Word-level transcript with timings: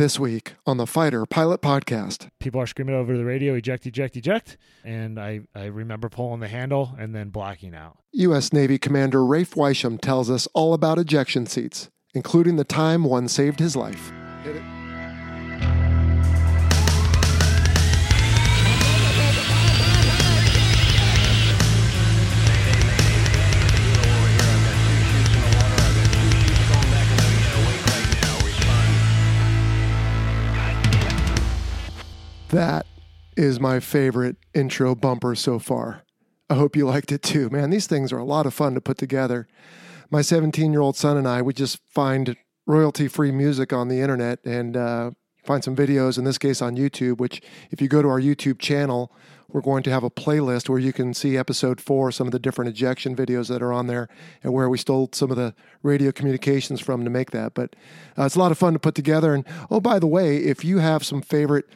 This 0.00 0.18
week 0.18 0.54
on 0.64 0.78
the 0.78 0.86
Fighter 0.86 1.26
Pilot 1.26 1.60
Podcast. 1.60 2.30
People 2.38 2.58
are 2.58 2.66
screaming 2.66 2.94
over 2.94 3.14
the 3.18 3.24
radio, 3.26 3.52
eject, 3.52 3.84
eject, 3.84 4.16
eject. 4.16 4.56
And 4.82 5.20
I, 5.20 5.40
I 5.54 5.66
remember 5.66 6.08
pulling 6.08 6.40
the 6.40 6.48
handle 6.48 6.94
and 6.98 7.14
then 7.14 7.28
blacking 7.28 7.74
out. 7.74 7.98
U.S. 8.12 8.50
Navy 8.50 8.78
Commander 8.78 9.22
Rafe 9.22 9.52
Weisham 9.56 10.00
tells 10.00 10.30
us 10.30 10.48
all 10.54 10.72
about 10.72 10.98
ejection 10.98 11.44
seats, 11.44 11.90
including 12.14 12.56
the 12.56 12.64
time 12.64 13.04
one 13.04 13.28
saved 13.28 13.58
his 13.58 13.76
life. 13.76 14.10
Hit 14.42 14.56
it. 14.56 14.62
That 32.50 32.86
is 33.36 33.60
my 33.60 33.78
favorite 33.78 34.36
intro 34.54 34.96
bumper 34.96 35.36
so 35.36 35.60
far. 35.60 36.02
I 36.48 36.54
hope 36.54 36.74
you 36.74 36.84
liked 36.84 37.12
it 37.12 37.22
too. 37.22 37.48
Man, 37.48 37.70
these 37.70 37.86
things 37.86 38.12
are 38.12 38.18
a 38.18 38.24
lot 38.24 38.44
of 38.44 38.52
fun 38.52 38.74
to 38.74 38.80
put 38.80 38.98
together. 38.98 39.46
My 40.10 40.20
17 40.20 40.72
year 40.72 40.80
old 40.80 40.96
son 40.96 41.16
and 41.16 41.28
I 41.28 41.42
we 41.42 41.52
just 41.52 41.78
find 41.88 42.36
royalty 42.66 43.06
free 43.06 43.30
music 43.30 43.72
on 43.72 43.86
the 43.86 44.00
internet 44.00 44.40
and 44.44 44.76
uh, 44.76 45.12
find 45.44 45.62
some 45.62 45.76
videos, 45.76 46.18
in 46.18 46.24
this 46.24 46.38
case 46.38 46.60
on 46.60 46.76
YouTube, 46.76 47.18
which, 47.18 47.40
if 47.70 47.80
you 47.80 47.86
go 47.86 48.02
to 48.02 48.08
our 48.08 48.20
YouTube 48.20 48.58
channel, 48.58 49.12
we're 49.48 49.60
going 49.60 49.82
to 49.84 49.90
have 49.90 50.04
a 50.04 50.10
playlist 50.10 50.68
where 50.68 50.78
you 50.78 50.92
can 50.92 51.14
see 51.14 51.36
episode 51.36 51.80
four, 51.80 52.12
some 52.12 52.28
of 52.28 52.32
the 52.32 52.38
different 52.38 52.68
ejection 52.68 53.16
videos 53.16 53.48
that 53.48 53.62
are 53.62 53.72
on 53.72 53.86
there, 53.86 54.08
and 54.42 54.52
where 54.52 54.68
we 54.68 54.78
stole 54.78 55.08
some 55.12 55.30
of 55.30 55.36
the 55.36 55.54
radio 55.82 56.12
communications 56.12 56.80
from 56.80 57.04
to 57.04 57.10
make 57.10 57.30
that. 57.30 57.54
But 57.54 57.74
uh, 58.18 58.24
it's 58.24 58.36
a 58.36 58.38
lot 58.38 58.52
of 58.52 58.58
fun 58.58 58.72
to 58.72 58.78
put 58.78 58.94
together. 58.94 59.34
And 59.34 59.44
oh, 59.70 59.80
by 59.80 59.98
the 59.98 60.06
way, 60.06 60.38
if 60.38 60.64
you 60.64 60.78
have 60.78 61.04
some 61.04 61.22
favorite 61.22 61.66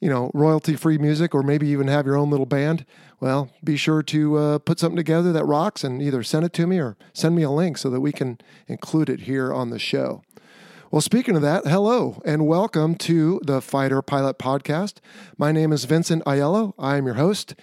you 0.00 0.08
know, 0.08 0.30
royalty 0.34 0.76
free 0.76 0.98
music 0.98 1.34
or 1.34 1.42
maybe 1.42 1.68
even 1.68 1.88
have 1.88 2.06
your 2.06 2.16
own 2.16 2.30
little 2.30 2.46
band, 2.46 2.84
well, 3.20 3.50
be 3.64 3.76
sure 3.76 4.02
to 4.02 4.36
uh, 4.36 4.58
put 4.58 4.78
something 4.78 4.96
together 4.96 5.32
that 5.32 5.44
rocks 5.44 5.82
and 5.82 6.02
either 6.02 6.22
send 6.22 6.44
it 6.44 6.52
to 6.52 6.66
me 6.66 6.78
or 6.78 6.96
send 7.12 7.34
me 7.34 7.42
a 7.42 7.50
link 7.50 7.78
so 7.78 7.88
that 7.90 8.00
we 8.00 8.12
can 8.12 8.38
include 8.66 9.08
it 9.08 9.20
here 9.20 9.52
on 9.52 9.70
the 9.70 9.78
show. 9.78 10.22
Well, 10.90 11.00
speaking 11.00 11.34
of 11.34 11.42
that, 11.42 11.66
hello 11.66 12.22
and 12.24 12.46
welcome 12.46 12.94
to 12.96 13.40
the 13.42 13.60
Fighter 13.60 14.02
Pilot 14.02 14.38
Podcast. 14.38 14.98
My 15.36 15.50
name 15.50 15.72
is 15.72 15.84
Vincent 15.84 16.24
Aiello. 16.24 16.74
I 16.78 16.96
am 16.96 17.06
your 17.06 17.16
host. 17.16 17.54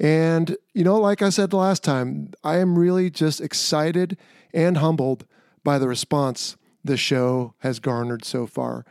And, 0.00 0.56
you 0.74 0.84
know, 0.84 0.98
like 0.98 1.22
I 1.22 1.30
said 1.30 1.52
last 1.52 1.82
time, 1.82 2.32
I 2.44 2.58
am 2.58 2.78
really 2.78 3.10
just 3.10 3.40
excited 3.40 4.16
and 4.52 4.78
humbled 4.78 5.24
by 5.64 5.78
the 5.78 5.88
response 5.88 6.56
the 6.84 6.96
show 6.96 7.54
has 7.58 7.80
garnered 7.80 8.24
so 8.24 8.46
far. 8.46 8.84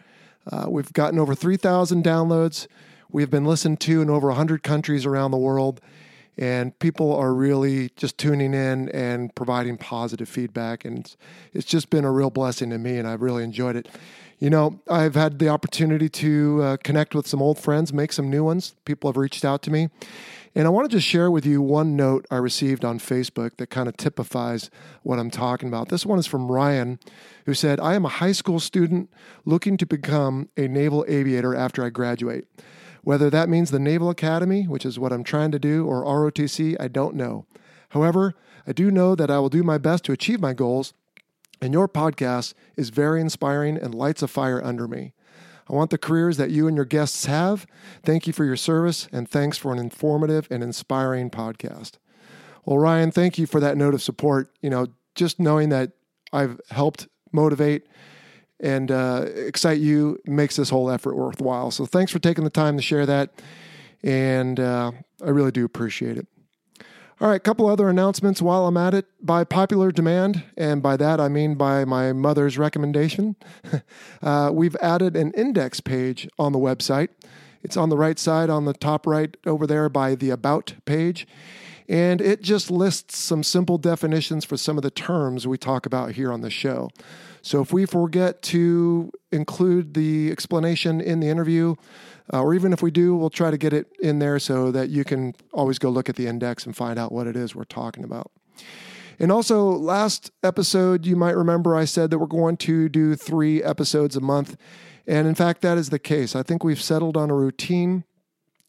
Uh, 0.52 0.66
we've 0.70 0.94
gotten 0.94 1.20
over 1.20 1.36
3,000 1.36 2.04
downloads. 2.04 2.68
We've 3.12 3.30
been 3.30 3.46
listened 3.46 3.80
to 3.82 4.02
in 4.02 4.10
over 4.10 4.28
100 4.28 4.64
countries 4.64 5.06
around 5.06 5.32
the 5.32 5.38
world. 5.38 5.82
And 6.38 6.78
people 6.78 7.16
are 7.16 7.34
really 7.34 7.90
just 7.96 8.18
tuning 8.18 8.54
in 8.54 8.90
and 8.90 9.34
providing 9.34 9.78
positive 9.78 10.30
feedback. 10.30 10.86
And 10.86 11.00
it's, 11.00 11.18
it's 11.52 11.66
just 11.66 11.90
been 11.90 12.06
a 12.06 12.12
real 12.12 12.30
blessing 12.30 12.70
to 12.70 12.78
me, 12.78 12.98
and 12.98 13.08
I've 13.08 13.22
really 13.22 13.44
enjoyed 13.44 13.76
it. 13.76 13.88
You 14.40 14.52
know, 14.52 14.80
I've 14.88 15.16
had 15.16 15.40
the 15.40 15.50
opportunity 15.50 16.10
to 16.10 16.62
uh, 16.62 16.78
connect 16.84 17.16
with 17.16 17.26
some 17.26 17.42
old 17.42 17.58
friends, 17.58 17.92
make 17.92 18.14
some 18.14 18.30
new 18.30 18.44
ones. 18.44 18.76
People 18.86 19.10
have 19.10 19.18
reached 19.18 19.44
out 19.44 19.64
to 19.64 19.72
me. 19.72 19.90
And 20.54 20.68
I 20.68 20.70
want 20.70 20.90
to 20.90 20.96
just 20.96 21.08
share 21.08 21.32
with 21.32 21.46
you 21.46 21.60
one 21.62 21.96
note 21.96 22.26
I 22.30 22.38
received 22.38 22.86
on 22.86 23.00
Facebook 23.00 23.58
that 23.58 23.72
kind 23.72 23.88
of 23.90 23.98
typifies 23.98 24.70
what 25.02 25.18
I'm 25.18 25.32
talking 25.32 25.68
about. 25.70 25.90
This 25.90 26.06
one 26.06 26.20
is 26.20 26.28
from 26.28 26.52
Ryan, 26.52 27.00
who 27.46 27.56
said, 27.56 27.80
I 27.80 27.96
am 27.96 28.06
a 28.06 28.10
high 28.10 28.32
school 28.32 28.60
student 28.60 29.10
looking 29.44 29.76
to 29.78 29.86
become 29.86 30.50
a 30.56 30.68
naval 30.68 31.04
aviator 31.08 31.56
after 31.56 31.84
I 31.84 31.90
graduate. 31.90 32.46
Whether 33.04 33.30
that 33.32 33.50
means 33.50 33.72
the 33.72 33.80
Naval 33.80 34.10
Academy, 34.10 34.64
which 34.64 34.86
is 34.86 35.00
what 35.00 35.14
I'm 35.14 35.24
trying 35.24 35.52
to 35.52 35.60
do, 35.60 35.86
or 35.88 36.04
ROTC, 36.04 36.76
I 36.80 36.88
don't 36.88 37.16
know. 37.16 37.46
However, 37.90 38.36
I 38.68 38.74
do 38.74 38.92
know 38.92 39.16
that 39.16 39.32
I 39.32 39.40
will 39.40 39.50
do 39.50 39.64
my 39.64 39.78
best 39.78 40.04
to 40.06 40.12
achieve 40.12 40.42
my 40.42 40.54
goals, 40.54 40.94
and 41.62 41.74
your 41.74 41.88
podcast 41.88 42.54
is 42.76 42.90
very 42.90 43.22
inspiring 43.22 43.78
and 43.78 43.96
lights 43.96 44.22
a 44.22 44.28
fire 44.28 44.64
under 44.64 44.88
me. 44.88 45.14
I 45.70 45.74
want 45.74 45.90
the 45.92 45.98
careers 45.98 46.38
that 46.38 46.50
you 46.50 46.68
and 46.68 46.76
your 46.76 46.86
guests 46.86 47.26
have. 47.26 47.66
Thank 48.04 48.26
you 48.26 48.34
for 48.34 48.46
your 48.46 48.56
service, 48.56 49.08
and 49.12 49.30
thanks 49.30 49.58
for 49.58 49.74
an 49.74 49.80
informative 49.80 50.48
and 50.50 50.64
inspiring 50.64 51.30
podcast. 51.30 51.94
Well, 52.66 52.78
Ryan, 52.78 53.12
thank 53.12 53.38
you 53.38 53.46
for 53.48 53.60
that 53.60 53.78
note 53.78 53.94
of 53.94 54.02
support. 54.02 54.52
You 54.62 54.70
know, 54.70 54.88
just 55.16 55.40
knowing 55.40 55.70
that 55.70 55.92
I've 56.32 56.60
helped 56.70 57.08
motivate 57.32 57.88
and 58.60 58.92
uh, 58.92 59.26
excite 59.36 59.80
you 59.80 60.20
makes 60.26 60.56
this 60.56 60.70
whole 60.70 60.90
effort 60.90 61.16
worthwhile. 61.16 61.72
So 61.72 61.86
thanks 61.86 62.12
for 62.12 62.20
taking 62.20 62.44
the 62.44 62.50
time 62.50 62.78
to 62.78 62.84
share 62.84 63.06
that, 63.06 63.42
and 64.04 64.60
uh, 64.60 64.92
I 65.24 65.30
really 65.30 65.52
do 65.52 65.66
appreciate 65.66 66.18
it. 66.18 66.28
All 67.20 67.30
right, 67.30 67.38
a 67.38 67.40
couple 67.40 67.68
other 67.68 67.90
announcements 67.90 68.44
while 68.44 68.68
I'm 68.68 68.78
at 68.78 68.94
it. 68.94 69.08
By 69.20 69.44
popular 69.44 69.92
demand, 69.92 70.44
and 70.56 70.84
by 70.84 70.96
that 70.98 71.20
I 71.20 71.30
mean 71.30 71.56
by 71.56 71.84
my 71.84 72.14
mother's 72.14 72.60
recommendation, 72.60 73.36
uh, 74.22 74.52
we've 74.54 74.76
added 74.76 75.16
an 75.16 75.32
index 75.32 75.80
page 75.80 76.30
on 76.38 76.52
the 76.52 76.60
website. 76.60 77.10
It's 77.64 77.76
on 77.76 77.90
the 77.90 77.98
right 77.98 78.20
side, 78.20 78.52
on 78.52 78.66
the 78.66 78.74
top 78.74 79.08
right 79.08 79.36
over 79.48 79.66
there 79.66 79.90
by 79.90 80.14
the 80.14 80.30
About 80.30 80.76
page. 80.86 81.28
And 81.90 82.22
it 82.22 82.44
just 82.44 82.70
lists 82.70 83.18
some 83.18 83.42
simple 83.42 83.80
definitions 83.80 84.46
for 84.46 84.56
some 84.56 84.78
of 84.78 84.84
the 84.84 84.92
terms 84.92 85.48
we 85.48 85.58
talk 85.58 85.88
about 85.88 86.12
here 86.12 86.32
on 86.32 86.42
the 86.42 86.52
show. 86.52 86.92
So 87.42 87.62
if 87.62 87.74
we 87.74 87.88
forget 87.88 88.44
to 88.44 89.12
include 89.32 89.96
the 89.96 90.30
explanation 90.30 91.02
in 91.02 91.20
the 91.20 91.30
interview, 91.30 91.78
uh, 92.34 92.42
or 92.42 92.54
even 92.54 92.74
if 92.74 92.82
we 92.82 92.92
do, 92.92 93.16
we'll 93.16 93.30
try 93.30 93.52
to 93.52 93.58
get 93.58 93.74
it 93.74 93.88
in 94.00 94.20
there 94.20 94.40
so 94.40 94.72
that 94.72 94.90
you 94.90 95.04
can 95.04 95.34
always 95.54 95.80
go 95.80 95.90
look 95.90 96.10
at 96.10 96.16
the 96.16 96.28
index 96.28 96.66
and 96.66 96.76
find 96.76 97.00
out 97.00 97.12
what 97.12 97.28
it 97.28 97.36
is 97.36 97.56
we're 97.56 97.64
talking 97.64 98.04
about. 98.04 98.32
And 99.20 99.32
also, 99.32 99.70
last 99.70 100.32
episode, 100.44 101.06
you 101.06 101.16
might 101.16 101.36
remember 101.36 101.76
I 101.76 101.86
said 101.86 102.12
that 102.12 102.20
we're 102.20 102.28
going 102.28 102.58
to 102.58 102.88
do 102.88 103.16
three 103.16 103.64
episodes 103.64 104.16
a 104.16 104.22
month. 104.22 104.58
And 105.08 105.28
in 105.28 105.36
fact, 105.36 105.62
that 105.62 105.78
is 105.78 105.90
the 105.90 106.00
case. 106.00 106.36
I 106.36 106.44
think 106.44 106.64
we've 106.64 106.82
settled 106.82 107.18
on 107.18 107.32
a 107.32 107.36
routine 107.36 108.04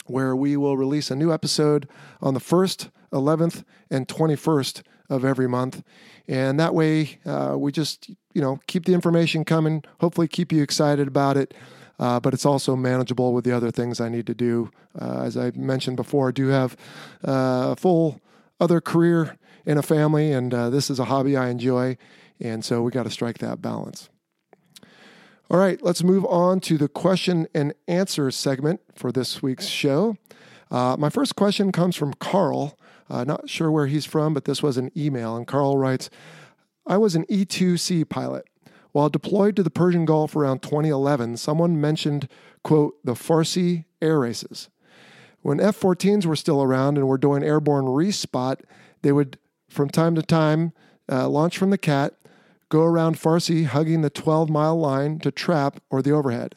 where 0.06 0.34
we 0.34 0.56
will 0.56 0.76
release 0.76 1.10
a 1.10 1.16
new 1.16 1.32
episode 1.32 1.86
on 2.22 2.32
the 2.32 2.40
1st, 2.40 2.90
11th, 3.12 3.64
and 3.90 4.08
21st 4.08 4.82
of 5.10 5.24
every 5.24 5.48
month. 5.48 5.82
And 6.26 6.58
that 6.60 6.74
way, 6.74 7.18
uh, 7.26 7.56
we 7.58 7.72
just, 7.72 8.08
you 8.32 8.40
know, 8.40 8.60
keep 8.66 8.86
the 8.86 8.94
information 8.94 9.44
coming, 9.44 9.84
hopefully, 10.00 10.28
keep 10.28 10.52
you 10.52 10.62
excited 10.62 11.08
about 11.08 11.36
it 11.36 11.52
uh, 11.98 12.20
but 12.20 12.34
it's 12.34 12.46
also 12.46 12.76
manageable 12.76 13.32
with 13.32 13.44
the 13.44 13.52
other 13.52 13.70
things 13.70 14.00
I 14.00 14.08
need 14.08 14.26
to 14.26 14.34
do. 14.34 14.70
Uh, 14.98 15.22
as 15.22 15.36
I 15.36 15.50
mentioned 15.54 15.96
before, 15.96 16.28
I 16.28 16.32
do 16.32 16.48
have 16.48 16.76
uh, 17.26 17.70
a 17.72 17.76
full 17.76 18.20
other 18.60 18.80
career 18.80 19.36
in 19.66 19.78
a 19.78 19.82
family, 19.82 20.32
and 20.32 20.52
uh, 20.54 20.70
this 20.70 20.90
is 20.90 20.98
a 20.98 21.06
hobby 21.06 21.36
I 21.36 21.48
enjoy, 21.48 21.96
and 22.40 22.64
so 22.64 22.82
we 22.82 22.90
got 22.90 23.04
to 23.04 23.10
strike 23.10 23.38
that 23.38 23.60
balance. 23.60 24.08
All 25.50 25.58
right, 25.58 25.82
let's 25.82 26.02
move 26.02 26.24
on 26.26 26.60
to 26.60 26.76
the 26.76 26.88
question 26.88 27.48
and 27.54 27.74
answer 27.86 28.30
segment 28.30 28.80
for 28.94 29.10
this 29.10 29.42
week's 29.42 29.66
show. 29.66 30.16
Uh, 30.70 30.96
my 30.98 31.08
first 31.08 31.36
question 31.36 31.72
comes 31.72 31.96
from 31.96 32.12
Carl. 32.14 32.78
Not 33.08 33.48
sure 33.48 33.70
where 33.70 33.86
he's 33.86 34.04
from, 34.04 34.34
but 34.34 34.44
this 34.44 34.62
was 34.62 34.76
an 34.76 34.90
email. 34.94 35.34
And 35.34 35.46
Carl 35.46 35.78
writes 35.78 36.10
I 36.86 36.96
was 36.96 37.14
an 37.14 37.24
E2C 37.26 38.08
pilot. 38.08 38.46
While 38.92 39.08
deployed 39.08 39.56
to 39.56 39.62
the 39.62 39.70
Persian 39.70 40.04
Gulf 40.04 40.34
around 40.34 40.62
2011, 40.62 41.36
someone 41.36 41.80
mentioned, 41.80 42.28
quote, 42.62 42.94
the 43.04 43.14
Farsi 43.14 43.84
air 44.00 44.18
races. 44.20 44.68
When 45.42 45.60
F 45.60 45.78
14s 45.78 46.26
were 46.26 46.36
still 46.36 46.62
around 46.62 46.96
and 46.96 47.06
were 47.06 47.18
doing 47.18 47.42
airborne 47.42 47.84
respot, 47.84 48.60
they 49.02 49.12
would, 49.12 49.38
from 49.68 49.88
time 49.88 50.14
to 50.14 50.22
time, 50.22 50.72
uh, 51.10 51.28
launch 51.28 51.56
from 51.56 51.70
the 51.70 51.78
CAT, 51.78 52.14
go 52.68 52.82
around 52.82 53.16
Farsi, 53.16 53.64
hugging 53.64 54.02
the 54.02 54.10
12 54.10 54.50
mile 54.50 54.78
line 54.78 55.18
to 55.20 55.30
trap 55.30 55.80
or 55.90 56.02
the 56.02 56.12
overhead. 56.12 56.54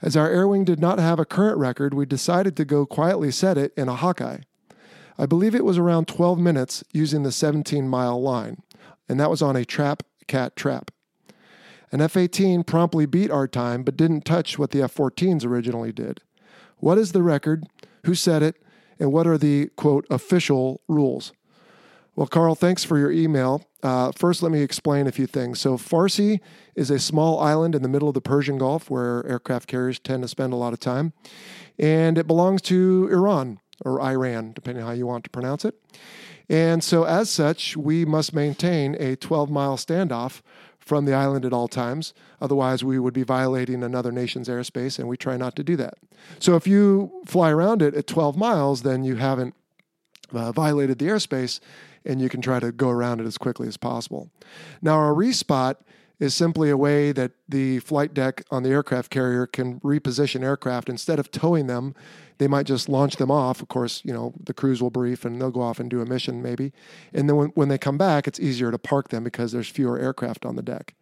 As 0.00 0.16
our 0.16 0.30
air 0.30 0.46
wing 0.46 0.64
did 0.64 0.80
not 0.80 0.98
have 0.98 1.18
a 1.18 1.24
current 1.24 1.58
record, 1.58 1.92
we 1.92 2.06
decided 2.06 2.56
to 2.56 2.64
go 2.64 2.86
quietly 2.86 3.30
set 3.30 3.58
it 3.58 3.72
in 3.76 3.88
a 3.88 3.96
Hawkeye. 3.96 4.38
I 5.18 5.26
believe 5.26 5.54
it 5.54 5.64
was 5.64 5.78
around 5.78 6.06
12 6.06 6.38
minutes 6.38 6.84
using 6.92 7.24
the 7.24 7.32
17 7.32 7.88
mile 7.88 8.20
line, 8.22 8.62
and 9.08 9.18
that 9.18 9.30
was 9.30 9.42
on 9.42 9.56
a 9.56 9.64
trap 9.64 10.04
cat 10.28 10.54
trap. 10.54 10.92
An 11.90 12.00
F 12.00 12.16
18 12.16 12.64
promptly 12.64 13.06
beat 13.06 13.30
our 13.30 13.48
time, 13.48 13.82
but 13.82 13.96
didn't 13.96 14.24
touch 14.24 14.58
what 14.58 14.70
the 14.70 14.82
F 14.82 14.94
14s 14.94 15.44
originally 15.44 15.92
did. 15.92 16.20
What 16.78 16.98
is 16.98 17.12
the 17.12 17.22
record? 17.22 17.66
Who 18.04 18.14
said 18.14 18.42
it? 18.42 18.56
And 18.98 19.12
what 19.12 19.26
are 19.26 19.38
the 19.38 19.70
quote 19.76 20.06
official 20.10 20.80
rules? 20.88 21.32
Well, 22.18 22.26
Carl, 22.26 22.56
thanks 22.56 22.82
for 22.82 22.98
your 22.98 23.12
email. 23.12 23.64
Uh, 23.80 24.10
first, 24.10 24.42
let 24.42 24.50
me 24.50 24.60
explain 24.60 25.06
a 25.06 25.12
few 25.12 25.26
things. 25.28 25.60
So, 25.60 25.76
Farsi 25.76 26.40
is 26.74 26.90
a 26.90 26.98
small 26.98 27.38
island 27.38 27.76
in 27.76 27.82
the 27.82 27.88
middle 27.88 28.08
of 28.08 28.14
the 28.14 28.20
Persian 28.20 28.58
Gulf 28.58 28.90
where 28.90 29.24
aircraft 29.24 29.68
carriers 29.68 30.00
tend 30.00 30.22
to 30.22 30.28
spend 30.28 30.52
a 30.52 30.56
lot 30.56 30.72
of 30.72 30.80
time, 30.80 31.12
and 31.78 32.18
it 32.18 32.26
belongs 32.26 32.60
to 32.62 33.08
Iran 33.12 33.60
or 33.84 34.02
Iran, 34.02 34.52
depending 34.52 34.84
how 34.84 34.90
you 34.90 35.06
want 35.06 35.22
to 35.24 35.30
pronounce 35.30 35.64
it. 35.64 35.76
And 36.48 36.82
so, 36.82 37.04
as 37.04 37.30
such, 37.30 37.76
we 37.76 38.04
must 38.04 38.34
maintain 38.34 38.96
a 38.98 39.14
12 39.14 39.48
mile 39.48 39.76
standoff 39.76 40.40
from 40.88 41.04
the 41.04 41.12
island 41.12 41.44
at 41.44 41.52
all 41.52 41.68
times. 41.68 42.14
Otherwise, 42.40 42.82
we 42.82 42.98
would 42.98 43.12
be 43.12 43.22
violating 43.22 43.84
another 43.84 44.10
nation's 44.10 44.48
airspace, 44.48 44.98
and 44.98 45.06
we 45.06 45.16
try 45.16 45.36
not 45.36 45.54
to 45.56 45.62
do 45.62 45.76
that. 45.76 45.98
So, 46.38 46.56
if 46.56 46.66
you 46.66 47.12
fly 47.26 47.50
around 47.50 47.82
it 47.82 47.94
at 47.94 48.06
12 48.06 48.36
miles, 48.36 48.82
then 48.82 49.04
you 49.04 49.16
haven't 49.16 49.54
uh, 50.32 50.50
violated 50.52 50.98
the 50.98 51.06
airspace, 51.06 51.60
and 52.04 52.20
you 52.20 52.30
can 52.30 52.40
try 52.40 52.58
to 52.58 52.72
go 52.72 52.88
around 52.88 53.20
it 53.20 53.26
as 53.26 53.36
quickly 53.36 53.68
as 53.68 53.76
possible. 53.76 54.30
Now, 54.80 54.94
our 54.94 55.12
respot 55.12 55.76
is 56.18 56.34
simply 56.34 56.70
a 56.70 56.76
way 56.76 57.12
that 57.12 57.32
the 57.48 57.78
flight 57.80 58.12
deck 58.12 58.42
on 58.50 58.62
the 58.62 58.70
aircraft 58.70 59.10
carrier 59.10 59.46
can 59.46 59.78
reposition 59.80 60.42
aircraft 60.42 60.88
instead 60.88 61.18
of 61.18 61.30
towing 61.30 61.66
them 61.66 61.94
they 62.38 62.48
might 62.48 62.66
just 62.66 62.88
launch 62.88 63.16
them 63.16 63.30
off. 63.30 63.60
Of 63.60 63.68
course, 63.68 64.02
you 64.04 64.12
know, 64.12 64.32
the 64.42 64.54
crews 64.54 64.80
will 64.80 64.90
brief 64.90 65.24
and 65.24 65.40
they'll 65.40 65.50
go 65.50 65.60
off 65.60 65.78
and 65.78 65.90
do 65.90 66.00
a 66.00 66.06
mission 66.06 66.42
maybe. 66.42 66.72
And 67.12 67.28
then 67.28 67.36
when, 67.36 67.48
when 67.50 67.68
they 67.68 67.78
come 67.78 67.98
back, 67.98 68.26
it's 68.26 68.40
easier 68.40 68.70
to 68.70 68.78
park 68.78 69.08
them 69.08 69.24
because 69.24 69.52
there's 69.52 69.68
fewer 69.68 69.98
aircraft 69.98 70.46
on 70.46 70.56
the 70.56 70.62
deck. 70.62 70.94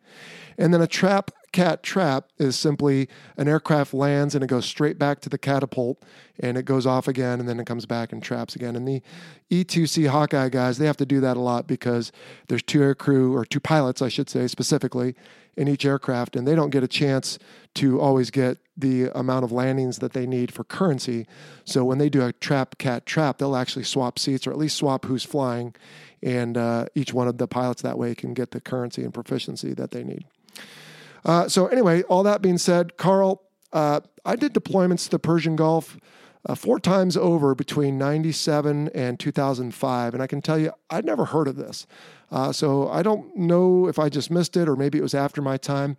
And 0.58 0.72
then 0.72 0.80
a 0.80 0.86
trap 0.86 1.30
cat 1.52 1.82
trap 1.82 2.28
is 2.38 2.54
simply 2.58 3.08
an 3.38 3.48
aircraft 3.48 3.94
lands 3.94 4.34
and 4.34 4.44
it 4.44 4.46
goes 4.46 4.66
straight 4.66 4.98
back 4.98 5.20
to 5.20 5.30
the 5.30 5.38
catapult 5.38 6.02
and 6.38 6.58
it 6.58 6.64
goes 6.64 6.86
off 6.86 7.08
again 7.08 7.40
and 7.40 7.48
then 7.48 7.58
it 7.58 7.66
comes 7.66 7.86
back 7.86 8.12
and 8.12 8.22
traps 8.22 8.54
again. 8.54 8.76
And 8.76 8.86
the 8.86 9.02
E2C 9.50 10.08
Hawkeye 10.08 10.50
guys, 10.50 10.76
they 10.76 10.86
have 10.86 10.98
to 10.98 11.06
do 11.06 11.20
that 11.20 11.36
a 11.36 11.40
lot 11.40 11.66
because 11.66 12.12
there's 12.48 12.62
two 12.62 12.82
air 12.82 12.94
crew 12.94 13.34
or 13.34 13.44
two 13.44 13.60
pilots, 13.60 14.02
I 14.02 14.08
should 14.08 14.28
say 14.28 14.46
specifically, 14.48 15.14
in 15.56 15.68
each 15.68 15.84
aircraft 15.84 16.36
and 16.36 16.46
they 16.46 16.54
don't 16.54 16.70
get 16.70 16.82
a 16.82 16.88
chance 16.88 17.38
to 17.74 18.00
always 18.00 18.30
get 18.30 18.58
the 18.76 19.04
amount 19.18 19.44
of 19.44 19.52
landings 19.52 19.98
that 19.98 20.12
they 20.12 20.26
need 20.26 20.52
for 20.52 20.64
currency. 20.64 21.26
So 21.64 21.84
when 21.84 21.98
they 21.98 22.08
do 22.08 22.24
a 22.24 22.32
trap 22.32 22.78
cat 22.78 23.06
trap, 23.06 23.38
they'll 23.38 23.56
actually 23.56 23.84
swap 23.84 24.18
seats 24.18 24.46
or 24.46 24.50
at 24.50 24.58
least 24.58 24.76
swap 24.76 25.06
who's 25.06 25.24
flying, 25.24 25.74
and 26.22 26.56
uh, 26.56 26.86
each 26.94 27.14
one 27.14 27.28
of 27.28 27.38
the 27.38 27.46
pilots 27.46 27.82
that 27.82 27.98
way 27.98 28.14
can 28.14 28.34
get 28.34 28.50
the 28.50 28.60
currency 28.60 29.02
and 29.02 29.14
proficiency 29.14 29.72
that 29.74 29.90
they 29.90 30.04
need. 30.04 30.24
Uh, 31.24 31.48
so 31.48 31.66
anyway, 31.66 32.02
all 32.04 32.22
that 32.22 32.42
being 32.42 32.58
said, 32.58 32.96
Carl, 32.96 33.42
uh, 33.72 34.00
I 34.24 34.36
did 34.36 34.54
deployments 34.54 35.04
to 35.04 35.10
the 35.10 35.18
Persian 35.18 35.56
Gulf. 35.56 35.98
Uh, 36.48 36.54
four 36.54 36.78
times 36.78 37.16
over 37.16 37.54
between 37.56 37.98
97 37.98 38.88
and 38.94 39.19
2005. 39.19 40.14
And 40.14 40.22
I 40.22 40.26
can 40.28 40.40
tell 40.40 40.58
you, 40.58 40.72
I'd 40.88 41.04
never 41.04 41.25
heard 41.25 41.48
of 41.48 41.56
this. 41.56 41.87
Uh, 42.31 42.52
so 42.52 42.88
I 42.88 43.02
don't 43.02 43.37
know 43.37 43.88
if 43.88 43.98
I 43.98 44.08
just 44.08 44.31
missed 44.31 44.56
it 44.56 44.69
or 44.69 44.76
maybe 44.76 44.98
it 44.98 45.02
was 45.02 45.14
after 45.14 45.43
my 45.43 45.56
time. 45.56 45.96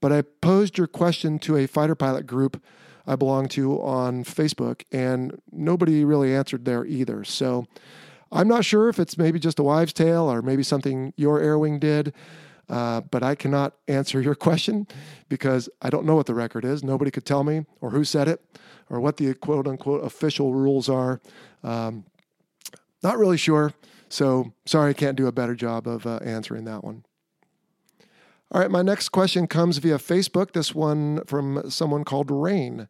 But 0.00 0.12
I 0.12 0.22
posed 0.22 0.78
your 0.78 0.86
question 0.86 1.40
to 1.40 1.56
a 1.56 1.66
fighter 1.66 1.96
pilot 1.96 2.26
group 2.26 2.62
I 3.08 3.16
belong 3.16 3.48
to 3.48 3.80
on 3.80 4.22
Facebook, 4.22 4.82
and 4.92 5.40
nobody 5.50 6.04
really 6.04 6.34
answered 6.34 6.66
there 6.66 6.84
either. 6.84 7.24
So 7.24 7.66
I'm 8.30 8.46
not 8.46 8.66
sure 8.66 8.90
if 8.90 8.98
it's 8.98 9.16
maybe 9.16 9.38
just 9.38 9.58
a 9.58 9.62
wives' 9.62 9.94
tale 9.94 10.30
or 10.30 10.42
maybe 10.42 10.62
something 10.62 11.14
your 11.16 11.40
air 11.40 11.58
wing 11.58 11.78
did. 11.78 12.12
Uh, 12.68 13.00
but 13.00 13.22
I 13.22 13.34
cannot 13.34 13.74
answer 13.86 14.20
your 14.20 14.34
question 14.48 14.86
because 15.28 15.68
I 15.80 15.90
don't 15.90 16.04
know 16.04 16.14
what 16.14 16.26
the 16.26 16.34
record 16.34 16.64
is. 16.64 16.82
Nobody 16.82 17.10
could 17.10 17.24
tell 17.24 17.44
me 17.44 17.64
or 17.80 17.90
who 17.90 18.04
said 18.04 18.28
it 18.28 18.42
or 18.90 19.00
what 19.00 19.16
the 19.16 19.34
quote 19.34 19.66
unquote 19.66 20.04
official 20.04 20.54
rules 20.54 20.88
are. 20.88 21.20
Um, 21.62 22.04
not 23.02 23.18
really 23.18 23.36
sure. 23.36 23.72
So 24.08 24.52
sorry, 24.66 24.90
I 24.90 24.94
can't 24.94 25.16
do 25.16 25.26
a 25.26 25.32
better 25.32 25.54
job 25.54 25.86
of 25.86 26.06
uh, 26.06 26.18
answering 26.22 26.64
that 26.64 26.84
one. 26.84 27.04
All 28.50 28.62
right, 28.62 28.70
my 28.70 28.80
next 28.80 29.10
question 29.10 29.46
comes 29.46 29.76
via 29.76 29.98
Facebook. 29.98 30.52
This 30.52 30.74
one 30.74 31.22
from 31.26 31.70
someone 31.70 32.04
called 32.04 32.30
Rain. 32.30 32.88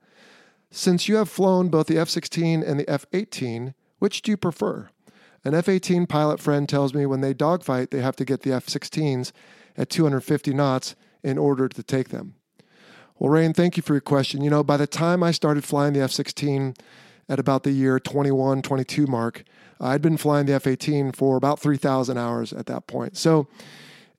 Since 0.70 1.08
you 1.08 1.16
have 1.16 1.28
flown 1.28 1.68
both 1.68 1.88
the 1.88 1.98
F 1.98 2.08
16 2.08 2.62
and 2.62 2.78
the 2.78 2.88
F 2.88 3.06
18, 3.12 3.74
which 3.98 4.22
do 4.22 4.30
you 4.30 4.36
prefer? 4.36 4.90
An 5.44 5.54
F 5.54 5.68
18 5.68 6.06
pilot 6.06 6.38
friend 6.38 6.68
tells 6.68 6.94
me 6.94 7.06
when 7.06 7.22
they 7.22 7.34
dogfight, 7.34 7.90
they 7.90 8.00
have 8.00 8.16
to 8.16 8.24
get 8.24 8.42
the 8.42 8.52
F 8.52 8.66
16s 8.66 9.32
at 9.78 9.88
250 9.88 10.52
knots 10.52 10.94
in 11.22 11.38
order 11.38 11.68
to 11.68 11.82
take 11.82 12.10
them. 12.10 12.34
Well, 13.18 13.30
Rain, 13.30 13.54
thank 13.54 13.76
you 13.76 13.82
for 13.82 13.94
your 13.94 14.00
question. 14.00 14.42
You 14.42 14.50
know, 14.50 14.62
by 14.62 14.76
the 14.76 14.86
time 14.86 15.22
I 15.22 15.30
started 15.30 15.64
flying 15.64 15.94
the 15.94 16.00
F 16.00 16.10
16 16.10 16.74
at 17.28 17.38
about 17.38 17.62
the 17.62 17.70
year 17.70 17.98
21, 17.98 18.60
22 18.62 19.06
mark, 19.06 19.44
I'd 19.80 20.02
been 20.02 20.16
flying 20.16 20.46
the 20.46 20.52
F 20.54 20.66
18 20.66 21.12
for 21.12 21.36
about 21.36 21.58
3,000 21.58 22.18
hours 22.18 22.52
at 22.52 22.66
that 22.66 22.86
point. 22.86 23.16
So, 23.16 23.48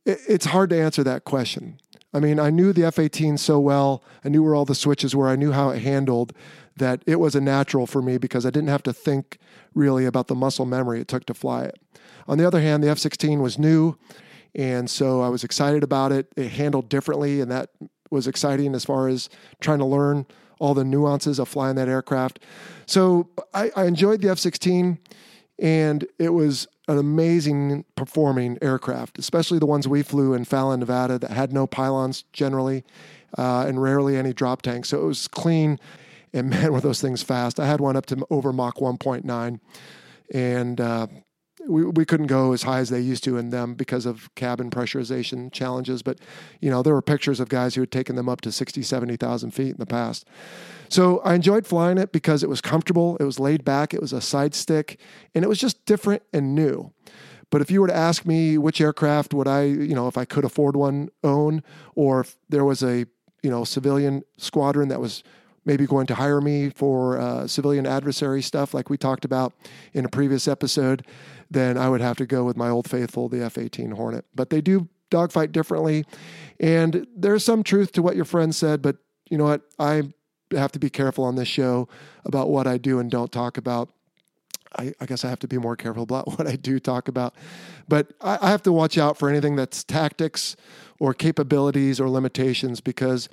it's 0.05 0.45
hard 0.45 0.69
to 0.71 0.81
answer 0.81 1.03
that 1.03 1.23
question. 1.23 1.79
I 2.13 2.19
mean, 2.19 2.39
I 2.39 2.49
knew 2.49 2.73
the 2.73 2.85
F 2.85 2.97
18 2.97 3.37
so 3.37 3.59
well. 3.59 4.03
I 4.25 4.29
knew 4.29 4.41
where 4.41 4.55
all 4.55 4.65
the 4.65 4.73
switches 4.73 5.15
were. 5.15 5.27
I 5.27 5.35
knew 5.35 5.51
how 5.51 5.69
it 5.69 5.79
handled 5.79 6.33
that 6.77 7.03
it 7.05 7.19
was 7.19 7.35
a 7.35 7.41
natural 7.41 7.85
for 7.85 8.01
me 8.01 8.17
because 8.17 8.45
I 8.45 8.49
didn't 8.49 8.69
have 8.69 8.83
to 8.83 8.93
think 8.93 9.37
really 9.75 10.05
about 10.05 10.27
the 10.27 10.35
muscle 10.35 10.65
memory 10.65 11.01
it 11.01 11.07
took 11.07 11.25
to 11.25 11.33
fly 11.33 11.63
it. 11.63 11.77
On 12.27 12.37
the 12.37 12.47
other 12.47 12.61
hand, 12.61 12.83
the 12.83 12.89
F 12.89 12.97
16 12.97 13.41
was 13.41 13.59
new. 13.59 13.97
And 14.55 14.89
so 14.89 15.21
I 15.21 15.29
was 15.29 15.43
excited 15.43 15.83
about 15.83 16.11
it. 16.11 16.27
It 16.35 16.49
handled 16.49 16.89
differently, 16.89 17.41
and 17.41 17.51
that 17.51 17.69
was 18.09 18.27
exciting 18.27 18.73
as 18.73 18.85
far 18.85 19.07
as 19.07 19.29
trying 19.59 19.79
to 19.79 19.85
learn 19.85 20.25
all 20.59 20.73
the 20.73 20.83
nuances 20.83 21.39
of 21.39 21.47
flying 21.47 21.75
that 21.75 21.87
aircraft. 21.87 22.39
So 22.85 23.29
I, 23.53 23.71
I 23.75 23.85
enjoyed 23.85 24.21
the 24.21 24.29
F 24.29 24.39
16, 24.39 24.99
and 25.59 26.05
it 26.17 26.29
was 26.29 26.67
an 26.87 26.97
amazing 26.97 27.85
performing 27.95 28.57
aircraft, 28.61 29.19
especially 29.19 29.59
the 29.59 29.65
ones 29.65 29.87
we 29.87 30.01
flew 30.01 30.33
in 30.33 30.43
Fallon, 30.43 30.79
Nevada, 30.79 31.19
that 31.19 31.31
had 31.31 31.53
no 31.53 31.67
pylons 31.67 32.23
generally, 32.33 32.83
uh, 33.37 33.65
and 33.67 33.81
rarely 33.81 34.17
any 34.17 34.33
drop 34.33 34.61
tanks. 34.61 34.89
So 34.89 35.01
it 35.01 35.05
was 35.05 35.27
clean, 35.27 35.79
and 36.33 36.49
man, 36.49 36.73
were 36.73 36.81
those 36.81 37.01
things 37.01 37.21
fast. 37.21 37.59
I 37.59 37.67
had 37.67 37.79
one 37.79 37.95
up 37.95 38.05
to 38.07 38.25
over 38.29 38.51
Mach 38.51 38.77
1.9, 38.77 39.59
and 40.33 40.81
uh, 40.81 41.07
we, 41.69 41.85
we 41.85 42.05
couldn't 42.05 42.27
go 42.27 42.51
as 42.51 42.63
high 42.63 42.79
as 42.79 42.89
they 42.89 42.99
used 42.99 43.23
to 43.25 43.37
in 43.37 43.51
them 43.51 43.75
because 43.75 44.05
of 44.05 44.33
cabin 44.35 44.69
pressurization 44.69 45.51
challenges. 45.51 46.01
But, 46.01 46.19
you 46.59 46.69
know, 46.69 46.81
there 46.81 46.93
were 46.93 47.01
pictures 47.01 47.39
of 47.39 47.49
guys 47.49 47.75
who 47.75 47.81
had 47.81 47.91
taken 47.91 48.15
them 48.15 48.27
up 48.27 48.41
to 48.41 48.51
60, 48.51 48.81
70,000 48.81 49.51
feet 49.51 49.71
in 49.71 49.77
the 49.77 49.85
past. 49.85 50.27
So 50.89 51.19
I 51.19 51.35
enjoyed 51.35 51.67
flying 51.67 51.99
it 51.99 52.11
because 52.11 52.41
it 52.41 52.49
was 52.49 52.61
comfortable, 52.61 53.15
it 53.17 53.23
was 53.23 53.39
laid 53.39 53.63
back, 53.63 53.93
it 53.93 54.01
was 54.01 54.11
a 54.11 54.21
side 54.21 54.55
stick, 54.55 54.99
and 55.35 55.45
it 55.45 55.47
was 55.47 55.59
just 55.59 55.85
different 55.85 56.23
and 56.33 56.55
new. 56.55 56.91
But 57.51 57.61
if 57.61 57.71
you 57.71 57.81
were 57.81 57.87
to 57.87 57.95
ask 57.95 58.25
me 58.25 58.57
which 58.57 58.81
aircraft 58.81 59.33
would 59.33 59.47
I, 59.47 59.63
you 59.63 59.95
know, 59.95 60.07
if 60.07 60.17
I 60.17 60.25
could 60.25 60.45
afford 60.45 60.75
one, 60.75 61.09
own, 61.23 61.63
or 61.95 62.21
if 62.21 62.37
there 62.49 62.65
was 62.65 62.83
a, 62.83 63.05
you 63.43 63.49
know, 63.49 63.63
civilian 63.63 64.23
squadron 64.37 64.89
that 64.89 64.99
was 64.99 65.23
maybe 65.65 65.85
going 65.85 66.07
to 66.07 66.15
hire 66.15 66.41
me 66.41 66.69
for 66.69 67.19
uh, 67.19 67.47
civilian 67.47 67.85
adversary 67.85 68.41
stuff 68.41 68.73
like 68.73 68.89
we 68.89 68.97
talked 68.97 69.25
about 69.25 69.53
in 69.93 70.05
a 70.05 70.09
previous 70.09 70.47
episode, 70.47 71.05
then 71.49 71.77
I 71.77 71.89
would 71.89 72.01
have 72.01 72.17
to 72.17 72.25
go 72.25 72.43
with 72.43 72.57
my 72.57 72.69
old 72.69 72.89
faithful, 72.89 73.29
the 73.29 73.43
F 73.43 73.57
18 73.57 73.91
Hornet. 73.91 74.25
But 74.35 74.49
they 74.49 74.61
do 74.61 74.87
dogfight 75.09 75.51
differently. 75.51 76.05
And 76.59 77.07
there's 77.15 77.43
some 77.43 77.63
truth 77.63 77.91
to 77.93 78.01
what 78.01 78.15
your 78.15 78.25
friend 78.25 78.53
said, 78.53 78.81
but 78.81 78.97
you 79.29 79.37
know 79.37 79.45
what? 79.45 79.61
I 79.77 80.03
have 80.51 80.71
to 80.73 80.79
be 80.79 80.89
careful 80.89 81.23
on 81.23 81.35
this 81.35 81.47
show 81.47 81.87
about 82.25 82.49
what 82.49 82.67
I 82.67 82.77
do 82.77 82.99
and 82.99 83.09
don't 83.09 83.31
talk 83.31 83.57
about. 83.57 83.89
I, 84.77 84.93
I, 84.99 85.05
guess 85.05 85.25
I 85.25 85.29
have 85.29 85.39
to 85.39 85.47
be 85.47 85.57
more 85.57 85.75
careful 85.75 86.03
about 86.03 86.27
what 86.37 86.47
I 86.47 86.55
do 86.55 86.79
talk 86.79 87.07
about. 87.07 87.35
But 87.87 88.13
I, 88.21 88.37
I, 88.41 88.51
have 88.51 88.61
to 88.63 88.71
watch 88.71 88.97
out 88.97 89.17
for 89.17 89.29
anything 89.29 89.55
that's 89.55 89.83
tactics 89.83 90.55
or 90.99 91.13
capabilities 91.13 91.99
or 91.99 92.09
limitations 92.09 92.81
because 92.81 93.29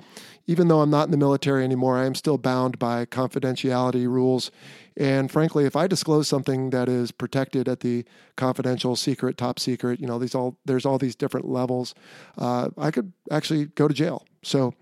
even 0.47 0.69
though 0.69 0.79
I'm 0.79 0.89
not 0.89 1.05
in 1.05 1.11
the 1.11 1.17
military 1.17 1.63
anymore, 1.65 1.97
I 1.97 2.05
am 2.05 2.15
still 2.15 2.37
bound 2.37 2.79
by 2.79 3.05
confidentiality 3.05 4.07
rules. 4.07 4.49
And 4.95 5.29
frankly, 5.29 5.65
if 5.65 5.75
I 5.75 5.85
disclose 5.85 6.27
something 6.27 6.69
that 6.69 6.87
is 6.87 7.11
protected 7.11 7.67
at 7.67 7.81
the 7.81 8.05
confidential, 8.37 8.95
secret, 8.95 9.37
top 9.37 9.59
secret, 9.59 9.99
you 9.99 10.07
know, 10.07 10.17
these 10.17 10.33
all 10.33 10.57
there's 10.65 10.85
all 10.85 10.97
these 10.97 11.15
different 11.15 11.47
levels, 11.47 11.93
uh, 12.37 12.69
I 12.77 12.89
could 12.89 13.11
actually 13.29 13.65
go 13.65 13.87
to 13.87 13.93
jail. 13.93 14.25
So 14.41 14.73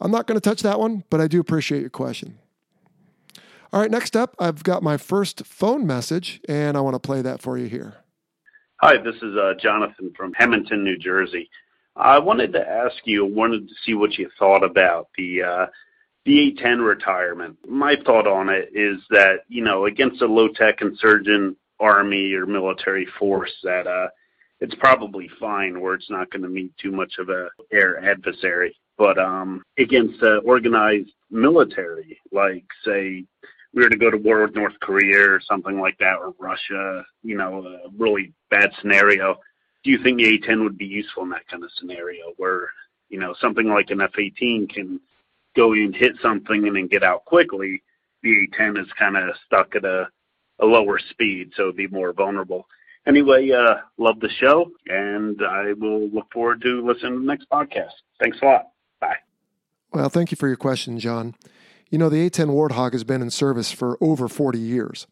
I'm 0.00 0.10
not 0.10 0.26
going 0.26 0.38
to 0.38 0.46
touch 0.46 0.62
that 0.62 0.80
one, 0.80 1.04
but 1.08 1.20
I 1.20 1.28
do 1.28 1.38
appreciate 1.38 1.80
your 1.80 1.90
question. 1.90 2.38
All 3.72 3.80
right, 3.80 3.90
next 3.90 4.16
up, 4.16 4.34
I've 4.38 4.62
got 4.64 4.82
my 4.82 4.98
first 4.98 5.46
phone 5.46 5.86
message, 5.86 6.42
and 6.46 6.76
I 6.76 6.80
want 6.80 6.94
to 6.94 7.00
play 7.00 7.22
that 7.22 7.40
for 7.40 7.56
you 7.56 7.68
here. 7.68 7.94
Hi, 8.82 8.98
this 8.98 9.14
is 9.22 9.34
uh, 9.36 9.54
Jonathan 9.58 10.12
from 10.14 10.34
Hemington, 10.34 10.84
New 10.84 10.98
Jersey. 10.98 11.48
I 11.96 12.18
wanted 12.18 12.52
to 12.52 12.66
ask 12.66 12.96
you, 13.04 13.24
wanted 13.24 13.68
to 13.68 13.74
see 13.84 13.94
what 13.94 14.16
you 14.18 14.30
thought 14.38 14.64
about 14.64 15.08
the 15.16 15.42
uh, 15.42 15.66
the 16.24 16.56
A10 16.56 16.86
retirement. 16.86 17.56
My 17.68 17.96
thought 18.04 18.26
on 18.26 18.48
it 18.48 18.70
is 18.74 18.98
that 19.10 19.40
you 19.48 19.62
know 19.62 19.86
against 19.86 20.22
a 20.22 20.26
low 20.26 20.48
tech 20.48 20.80
insurgent 20.80 21.56
army 21.80 22.32
or 22.32 22.46
military 22.46 23.06
force 23.18 23.52
that 23.64 23.86
uh, 23.86 24.08
it's 24.60 24.74
probably 24.76 25.28
fine 25.40 25.80
where 25.80 25.94
it's 25.94 26.10
not 26.10 26.30
going 26.30 26.42
to 26.42 26.48
meet 26.48 26.72
too 26.78 26.92
much 26.92 27.14
of 27.18 27.28
a 27.28 27.48
air 27.72 28.02
adversary. 28.04 28.74
But 28.96 29.18
um, 29.18 29.64
against 29.78 30.22
uh, 30.22 30.38
organized 30.44 31.10
military, 31.30 32.18
like 32.30 32.64
say 32.84 33.24
we 33.74 33.82
were 33.82 33.88
to 33.88 33.96
go 33.96 34.10
to 34.10 34.18
war 34.18 34.42
with 34.42 34.54
North 34.54 34.78
Korea 34.80 35.28
or 35.28 35.40
something 35.40 35.80
like 35.80 35.98
that, 35.98 36.18
or 36.18 36.34
Russia, 36.38 37.04
you 37.22 37.36
know, 37.36 37.66
a 37.66 37.88
really 37.98 38.32
bad 38.50 38.70
scenario. 38.80 39.38
Do 39.84 39.90
you 39.90 40.02
think 40.02 40.18
the 40.18 40.26
A-10 40.26 40.62
would 40.62 40.78
be 40.78 40.86
useful 40.86 41.24
in 41.24 41.30
that 41.30 41.48
kind 41.48 41.64
of 41.64 41.70
scenario, 41.78 42.32
where 42.36 42.70
you 43.08 43.18
know 43.18 43.34
something 43.40 43.68
like 43.68 43.90
an 43.90 44.00
F-18 44.00 44.72
can 44.72 45.00
go 45.56 45.72
and 45.72 45.94
hit 45.94 46.12
something 46.22 46.66
and 46.66 46.76
then 46.76 46.86
get 46.86 47.02
out 47.02 47.24
quickly? 47.24 47.82
The 48.22 48.30
A-10 48.30 48.80
is 48.80 48.86
kind 48.98 49.16
of 49.16 49.34
stuck 49.46 49.74
at 49.74 49.84
a, 49.84 50.08
a 50.60 50.66
lower 50.66 50.98
speed, 50.98 51.52
so 51.56 51.64
it'd 51.64 51.76
be 51.76 51.88
more 51.88 52.12
vulnerable. 52.12 52.66
Anyway, 53.06 53.50
uh, 53.50 53.78
love 53.98 54.20
the 54.20 54.28
show, 54.28 54.70
and 54.86 55.40
I 55.42 55.72
will 55.72 56.08
look 56.10 56.32
forward 56.32 56.62
to 56.62 56.86
listening 56.86 57.14
to 57.14 57.18
the 57.18 57.26
next 57.26 57.48
podcast. 57.50 57.90
Thanks 58.20 58.38
a 58.40 58.44
lot. 58.44 58.68
Bye. 59.00 59.16
Well, 59.92 60.08
thank 60.08 60.30
you 60.30 60.36
for 60.36 60.46
your 60.46 60.56
question, 60.56 61.00
John. 61.00 61.34
You 61.92 61.98
know, 61.98 62.08
the 62.08 62.24
A 62.24 62.30
10 62.30 62.48
Warthog 62.48 62.94
has 62.94 63.04
been 63.04 63.20
in 63.20 63.28
service 63.28 63.70
for 63.70 63.98
over 64.00 64.26
40 64.26 64.58
years. 64.58 65.06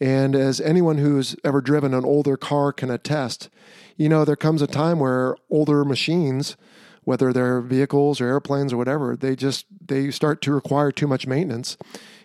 And 0.00 0.34
as 0.34 0.62
anyone 0.62 0.96
who's 0.96 1.36
ever 1.44 1.60
driven 1.60 1.92
an 1.92 2.06
older 2.06 2.38
car 2.38 2.72
can 2.72 2.90
attest, 2.90 3.50
you 3.98 4.08
know, 4.08 4.24
there 4.24 4.34
comes 4.34 4.62
a 4.62 4.66
time 4.66 4.98
where 4.98 5.36
older 5.50 5.84
machines, 5.84 6.56
whether 7.04 7.34
they're 7.34 7.60
vehicles 7.60 8.18
or 8.18 8.28
airplanes 8.28 8.72
or 8.72 8.78
whatever, 8.78 9.14
they 9.14 9.36
just 9.36 9.66
they 9.86 10.10
start 10.10 10.40
to 10.40 10.54
require 10.54 10.90
too 10.90 11.06
much 11.06 11.26
maintenance 11.26 11.76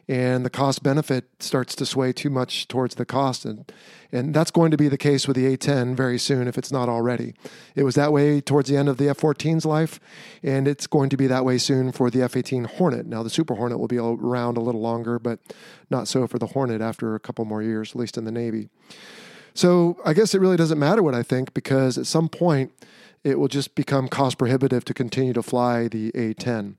and 0.07 0.45
the 0.45 0.49
cost 0.49 0.83
benefit 0.83 1.25
starts 1.39 1.75
to 1.75 1.85
sway 1.85 2.13
too 2.13 2.29
much 2.29 2.67
towards 2.67 2.95
the 2.95 3.05
cost 3.05 3.45
and 3.45 3.71
and 4.09 4.33
that's 4.33 4.51
going 4.51 4.71
to 4.71 4.77
be 4.77 4.87
the 4.87 4.97
case 4.97 5.27
with 5.27 5.35
the 5.35 5.57
A10 5.57 5.93
very 5.95 6.17
soon 6.17 6.47
if 6.47 6.57
it's 6.57 6.71
not 6.71 6.87
already. 6.87 7.33
It 7.75 7.83
was 7.83 7.95
that 7.95 8.13
way 8.13 8.39
towards 8.39 8.69
the 8.69 8.77
end 8.77 8.87
of 8.87 8.97
the 8.97 9.05
F14's 9.05 9.65
life 9.65 9.99
and 10.41 10.65
it's 10.65 10.87
going 10.87 11.09
to 11.09 11.17
be 11.17 11.27
that 11.27 11.43
way 11.43 11.57
soon 11.57 11.91
for 11.91 12.09
the 12.09 12.19
F18 12.19 12.67
Hornet. 12.67 13.05
Now 13.05 13.21
the 13.21 13.29
Super 13.29 13.55
Hornet 13.55 13.79
will 13.79 13.89
be 13.89 13.97
around 13.97 14.55
a 14.55 14.61
little 14.61 14.79
longer 14.79 15.19
but 15.19 15.39
not 15.89 16.07
so 16.07 16.25
for 16.25 16.39
the 16.39 16.47
Hornet 16.47 16.79
after 16.79 17.15
a 17.15 17.19
couple 17.19 17.43
more 17.43 17.61
years 17.61 17.91
at 17.91 17.97
least 17.97 18.17
in 18.17 18.23
the 18.23 18.31
Navy. 18.31 18.69
So 19.53 19.97
I 20.05 20.13
guess 20.13 20.33
it 20.33 20.39
really 20.39 20.57
doesn't 20.57 20.79
matter 20.79 21.03
what 21.03 21.15
I 21.15 21.23
think 21.23 21.53
because 21.53 21.97
at 21.97 22.05
some 22.05 22.29
point 22.29 22.71
it 23.27 23.37
will 23.37 23.49
just 23.49 23.75
become 23.75 24.07
cost 24.07 24.37
prohibitive 24.37 24.85
to 24.85 24.93
continue 24.93 25.33
to 25.33 25.43
fly 25.43 25.89
the 25.89 26.11
A10. 26.13 26.75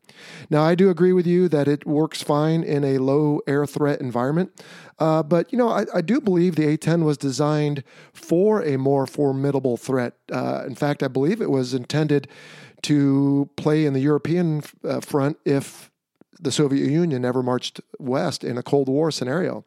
Now, 0.48 0.62
I 0.62 0.74
do 0.74 0.88
agree 0.88 1.12
with 1.12 1.26
you 1.26 1.46
that 1.50 1.68
it 1.68 1.86
works 1.86 2.22
fine 2.22 2.62
in 2.62 2.84
a 2.84 2.96
low 2.96 3.40
air 3.46 3.66
threat 3.66 4.00
environment, 4.00 4.50
uh, 4.98 5.22
but 5.22 5.52
you 5.52 5.58
know, 5.58 5.68
I, 5.68 5.84
I, 5.94 6.00
do 6.00 6.20
believe 6.20 6.56
the 6.56 6.76
A10 6.76 7.04
was 7.04 7.18
designed 7.18 7.84
for 8.14 8.62
a 8.62 8.78
more 8.78 9.06
formidable 9.06 9.76
threat. 9.76 10.14
Uh, 10.32 10.64
in 10.66 10.74
fact, 10.74 11.02
I 11.02 11.08
believe 11.08 11.42
it 11.42 11.50
was 11.50 11.74
intended 11.74 12.28
to 12.82 13.50
play 13.56 13.84
in 13.84 13.92
the 13.92 14.00
European 14.00 14.62
uh, 14.84 15.00
front 15.00 15.36
if 15.44 15.90
the 16.40 16.50
Soviet 16.50 16.88
Union 16.88 17.24
ever 17.24 17.42
marched 17.42 17.80
west 17.98 18.42
in 18.42 18.56
a 18.56 18.62
Cold 18.62 18.88
War 18.88 19.10
scenario. 19.10 19.64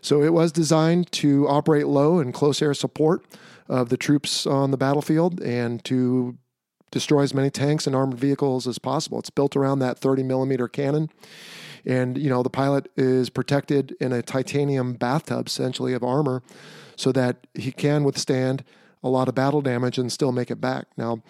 So 0.00 0.22
it 0.22 0.32
was 0.32 0.52
designed 0.52 1.10
to 1.12 1.48
operate 1.48 1.86
low 1.86 2.20
and 2.20 2.32
close 2.32 2.62
air 2.62 2.74
support 2.74 3.24
of 3.70 3.88
the 3.88 3.96
troops 3.96 4.46
on 4.46 4.72
the 4.72 4.76
battlefield 4.76 5.40
and 5.40 5.82
to 5.84 6.36
destroy 6.90 7.22
as 7.22 7.32
many 7.32 7.50
tanks 7.50 7.86
and 7.86 7.94
armored 7.94 8.18
vehicles 8.18 8.66
as 8.66 8.78
possible. 8.78 9.20
It's 9.20 9.30
built 9.30 9.54
around 9.54 9.78
that 9.78 9.98
30 9.98 10.24
millimeter 10.24 10.66
cannon. 10.66 11.08
And, 11.86 12.18
you 12.18 12.28
know, 12.28 12.42
the 12.42 12.50
pilot 12.50 12.90
is 12.96 13.30
protected 13.30 13.96
in 14.00 14.12
a 14.12 14.22
titanium 14.22 14.94
bathtub, 14.94 15.46
essentially, 15.46 15.94
of 15.94 16.02
armor, 16.02 16.42
so 16.96 17.12
that 17.12 17.46
he 17.54 17.70
can 17.72 18.04
withstand 18.04 18.64
a 19.02 19.08
lot 19.08 19.28
of 19.28 19.34
battle 19.34 19.62
damage 19.62 19.96
and 19.96 20.12
still 20.12 20.32
make 20.32 20.50
it 20.50 20.60
back. 20.60 20.88
Now, 20.96 21.22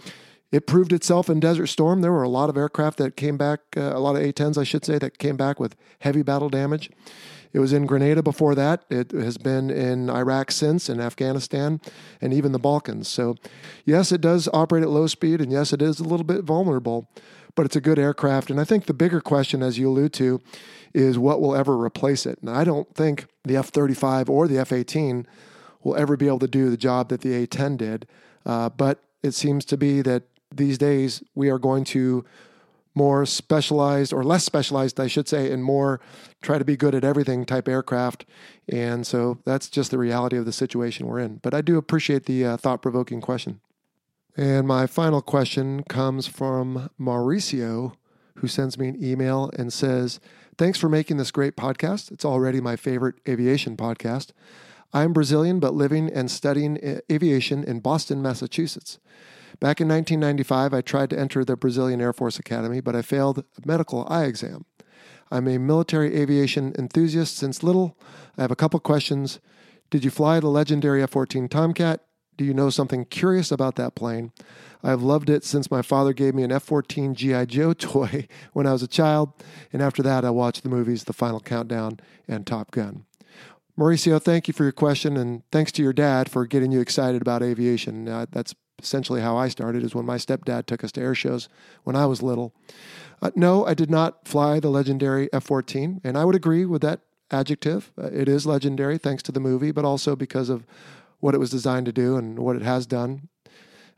it 0.50 0.66
proved 0.66 0.92
itself 0.92 1.28
in 1.28 1.38
Desert 1.38 1.68
Storm. 1.68 2.00
There 2.00 2.10
were 2.10 2.24
a 2.24 2.28
lot 2.28 2.48
of 2.48 2.56
aircraft 2.56 2.98
that 2.98 3.16
came 3.16 3.36
back, 3.36 3.60
uh, 3.76 3.92
a 3.94 4.00
lot 4.00 4.16
of 4.16 4.22
A 4.22 4.32
10s, 4.32 4.58
I 4.58 4.64
should 4.64 4.84
say, 4.84 4.98
that 4.98 5.18
came 5.18 5.36
back 5.36 5.60
with 5.60 5.76
heavy 6.00 6.22
battle 6.22 6.48
damage. 6.48 6.90
It 7.52 7.58
was 7.58 7.72
in 7.72 7.86
Grenada 7.86 8.22
before 8.22 8.54
that. 8.54 8.84
It 8.90 9.10
has 9.12 9.36
been 9.36 9.70
in 9.70 10.08
Iraq 10.08 10.50
since, 10.50 10.88
in 10.88 11.00
Afghanistan, 11.00 11.80
and 12.20 12.32
even 12.32 12.52
the 12.52 12.58
Balkans. 12.58 13.08
So, 13.08 13.36
yes, 13.84 14.12
it 14.12 14.20
does 14.20 14.48
operate 14.52 14.82
at 14.82 14.90
low 14.90 15.06
speed, 15.06 15.40
and 15.40 15.50
yes, 15.50 15.72
it 15.72 15.82
is 15.82 15.98
a 15.98 16.04
little 16.04 16.24
bit 16.24 16.44
vulnerable, 16.44 17.08
but 17.56 17.66
it's 17.66 17.76
a 17.76 17.80
good 17.80 17.98
aircraft. 17.98 18.50
And 18.50 18.60
I 18.60 18.64
think 18.64 18.86
the 18.86 18.94
bigger 18.94 19.20
question, 19.20 19.62
as 19.62 19.78
you 19.78 19.88
allude 19.88 20.12
to, 20.14 20.40
is 20.94 21.18
what 21.18 21.40
will 21.40 21.56
ever 21.56 21.76
replace 21.76 22.26
it. 22.26 22.38
And 22.40 22.50
I 22.50 22.64
don't 22.64 22.92
think 22.94 23.26
the 23.44 23.56
F 23.56 23.68
35 23.68 24.30
or 24.30 24.46
the 24.46 24.58
F 24.58 24.72
18 24.72 25.26
will 25.82 25.96
ever 25.96 26.16
be 26.16 26.26
able 26.26 26.40
to 26.40 26.48
do 26.48 26.70
the 26.70 26.76
job 26.76 27.08
that 27.08 27.22
the 27.22 27.34
A 27.34 27.46
10 27.46 27.76
did. 27.76 28.06
Uh, 28.46 28.68
but 28.68 29.02
it 29.22 29.32
seems 29.32 29.64
to 29.66 29.76
be 29.76 30.02
that 30.02 30.24
these 30.54 30.78
days 30.78 31.22
we 31.34 31.48
are 31.48 31.58
going 31.58 31.84
to 31.84 32.24
more 32.94 33.24
specialized 33.24 34.12
or 34.12 34.24
less 34.24 34.44
specialized, 34.44 34.98
I 34.98 35.06
should 35.06 35.28
say, 35.28 35.52
and 35.52 35.62
more 35.62 36.00
try 36.42 36.58
to 36.58 36.64
be 36.64 36.76
good 36.76 36.94
at 36.94 37.04
everything 37.04 37.44
type 37.44 37.68
aircraft. 37.68 38.24
And 38.68 39.06
so 39.06 39.38
that's 39.44 39.68
just 39.68 39.90
the 39.90 39.98
reality 39.98 40.36
of 40.36 40.44
the 40.44 40.52
situation 40.52 41.06
we're 41.06 41.20
in. 41.20 41.36
But 41.36 41.54
I 41.54 41.60
do 41.60 41.76
appreciate 41.76 42.26
the 42.26 42.44
uh, 42.44 42.56
thought 42.56 42.82
provoking 42.82 43.20
question. 43.20 43.60
And 44.36 44.66
my 44.66 44.86
final 44.86 45.22
question 45.22 45.82
comes 45.84 46.26
from 46.26 46.90
Mauricio, 46.98 47.94
who 48.36 48.48
sends 48.48 48.78
me 48.78 48.88
an 48.88 49.02
email 49.02 49.50
and 49.56 49.72
says, 49.72 50.20
Thanks 50.56 50.78
for 50.78 50.88
making 50.90 51.16
this 51.16 51.30
great 51.30 51.56
podcast. 51.56 52.12
It's 52.12 52.24
already 52.24 52.60
my 52.60 52.76
favorite 52.76 53.14
aviation 53.26 53.76
podcast. 53.78 54.32
I'm 54.92 55.12
Brazilian, 55.12 55.58
but 55.58 55.72
living 55.72 56.10
and 56.10 56.30
studying 56.30 57.00
aviation 57.10 57.64
in 57.64 57.80
Boston, 57.80 58.20
Massachusetts. 58.20 58.98
Back 59.60 59.78
in 59.78 59.88
1995, 59.88 60.72
I 60.72 60.80
tried 60.80 61.10
to 61.10 61.18
enter 61.18 61.44
the 61.44 61.54
Brazilian 61.54 62.00
Air 62.00 62.14
Force 62.14 62.38
Academy, 62.38 62.80
but 62.80 62.96
I 62.96 63.02
failed 63.02 63.40
a 63.40 63.44
medical 63.66 64.06
eye 64.08 64.24
exam. 64.24 64.64
I'm 65.30 65.46
a 65.46 65.58
military 65.58 66.16
aviation 66.16 66.74
enthusiast 66.78 67.36
since 67.36 67.62
little. 67.62 67.98
I 68.38 68.42
have 68.42 68.50
a 68.50 68.56
couple 68.56 68.80
questions. 68.80 69.38
Did 69.90 70.02
you 70.02 70.10
fly 70.10 70.40
the 70.40 70.48
legendary 70.48 71.02
F 71.02 71.10
14 71.10 71.46
Tomcat? 71.48 72.00
Do 72.38 72.44
you 72.46 72.54
know 72.54 72.70
something 72.70 73.04
curious 73.04 73.52
about 73.52 73.76
that 73.76 73.94
plane? 73.94 74.32
I've 74.82 75.02
loved 75.02 75.28
it 75.28 75.44
since 75.44 75.70
my 75.70 75.82
father 75.82 76.14
gave 76.14 76.34
me 76.34 76.42
an 76.42 76.52
F 76.52 76.62
14 76.62 77.14
G.I. 77.14 77.44
Joe 77.44 77.72
toy 77.74 78.28
when 78.54 78.66
I 78.66 78.72
was 78.72 78.82
a 78.82 78.88
child, 78.88 79.34
and 79.74 79.82
after 79.82 80.02
that, 80.02 80.24
I 80.24 80.30
watched 80.30 80.62
the 80.62 80.70
movies 80.70 81.04
The 81.04 81.12
Final 81.12 81.40
Countdown 81.40 82.00
and 82.26 82.46
Top 82.46 82.70
Gun. 82.70 83.04
Mauricio, 83.78 84.20
thank 84.20 84.48
you 84.48 84.54
for 84.54 84.62
your 84.62 84.72
question, 84.72 85.18
and 85.18 85.42
thanks 85.52 85.70
to 85.72 85.82
your 85.82 85.92
dad 85.92 86.30
for 86.30 86.46
getting 86.46 86.72
you 86.72 86.80
excited 86.80 87.20
about 87.20 87.42
aviation. 87.42 88.08
Uh, 88.08 88.24
that's 88.30 88.54
essentially 88.82 89.20
how 89.20 89.36
I 89.36 89.48
started 89.48 89.82
is 89.82 89.94
when 89.94 90.06
my 90.06 90.16
stepdad 90.16 90.66
took 90.66 90.84
us 90.84 90.92
to 90.92 91.00
air 91.00 91.14
shows 91.14 91.48
when 91.84 91.96
I 91.96 92.06
was 92.06 92.22
little. 92.22 92.52
Uh, 93.22 93.30
no, 93.34 93.66
I 93.66 93.74
did 93.74 93.90
not 93.90 94.26
fly 94.26 94.60
the 94.60 94.70
legendary 94.70 95.28
F 95.32 95.44
14, 95.44 96.00
and 96.04 96.16
I 96.16 96.24
would 96.24 96.34
agree 96.34 96.64
with 96.64 96.82
that 96.82 97.00
adjective. 97.30 97.92
Uh, 98.00 98.06
it 98.06 98.28
is 98.28 98.46
legendary 98.46 98.98
thanks 98.98 99.22
to 99.24 99.32
the 99.32 99.40
movie, 99.40 99.72
but 99.72 99.84
also 99.84 100.16
because 100.16 100.48
of 100.48 100.66
what 101.20 101.34
it 101.34 101.38
was 101.38 101.50
designed 101.50 101.86
to 101.86 101.92
do 101.92 102.16
and 102.16 102.38
what 102.38 102.56
it 102.56 102.62
has 102.62 102.86
done, 102.86 103.28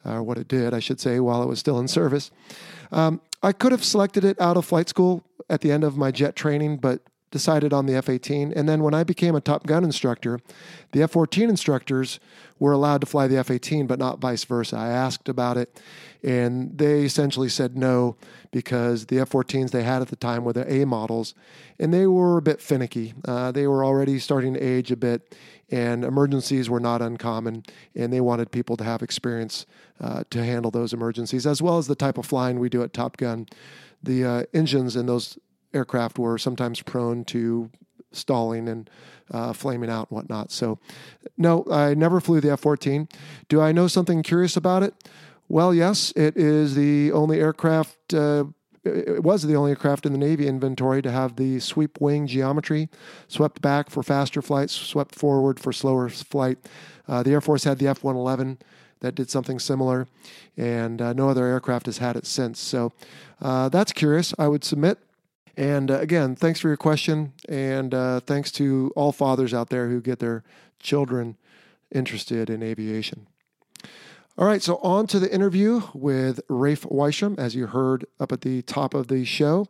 or 0.04 0.18
uh, 0.18 0.22
what 0.22 0.38
it 0.38 0.48
did, 0.48 0.74
I 0.74 0.80
should 0.80 1.00
say, 1.00 1.20
while 1.20 1.42
it 1.42 1.48
was 1.48 1.60
still 1.60 1.78
in 1.78 1.86
service. 1.88 2.30
Um, 2.90 3.20
I 3.42 3.52
could 3.52 3.72
have 3.72 3.84
selected 3.84 4.24
it 4.24 4.40
out 4.40 4.56
of 4.56 4.64
flight 4.64 4.88
school 4.88 5.24
at 5.48 5.60
the 5.60 5.70
end 5.70 5.84
of 5.84 5.96
my 5.96 6.10
jet 6.10 6.34
training, 6.36 6.78
but 6.78 7.02
decided 7.32 7.72
on 7.72 7.86
the 7.86 7.94
F 7.94 8.08
18. 8.08 8.52
And 8.52 8.68
then 8.68 8.82
when 8.82 8.94
I 8.94 9.02
became 9.02 9.34
a 9.34 9.40
Top 9.40 9.66
Gun 9.66 9.82
instructor, 9.82 10.38
the 10.92 11.02
F 11.02 11.12
14 11.12 11.48
instructors 11.48 12.20
were 12.62 12.70
allowed 12.70 13.00
to 13.00 13.08
fly 13.08 13.26
the 13.26 13.36
F 13.36 13.50
18, 13.50 13.88
but 13.88 13.98
not 13.98 14.20
vice 14.20 14.44
versa. 14.44 14.76
I 14.76 14.86
asked 14.86 15.28
about 15.28 15.56
it, 15.56 15.80
and 16.22 16.78
they 16.78 17.02
essentially 17.02 17.48
said 17.48 17.76
no 17.76 18.16
because 18.52 19.06
the 19.06 19.18
F 19.18 19.30
14s 19.30 19.72
they 19.72 19.82
had 19.82 20.00
at 20.00 20.10
the 20.10 20.16
time 20.16 20.44
were 20.44 20.52
the 20.52 20.72
A 20.72 20.86
models, 20.86 21.34
and 21.80 21.92
they 21.92 22.06
were 22.06 22.38
a 22.38 22.42
bit 22.42 22.60
finicky. 22.60 23.14
Uh, 23.24 23.50
they 23.50 23.66
were 23.66 23.84
already 23.84 24.20
starting 24.20 24.54
to 24.54 24.60
age 24.60 24.92
a 24.92 24.96
bit, 24.96 25.36
and 25.72 26.04
emergencies 26.04 26.70
were 26.70 26.78
not 26.78 27.02
uncommon, 27.02 27.64
and 27.96 28.12
they 28.12 28.20
wanted 28.20 28.52
people 28.52 28.76
to 28.76 28.84
have 28.84 29.02
experience 29.02 29.66
uh, 30.00 30.22
to 30.30 30.44
handle 30.44 30.70
those 30.70 30.92
emergencies, 30.92 31.48
as 31.48 31.60
well 31.60 31.78
as 31.78 31.88
the 31.88 31.96
type 31.96 32.16
of 32.16 32.26
flying 32.26 32.60
we 32.60 32.68
do 32.68 32.84
at 32.84 32.92
Top 32.92 33.16
Gun. 33.16 33.48
The 34.00 34.24
uh, 34.24 34.44
engines 34.54 34.94
in 34.94 35.06
those 35.06 35.36
aircraft 35.74 36.16
were 36.16 36.38
sometimes 36.38 36.80
prone 36.80 37.24
to 37.24 37.72
stalling 38.16 38.68
and 38.68 38.90
uh, 39.30 39.52
flaming 39.52 39.90
out 39.90 40.10
and 40.10 40.16
whatnot. 40.16 40.52
So, 40.52 40.78
no, 41.36 41.64
I 41.70 41.94
never 41.94 42.20
flew 42.20 42.40
the 42.40 42.52
F 42.52 42.60
14. 42.60 43.08
Do 43.48 43.60
I 43.60 43.72
know 43.72 43.86
something 43.86 44.22
curious 44.22 44.56
about 44.56 44.82
it? 44.82 44.94
Well, 45.48 45.74
yes, 45.74 46.12
it 46.16 46.36
is 46.36 46.74
the 46.74 47.12
only 47.12 47.40
aircraft. 47.40 48.14
Uh, 48.14 48.44
it 48.84 49.22
was 49.22 49.42
the 49.42 49.54
only 49.54 49.70
aircraft 49.70 50.06
in 50.06 50.12
the 50.12 50.18
Navy 50.18 50.46
inventory 50.48 51.02
to 51.02 51.10
have 51.10 51.36
the 51.36 51.60
sweep 51.60 52.00
wing 52.00 52.26
geometry, 52.26 52.88
swept 53.28 53.62
back 53.62 53.90
for 53.90 54.02
faster 54.02 54.42
flights, 54.42 54.72
swept 54.72 55.14
forward 55.14 55.60
for 55.60 55.72
slower 55.72 56.08
flight. 56.08 56.58
Uh, 57.06 57.22
the 57.22 57.30
Air 57.30 57.40
Force 57.40 57.64
had 57.64 57.78
the 57.78 57.86
F 57.86 58.02
111 58.02 58.58
that 59.00 59.14
did 59.14 59.30
something 59.30 59.58
similar, 59.58 60.08
and 60.56 61.00
uh, 61.00 61.12
no 61.12 61.28
other 61.28 61.46
aircraft 61.46 61.86
has 61.86 61.98
had 61.98 62.16
it 62.16 62.26
since. 62.26 62.58
So 62.58 62.92
uh, 63.40 63.68
that's 63.68 63.92
curious. 63.92 64.34
I 64.38 64.48
would 64.48 64.64
submit 64.64 64.98
and 65.56 65.90
uh, 65.90 65.98
again, 65.98 66.34
thanks 66.34 66.60
for 66.60 66.68
your 66.68 66.76
question. 66.76 67.32
And 67.48 67.94
uh, 67.94 68.20
thanks 68.20 68.50
to 68.52 68.92
all 68.96 69.12
fathers 69.12 69.52
out 69.52 69.70
there 69.70 69.88
who 69.88 70.00
get 70.00 70.18
their 70.18 70.44
children 70.78 71.36
interested 71.90 72.48
in 72.48 72.62
aviation. 72.62 73.26
All 74.38 74.46
right, 74.46 74.62
so 74.62 74.76
on 74.78 75.06
to 75.08 75.18
the 75.18 75.32
interview 75.32 75.82
with 75.92 76.40
Rafe 76.48 76.84
Weisham, 76.84 77.38
as 77.38 77.54
you 77.54 77.66
heard 77.66 78.06
up 78.18 78.32
at 78.32 78.40
the 78.40 78.62
top 78.62 78.94
of 78.94 79.08
the 79.08 79.26
show. 79.26 79.66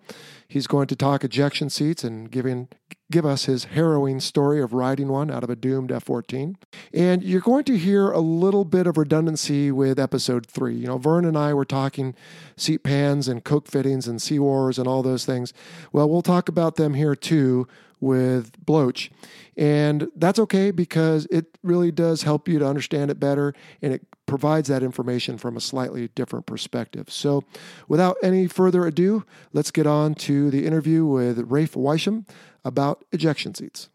He's 0.46 0.68
going 0.68 0.86
to 0.86 0.94
talk 0.94 1.24
ejection 1.24 1.68
seats 1.68 2.04
and 2.04 2.30
giving 2.30 2.68
give 3.12 3.24
us 3.24 3.44
his 3.44 3.64
harrowing 3.64 4.18
story 4.18 4.60
of 4.60 4.72
riding 4.72 5.08
one 5.08 5.30
out 5.30 5.44
of 5.44 5.50
a 5.50 5.54
doomed 5.54 5.92
F 5.92 6.04
14. 6.04 6.56
And 6.92 7.22
you're 7.22 7.40
going 7.40 7.64
to 7.64 7.78
hear 7.78 8.10
a 8.10 8.20
little 8.20 8.64
bit 8.64 8.86
of 8.88 8.96
redundancy 8.96 9.70
with 9.70 10.00
episode 10.00 10.46
three. 10.46 10.74
You 10.74 10.88
know, 10.88 10.98
Vern 10.98 11.24
and 11.24 11.38
I 11.38 11.54
were 11.54 11.64
talking 11.64 12.14
seat 12.56 12.82
pans 12.82 13.28
and 13.28 13.44
Koch 13.44 13.68
fittings 13.68 14.08
and 14.08 14.20
SEAWARS 14.20 14.78
and 14.78 14.88
all 14.88 15.02
those 15.02 15.24
things. 15.24 15.52
Well, 15.92 16.08
we'll 16.08 16.22
talk 16.22 16.48
about 16.48 16.76
them 16.76 16.94
here 16.94 17.14
too 17.14 17.68
with 18.00 18.52
Bloach. 18.64 19.10
And 19.56 20.08
that's 20.16 20.38
okay 20.40 20.70
because 20.72 21.26
it 21.26 21.56
really 21.62 21.92
does 21.92 22.22
help 22.22 22.48
you 22.48 22.58
to 22.58 22.66
understand 22.66 23.10
it 23.10 23.20
better 23.20 23.54
and 23.80 23.92
it 23.92 24.06
provides 24.26 24.68
that 24.68 24.82
information 24.82 25.36
from 25.36 25.56
a 25.56 25.60
slightly 25.60 26.08
different 26.08 26.46
perspective. 26.46 27.12
So, 27.12 27.44
without 27.86 28.16
any 28.22 28.46
further 28.46 28.86
ado, 28.86 29.24
let's 29.52 29.70
get 29.70 29.86
on 29.86 30.14
to 30.16 30.50
the 30.50 30.64
interview 30.66 31.04
with 31.04 31.38
Rafe 31.50 31.74
Weisham 31.74 32.24
about 32.64 33.04
ejection 33.12 33.54
seats. 33.54 33.88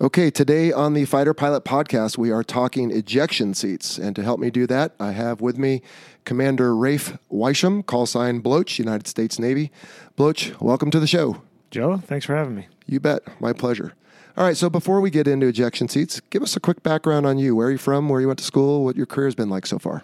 Okay, 0.00 0.32
today 0.32 0.72
on 0.72 0.94
the 0.94 1.04
Fighter 1.04 1.32
Pilot 1.32 1.64
podcast, 1.64 2.18
we 2.18 2.32
are 2.32 2.42
talking 2.42 2.90
ejection 2.90 3.54
seats. 3.54 3.98
And 3.98 4.16
to 4.16 4.22
help 4.24 4.40
me 4.40 4.50
do 4.50 4.66
that, 4.66 4.96
I 4.98 5.12
have 5.12 5.40
with 5.40 5.56
me 5.56 5.80
Commander 6.24 6.74
Rafe 6.74 7.16
Weisham, 7.30 7.86
call 7.86 8.06
sign 8.06 8.42
Bloach, 8.42 8.80
United 8.80 9.06
States 9.06 9.38
Navy. 9.38 9.70
Bloach, 10.16 10.60
welcome 10.60 10.90
to 10.90 10.98
the 10.98 11.06
show. 11.06 11.42
Jell-O, 11.70 11.98
thanks 11.98 12.26
for 12.26 12.34
having 12.34 12.56
me. 12.56 12.66
You 12.86 12.98
bet. 12.98 13.22
My 13.40 13.52
pleasure. 13.52 13.94
All 14.36 14.44
right, 14.44 14.56
so 14.56 14.68
before 14.68 15.00
we 15.00 15.08
get 15.08 15.28
into 15.28 15.46
ejection 15.46 15.88
seats, 15.88 16.18
give 16.30 16.42
us 16.42 16.56
a 16.56 16.60
quick 16.60 16.82
background 16.82 17.24
on 17.24 17.38
you. 17.38 17.54
Where 17.54 17.68
are 17.68 17.70
you 17.70 17.78
from? 17.78 18.08
Where 18.08 18.20
you 18.20 18.26
went 18.26 18.40
to 18.40 18.44
school? 18.44 18.84
What 18.84 18.96
your 18.96 19.06
career 19.06 19.28
has 19.28 19.36
been 19.36 19.50
like 19.50 19.66
so 19.66 19.78
far? 19.78 20.02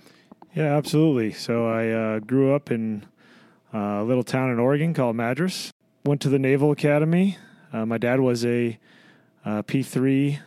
Yeah, 0.55 0.77
absolutely. 0.77 1.33
So 1.33 1.67
I 1.67 1.89
uh, 1.89 2.19
grew 2.21 2.55
up 2.55 2.71
in 2.71 3.05
uh, 3.75 3.79
a 3.79 4.05
little 4.05 4.23
town 4.23 4.51
in 4.51 4.59
Oregon 4.59 4.95
called 4.95 5.17
Madras. 5.17 5.73
Went 6.09 6.23
to 6.23 6.31
the 6.31 6.39
Naval 6.39 6.71
Academy. 6.71 7.37
Uh, 7.71 7.85
my 7.85 7.99
dad 7.99 8.19
was 8.19 8.43
a 8.43 8.79
uh, 9.45 9.61
P3 9.65 10.39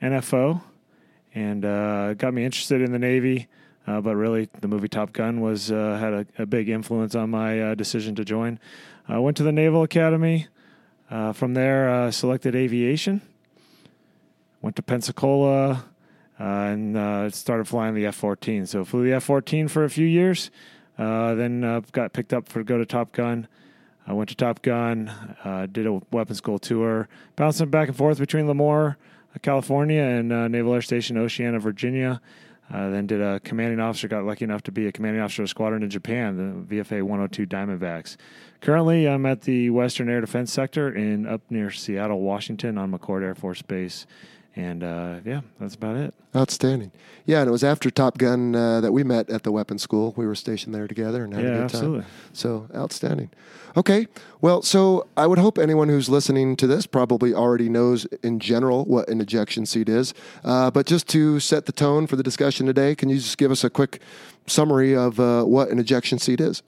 NFO 0.00 0.62
and 1.34 1.64
uh, 1.64 2.14
got 2.14 2.32
me 2.32 2.44
interested 2.44 2.80
in 2.80 2.92
the 2.92 2.98
Navy. 3.00 3.48
Uh, 3.88 4.00
but 4.00 4.14
really, 4.14 4.48
the 4.60 4.68
movie 4.68 4.86
Top 4.86 5.12
Gun 5.12 5.40
was 5.40 5.66
had 5.66 6.14
a, 6.14 6.26
a, 6.38 6.46
big 6.46 6.68
influence 6.68 7.16
on 7.16 7.30
my 7.30 7.74
decision 7.74 8.14
to 8.14 8.24
join. 8.24 8.60
I 9.08 9.18
went 9.18 9.36
to 9.38 9.42
the 9.42 9.50
Naval 9.50 9.82
Academy. 9.82 10.46
From 11.08 11.54
there, 11.54 12.12
selected 12.12 12.54
aviation. 12.54 13.20
Went 14.62 14.76
to 14.76 14.82
Pensacola 14.82 15.86
uh, 16.38 16.44
and 16.44 16.96
uh, 16.96 17.30
started 17.30 17.66
flying 17.66 17.96
the 17.96 18.06
F 18.06 18.14
14. 18.14 18.66
So, 18.66 18.84
flew 18.84 19.02
the 19.02 19.14
F 19.14 19.24
14 19.24 19.66
for 19.66 19.82
a 19.82 19.90
few 19.90 20.06
years. 20.06 20.52
Uh, 20.96 21.34
then 21.34 21.82
got 21.90 22.12
picked 22.12 22.32
up 22.32 22.48
for 22.48 22.62
go 22.62 22.78
to 22.78 22.86
Top 22.86 23.10
Gun. 23.10 23.48
I 24.06 24.12
went 24.12 24.28
to 24.28 24.36
Top 24.36 24.62
Gun, 24.62 25.08
uh, 25.44 25.66
did 25.66 25.86
a 25.86 26.00
weapons 26.10 26.38
school 26.38 26.58
tour, 26.58 27.08
bouncing 27.36 27.70
back 27.70 27.88
and 27.88 27.96
forth 27.96 28.18
between 28.18 28.46
Lemoore, 28.46 28.96
uh, 29.34 29.38
California, 29.40 30.02
and 30.02 30.32
uh, 30.32 30.48
Naval 30.48 30.74
Air 30.74 30.82
Station 30.82 31.16
Oceana, 31.16 31.58
Virginia. 31.58 32.20
Uh, 32.72 32.88
then 32.88 33.06
did 33.06 33.20
a 33.20 33.40
commanding 33.40 33.78
officer, 33.78 34.08
got 34.08 34.24
lucky 34.24 34.44
enough 34.44 34.62
to 34.62 34.72
be 34.72 34.86
a 34.86 34.92
commanding 34.92 35.22
officer 35.22 35.42
of 35.42 35.46
a 35.46 35.48
squadron 35.48 35.82
in 35.82 35.90
Japan, 35.90 36.66
the 36.66 36.76
VFA 36.76 37.02
102 37.02 37.46
Diamondbacks. 37.46 38.16
Currently, 38.60 39.06
I'm 39.06 39.26
at 39.26 39.42
the 39.42 39.68
Western 39.68 40.08
Air 40.08 40.22
Defense 40.22 40.50
Sector 40.50 40.94
in 40.94 41.26
up 41.26 41.42
near 41.50 41.70
Seattle, 41.70 42.20
Washington, 42.20 42.78
on 42.78 42.90
McChord 42.90 43.22
Air 43.22 43.34
Force 43.34 43.60
Base. 43.60 44.06
And 44.56 44.84
uh, 44.84 45.16
yeah, 45.24 45.40
that's 45.58 45.74
about 45.74 45.96
it. 45.96 46.14
Outstanding. 46.36 46.92
Yeah, 47.26 47.40
and 47.40 47.48
it 47.48 47.50
was 47.50 47.64
after 47.64 47.90
Top 47.90 48.18
Gun 48.18 48.54
uh, 48.54 48.80
that 48.82 48.92
we 48.92 49.02
met 49.02 49.28
at 49.28 49.42
the 49.42 49.50
weapons 49.50 49.82
school. 49.82 50.14
We 50.16 50.26
were 50.26 50.36
stationed 50.36 50.74
there 50.74 50.86
together 50.86 51.24
and 51.24 51.34
had 51.34 51.42
yeah, 51.42 51.50
a 51.50 51.54
good 51.54 51.64
absolutely. 51.64 52.00
time. 52.02 52.10
So 52.32 52.68
outstanding. 52.74 53.30
Okay, 53.76 54.06
well, 54.40 54.62
so 54.62 55.08
I 55.16 55.26
would 55.26 55.38
hope 55.38 55.58
anyone 55.58 55.88
who's 55.88 56.08
listening 56.08 56.54
to 56.56 56.68
this 56.68 56.86
probably 56.86 57.34
already 57.34 57.68
knows 57.68 58.04
in 58.22 58.38
general 58.38 58.84
what 58.84 59.08
an 59.08 59.20
ejection 59.20 59.66
seat 59.66 59.88
is. 59.88 60.14
Uh, 60.44 60.70
but 60.70 60.86
just 60.86 61.08
to 61.08 61.40
set 61.40 61.66
the 61.66 61.72
tone 61.72 62.06
for 62.06 62.14
the 62.14 62.22
discussion 62.22 62.66
today, 62.66 62.94
can 62.94 63.08
you 63.08 63.16
just 63.16 63.38
give 63.38 63.50
us 63.50 63.64
a 63.64 63.70
quick 63.70 64.00
summary 64.46 64.94
of 64.94 65.18
uh, 65.18 65.42
what 65.42 65.70
an 65.70 65.80
ejection 65.80 66.18
seat 66.18 66.40
is? 66.40 66.62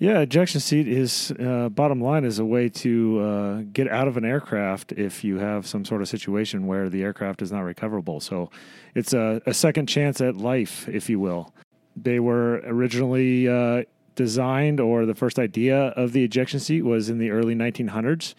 Yeah, 0.00 0.20
ejection 0.20 0.60
seat 0.60 0.86
is 0.86 1.32
uh, 1.40 1.70
bottom 1.70 2.00
line 2.00 2.24
is 2.24 2.38
a 2.38 2.44
way 2.44 2.68
to 2.68 3.18
uh, 3.18 3.62
get 3.72 3.88
out 3.88 4.06
of 4.06 4.16
an 4.16 4.24
aircraft 4.24 4.92
if 4.92 5.24
you 5.24 5.38
have 5.38 5.66
some 5.66 5.84
sort 5.84 6.02
of 6.02 6.08
situation 6.08 6.68
where 6.68 6.88
the 6.88 7.02
aircraft 7.02 7.42
is 7.42 7.50
not 7.50 7.62
recoverable. 7.62 8.20
So 8.20 8.48
it's 8.94 9.12
a, 9.12 9.42
a 9.44 9.52
second 9.52 9.88
chance 9.88 10.20
at 10.20 10.36
life, 10.36 10.88
if 10.88 11.10
you 11.10 11.18
will. 11.18 11.52
They 11.96 12.20
were 12.20 12.62
originally 12.64 13.48
uh, 13.48 13.84
designed, 14.14 14.78
or 14.78 15.04
the 15.04 15.16
first 15.16 15.36
idea 15.36 15.86
of 15.88 16.12
the 16.12 16.22
ejection 16.22 16.60
seat 16.60 16.82
was 16.82 17.10
in 17.10 17.18
the 17.18 17.30
early 17.30 17.56
1900s. 17.56 18.34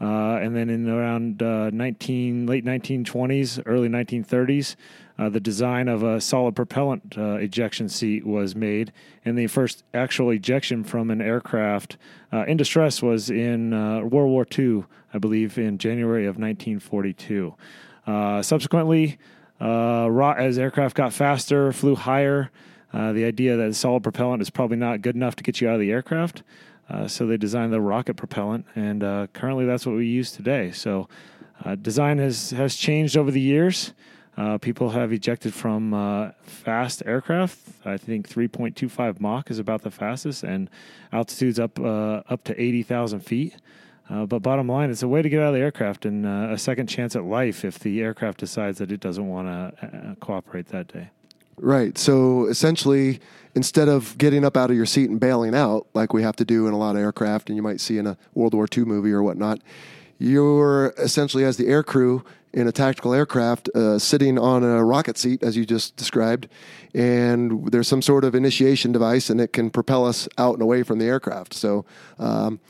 Uh, 0.00 0.36
and 0.36 0.56
then 0.56 0.70
in 0.70 0.88
around 0.88 1.42
uh, 1.42 1.68
19 1.70 2.46
late 2.46 2.64
1920s, 2.64 3.62
early 3.66 3.88
1930s, 3.88 4.74
uh, 5.18 5.28
the 5.28 5.40
design 5.40 5.88
of 5.88 6.02
a 6.02 6.20
solid 6.20 6.56
propellant 6.56 7.16
uh, 7.16 7.34
ejection 7.34 7.88
seat 7.88 8.26
was 8.26 8.56
made, 8.56 8.92
and 9.24 9.38
the 9.38 9.46
first 9.46 9.84
actual 9.92 10.30
ejection 10.30 10.84
from 10.84 11.10
an 11.10 11.20
aircraft 11.20 11.96
uh, 12.32 12.44
in 12.46 12.56
distress 12.56 13.02
was 13.02 13.30
in 13.30 13.72
uh, 13.72 14.00
World 14.00 14.30
War 14.30 14.46
II, 14.58 14.84
I 15.12 15.18
believe, 15.18 15.56
in 15.58 15.78
January 15.78 16.26
of 16.26 16.36
1942. 16.36 17.54
subsequently, 18.42 19.18
as 19.60 20.58
aircraft 20.58 20.96
got 20.96 21.12
faster, 21.12 21.72
flew 21.72 21.94
higher, 21.94 22.50
the 22.92 23.24
idea 23.24 23.56
that 23.56 23.74
solid 23.74 24.02
propellant 24.02 24.42
is 24.42 24.50
probably 24.50 24.76
not 24.76 25.02
good 25.02 25.14
enough 25.14 25.36
to 25.36 25.42
get 25.42 25.60
you 25.60 25.68
out 25.68 25.74
of 25.74 25.80
the 25.80 25.90
aircraft. 25.90 26.42
Uh, 26.88 27.08
so 27.08 27.26
they 27.26 27.36
designed 27.36 27.72
the 27.72 27.80
rocket 27.80 28.14
propellant, 28.14 28.66
and 28.74 29.02
uh, 29.02 29.26
currently 29.32 29.64
that's 29.64 29.86
what 29.86 29.96
we 29.96 30.06
use 30.06 30.32
today. 30.32 30.70
So 30.70 31.08
uh, 31.64 31.74
design 31.76 32.18
has 32.18 32.50
has 32.50 32.74
changed 32.76 33.16
over 33.16 33.30
the 33.30 33.40
years. 33.40 33.94
Uh, 34.36 34.58
people 34.58 34.90
have 34.90 35.12
ejected 35.12 35.54
from 35.54 35.94
uh, 35.94 36.30
fast 36.42 37.02
aircraft. 37.06 37.58
I 37.84 37.96
think 37.96 38.28
3.25 38.28 39.20
Mach 39.20 39.50
is 39.50 39.58
about 39.58 39.82
the 39.82 39.90
fastest, 39.90 40.42
and 40.42 40.68
altitudes 41.12 41.60
up 41.60 41.78
up 41.78 42.42
to 42.44 42.60
80,000 42.60 43.20
feet. 43.20 43.56
but 44.08 44.40
bottom 44.40 44.68
line, 44.68 44.90
it's 44.90 45.02
a 45.02 45.08
way 45.08 45.22
to 45.22 45.28
get 45.28 45.40
out 45.40 45.48
of 45.48 45.54
the 45.54 45.60
aircraft 45.60 46.04
and 46.04 46.26
a 46.26 46.58
second 46.58 46.88
chance 46.88 47.14
at 47.14 47.24
life 47.24 47.64
if 47.64 47.78
the 47.78 48.02
aircraft 48.02 48.40
decides 48.40 48.78
that 48.78 48.90
it 48.90 49.00
doesn't 49.00 49.28
want 49.28 49.48
to 49.48 50.16
cooperate 50.20 50.68
that 50.68 50.88
day. 50.88 51.10
Right. 51.56 51.96
So 51.96 52.46
essentially, 52.46 53.20
instead 53.54 53.88
of 53.88 54.16
getting 54.18 54.44
up 54.44 54.56
out 54.56 54.70
of 54.70 54.76
your 54.76 54.86
seat 54.86 55.10
and 55.10 55.20
bailing 55.20 55.54
out, 55.54 55.86
like 55.94 56.12
we 56.12 56.22
have 56.22 56.36
to 56.36 56.44
do 56.44 56.66
in 56.66 56.74
a 56.74 56.78
lot 56.78 56.96
of 56.96 57.02
aircraft, 57.02 57.48
and 57.48 57.56
you 57.56 57.62
might 57.62 57.80
see 57.80 57.98
in 57.98 58.06
a 58.06 58.16
World 58.34 58.54
War 58.54 58.66
II 58.76 58.84
movie 58.84 59.12
or 59.12 59.22
whatnot, 59.22 59.60
you're 60.18 60.94
essentially, 60.98 61.44
as 61.44 61.56
the 61.56 61.68
air 61.68 61.82
crew 61.82 62.24
in 62.52 62.68
a 62.68 62.72
tactical 62.72 63.12
aircraft, 63.12 63.68
uh, 63.70 63.98
sitting 63.98 64.38
on 64.38 64.62
a 64.62 64.84
rocket 64.84 65.18
seat, 65.18 65.42
as 65.42 65.56
you 65.56 65.64
just 65.64 65.96
described, 65.96 66.48
and 66.94 67.70
there's 67.72 67.88
some 67.88 68.00
sort 68.00 68.24
of 68.24 68.34
initiation 68.34 68.92
device, 68.92 69.28
and 69.28 69.40
it 69.40 69.52
can 69.52 69.70
propel 69.70 70.06
us 70.06 70.28
out 70.38 70.54
and 70.54 70.62
away 70.62 70.82
from 70.82 70.98
the 70.98 71.06
aircraft. 71.06 71.52
So 71.52 71.84
um, 72.18 72.60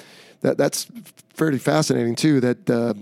that 0.40 0.56
that's 0.56 0.86
fairly 1.34 1.58
fascinating 1.58 2.14
too. 2.14 2.40
That 2.40 2.70
uh, 2.70 2.94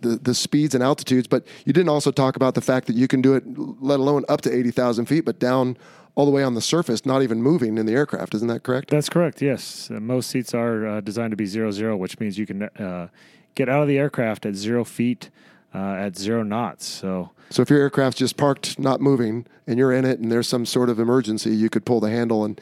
the, 0.00 0.16
the 0.16 0.34
speeds 0.34 0.74
and 0.74 0.82
altitudes, 0.82 1.26
but 1.26 1.46
you 1.64 1.72
didn't 1.72 1.88
also 1.88 2.10
talk 2.10 2.36
about 2.36 2.54
the 2.54 2.60
fact 2.60 2.86
that 2.86 2.96
you 2.96 3.08
can 3.08 3.20
do 3.20 3.34
it, 3.34 3.44
let 3.82 4.00
alone 4.00 4.24
up 4.28 4.40
to 4.42 4.52
80,000 4.52 5.06
feet, 5.06 5.24
but 5.24 5.38
down 5.38 5.76
all 6.14 6.24
the 6.24 6.30
way 6.30 6.42
on 6.42 6.54
the 6.54 6.60
surface, 6.60 7.06
not 7.06 7.22
even 7.22 7.42
moving 7.42 7.78
in 7.78 7.86
the 7.86 7.92
aircraft. 7.92 8.34
Isn't 8.34 8.48
that 8.48 8.62
correct? 8.62 8.90
That's 8.90 9.08
correct, 9.08 9.40
yes. 9.42 9.90
Uh, 9.90 10.00
most 10.00 10.30
seats 10.30 10.54
are 10.54 10.86
uh, 10.86 11.00
designed 11.00 11.30
to 11.32 11.36
be 11.36 11.46
zero 11.46 11.70
zero, 11.70 11.96
which 11.96 12.18
means 12.18 12.38
you 12.38 12.46
can 12.46 12.62
uh, 12.62 13.08
get 13.54 13.68
out 13.68 13.82
of 13.82 13.88
the 13.88 13.98
aircraft 13.98 14.46
at 14.46 14.54
zero 14.54 14.84
feet 14.84 15.30
uh, 15.74 15.94
at 15.94 16.16
zero 16.16 16.42
knots. 16.42 16.86
So, 16.86 17.30
so 17.50 17.62
if 17.62 17.70
your 17.70 17.80
aircraft's 17.80 18.18
just 18.18 18.36
parked, 18.36 18.78
not 18.78 19.00
moving, 19.00 19.46
and 19.66 19.78
you're 19.78 19.92
in 19.92 20.04
it, 20.04 20.18
and 20.18 20.30
there's 20.30 20.48
some 20.48 20.66
sort 20.66 20.88
of 20.88 20.98
emergency, 20.98 21.50
you 21.50 21.70
could 21.70 21.84
pull 21.84 22.00
the 22.00 22.10
handle 22.10 22.44
and 22.44 22.60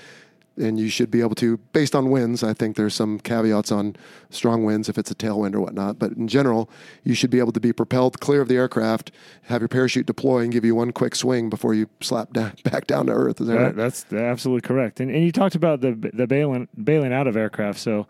and 0.58 0.78
you 0.78 0.88
should 0.88 1.08
be 1.08 1.20
able 1.20 1.36
to, 1.36 1.56
based 1.72 1.94
on 1.94 2.10
winds. 2.10 2.42
I 2.42 2.52
think 2.52 2.76
there's 2.76 2.94
some 2.94 3.20
caveats 3.20 3.70
on 3.70 3.94
strong 4.30 4.64
winds 4.64 4.88
if 4.88 4.98
it's 4.98 5.08
a 5.08 5.14
tailwind 5.14 5.54
or 5.54 5.60
whatnot, 5.60 5.98
but 6.00 6.12
in 6.12 6.26
general, 6.26 6.68
you 7.04 7.14
should 7.14 7.30
be 7.30 7.38
able 7.38 7.52
to 7.52 7.60
be 7.60 7.72
propelled 7.72 8.20
clear 8.20 8.40
of 8.40 8.48
the 8.48 8.56
aircraft, 8.56 9.12
have 9.42 9.60
your 9.60 9.68
parachute 9.68 10.06
deploy, 10.06 10.40
and 10.40 10.52
give 10.52 10.64
you 10.64 10.74
one 10.74 10.90
quick 10.90 11.14
swing 11.14 11.48
before 11.48 11.74
you 11.74 11.88
slap 12.00 12.32
down, 12.32 12.54
back 12.64 12.86
down 12.86 13.06
to 13.06 13.12
earth. 13.12 13.40
Is 13.40 13.46
that, 13.46 13.54
that 13.54 13.62
right? 13.62 13.76
That's 13.76 14.12
absolutely 14.12 14.66
correct. 14.66 15.00
And, 15.00 15.10
and 15.10 15.24
you 15.24 15.32
talked 15.32 15.54
about 15.54 15.80
the 15.80 15.92
the 15.92 16.26
bailing 16.26 16.68
bailing 16.82 17.12
out 17.12 17.26
of 17.26 17.36
aircraft. 17.36 17.78
So 17.78 18.06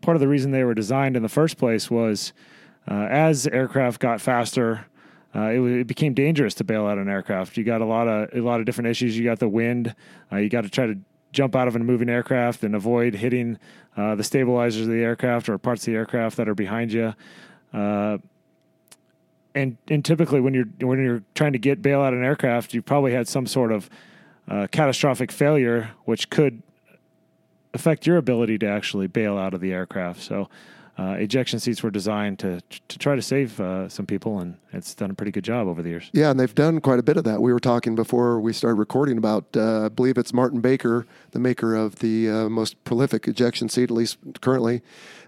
part 0.00 0.16
of 0.16 0.20
the 0.20 0.28
reason 0.28 0.50
they 0.50 0.64
were 0.64 0.74
designed 0.74 1.16
in 1.16 1.22
the 1.22 1.28
first 1.28 1.58
place 1.58 1.90
was 1.90 2.32
uh, 2.90 3.06
as 3.10 3.46
aircraft 3.46 4.00
got 4.00 4.20
faster. 4.20 4.86
Uh, 5.34 5.48
it, 5.48 5.60
it, 5.60 5.86
became 5.86 6.12
dangerous 6.12 6.54
to 6.54 6.64
bail 6.64 6.86
out 6.86 6.98
an 6.98 7.08
aircraft. 7.08 7.56
You 7.56 7.64
got 7.64 7.80
a 7.80 7.86
lot 7.86 8.06
of 8.06 8.28
a 8.34 8.40
lot 8.40 8.60
of 8.60 8.66
different 8.66 8.88
issues. 8.88 9.16
You 9.16 9.24
got 9.24 9.38
the 9.38 9.48
wind. 9.48 9.94
Uh, 10.30 10.36
you 10.36 10.50
got 10.50 10.64
to 10.64 10.68
try 10.68 10.86
to 10.86 10.98
jump 11.32 11.56
out 11.56 11.66
of 11.66 11.74
a 11.74 11.78
moving 11.78 12.10
aircraft 12.10 12.62
and 12.62 12.74
avoid 12.74 13.14
hitting 13.14 13.58
uh, 13.96 14.14
the 14.14 14.24
stabilizers 14.24 14.82
of 14.82 14.92
the 14.92 15.02
aircraft 15.02 15.48
or 15.48 15.56
parts 15.56 15.82
of 15.82 15.92
the 15.92 15.96
aircraft 15.96 16.36
that 16.36 16.48
are 16.48 16.54
behind 16.54 16.92
you. 16.92 17.14
Uh, 17.72 18.18
and 19.54 19.76
and 19.88 20.04
typically 20.04 20.40
when 20.40 20.54
you're 20.54 20.68
when 20.80 21.02
you're 21.02 21.22
trying 21.34 21.52
to 21.52 21.58
get 21.58 21.82
bail 21.82 22.00
out 22.00 22.12
an 22.12 22.24
aircraft, 22.24 22.74
you 22.74 22.82
probably 22.82 23.12
had 23.12 23.28
some 23.28 23.46
sort 23.46 23.72
of 23.72 23.88
uh, 24.48 24.66
catastrophic 24.70 25.32
failure, 25.32 25.90
which 26.04 26.30
could 26.30 26.62
affect 27.74 28.06
your 28.06 28.16
ability 28.16 28.58
to 28.58 28.66
actually 28.66 29.06
bail 29.06 29.36
out 29.38 29.54
of 29.54 29.60
the 29.60 29.72
aircraft. 29.72 30.20
So 30.20 30.48
uh, 30.98 31.16
ejection 31.18 31.58
seats 31.58 31.82
were 31.82 31.90
designed 31.90 32.38
to 32.38 32.60
to 32.88 32.98
try 32.98 33.16
to 33.16 33.22
save 33.22 33.58
uh, 33.60 33.88
some 33.88 34.04
people, 34.04 34.38
and 34.40 34.56
it's 34.74 34.94
done 34.94 35.10
a 35.10 35.14
pretty 35.14 35.32
good 35.32 35.42
job 35.44 35.66
over 35.66 35.80
the 35.82 35.88
years. 35.88 36.10
Yeah, 36.12 36.30
and 36.30 36.38
they've 36.38 36.54
done 36.54 36.80
quite 36.82 36.98
a 36.98 37.02
bit 37.02 37.16
of 37.16 37.24
that. 37.24 37.40
We 37.40 37.50
were 37.50 37.60
talking 37.60 37.94
before 37.94 38.38
we 38.40 38.52
started 38.52 38.74
recording 38.74 39.16
about, 39.16 39.46
uh, 39.56 39.86
I 39.86 39.88
believe 39.88 40.18
it's 40.18 40.34
Martin 40.34 40.60
Baker, 40.60 41.06
the 41.30 41.38
maker 41.38 41.74
of 41.74 41.96
the 42.00 42.28
uh, 42.28 42.48
most 42.50 42.82
prolific 42.84 43.26
ejection 43.26 43.70
seat, 43.70 43.84
at 43.84 43.90
least 43.92 44.18
currently, 44.42 44.82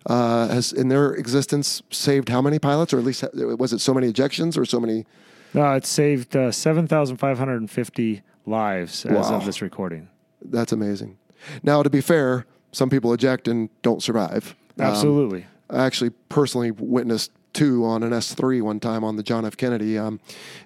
uh, 0.05 0.49
has 0.49 0.71
in 0.71 0.89
their 0.89 1.15
existence 1.15 1.83
saved 1.91 2.29
how 2.29 2.43
many 2.43 2.59
pilots, 2.59 2.93
or 2.93 2.99
at 2.99 3.05
least 3.05 3.25
was 3.33 3.73
it 3.73 3.81
so 3.81 3.95
many 3.95 4.13
ejections 4.13 4.59
or 4.59 4.67
so 4.67 4.79
many? 4.79 5.07
No, 5.55 5.73
it 5.73 5.87
saved 5.87 6.37
uh, 6.37 6.53
seven 6.53 6.87
thousand 6.87 7.17
five 7.17 7.39
hundred 7.39 7.57
and 7.63 7.71
fifty 7.71 8.21
lives 8.45 9.07
as 9.07 9.31
Wow. 9.31 9.37
of 9.39 9.47
this 9.47 9.63
recording. 9.63 10.09
That's 10.43 10.73
amazing. 10.73 11.17
Now, 11.63 11.83
to 11.83 11.91
be 11.91 12.01
fair, 12.01 12.47
some 12.73 12.91
people 12.91 13.13
eject 13.13 13.49
and 13.49 13.69
don't 13.83 14.03
survive. 14.03 14.55
Um, 14.79 14.87
Absolutely. 14.87 15.47
I 15.71 15.85
actually 15.85 16.11
personally 16.29 16.71
witnessed 16.71 17.31
two 17.53 17.85
on 17.85 18.03
an 18.03 18.11
S3 18.11 18.63
one 18.63 18.81
time 18.81 19.05
on 19.05 19.17
the 19.17 19.23
John 19.23 19.45
F. 19.47 19.57
Kennedy. 19.57 19.97
Um, 19.97 20.21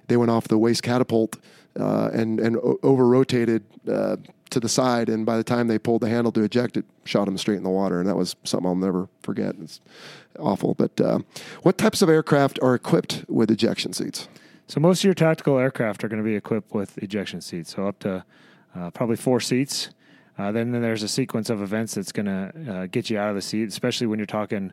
they 0.07 0.17
went 0.17 0.31
off 0.31 0.47
the 0.47 0.57
waste 0.57 0.83
catapult 0.83 1.37
uh, 1.79 2.09
and 2.11 2.39
and 2.39 2.57
over 2.83 3.07
rotated 3.07 3.63
uh, 3.87 4.17
to 4.49 4.59
the 4.59 4.69
side, 4.69 5.09
and 5.09 5.25
by 5.25 5.37
the 5.37 5.43
time 5.43 5.67
they 5.67 5.77
pulled 5.77 6.01
the 6.01 6.09
handle 6.09 6.31
to 6.31 6.43
eject, 6.43 6.77
it 6.77 6.85
shot 7.05 7.25
them 7.25 7.37
straight 7.37 7.57
in 7.57 7.63
the 7.63 7.69
water, 7.69 7.99
and 7.99 8.09
that 8.09 8.15
was 8.15 8.35
something 8.43 8.67
I'll 8.67 8.75
never 8.75 9.07
forget. 9.21 9.55
It's 9.61 9.79
awful. 10.39 10.73
But 10.73 10.99
uh, 10.99 11.19
what 11.61 11.77
types 11.77 12.01
of 12.01 12.09
aircraft 12.09 12.59
are 12.61 12.73
equipped 12.73 13.25
with 13.27 13.51
ejection 13.51 13.93
seats? 13.93 14.27
So 14.67 14.79
most 14.79 14.99
of 14.99 15.05
your 15.05 15.13
tactical 15.13 15.57
aircraft 15.57 16.03
are 16.03 16.07
going 16.07 16.21
to 16.21 16.27
be 16.27 16.35
equipped 16.35 16.73
with 16.73 16.97
ejection 16.97 17.41
seats, 17.41 17.75
so 17.75 17.87
up 17.87 17.99
to 17.99 18.25
uh, 18.75 18.89
probably 18.91 19.15
four 19.15 19.39
seats. 19.39 19.89
Uh, 20.39 20.53
then, 20.53 20.71
then 20.71 20.81
there's 20.81 21.03
a 21.03 21.07
sequence 21.07 21.49
of 21.49 21.61
events 21.61 21.95
that's 21.95 22.13
going 22.13 22.25
to 22.25 22.71
uh, 22.71 22.85
get 22.87 23.09
you 23.09 23.19
out 23.19 23.29
of 23.29 23.35
the 23.35 23.41
seat, 23.41 23.67
especially 23.67 24.07
when 24.07 24.17
you're 24.17 24.25
talking 24.25 24.71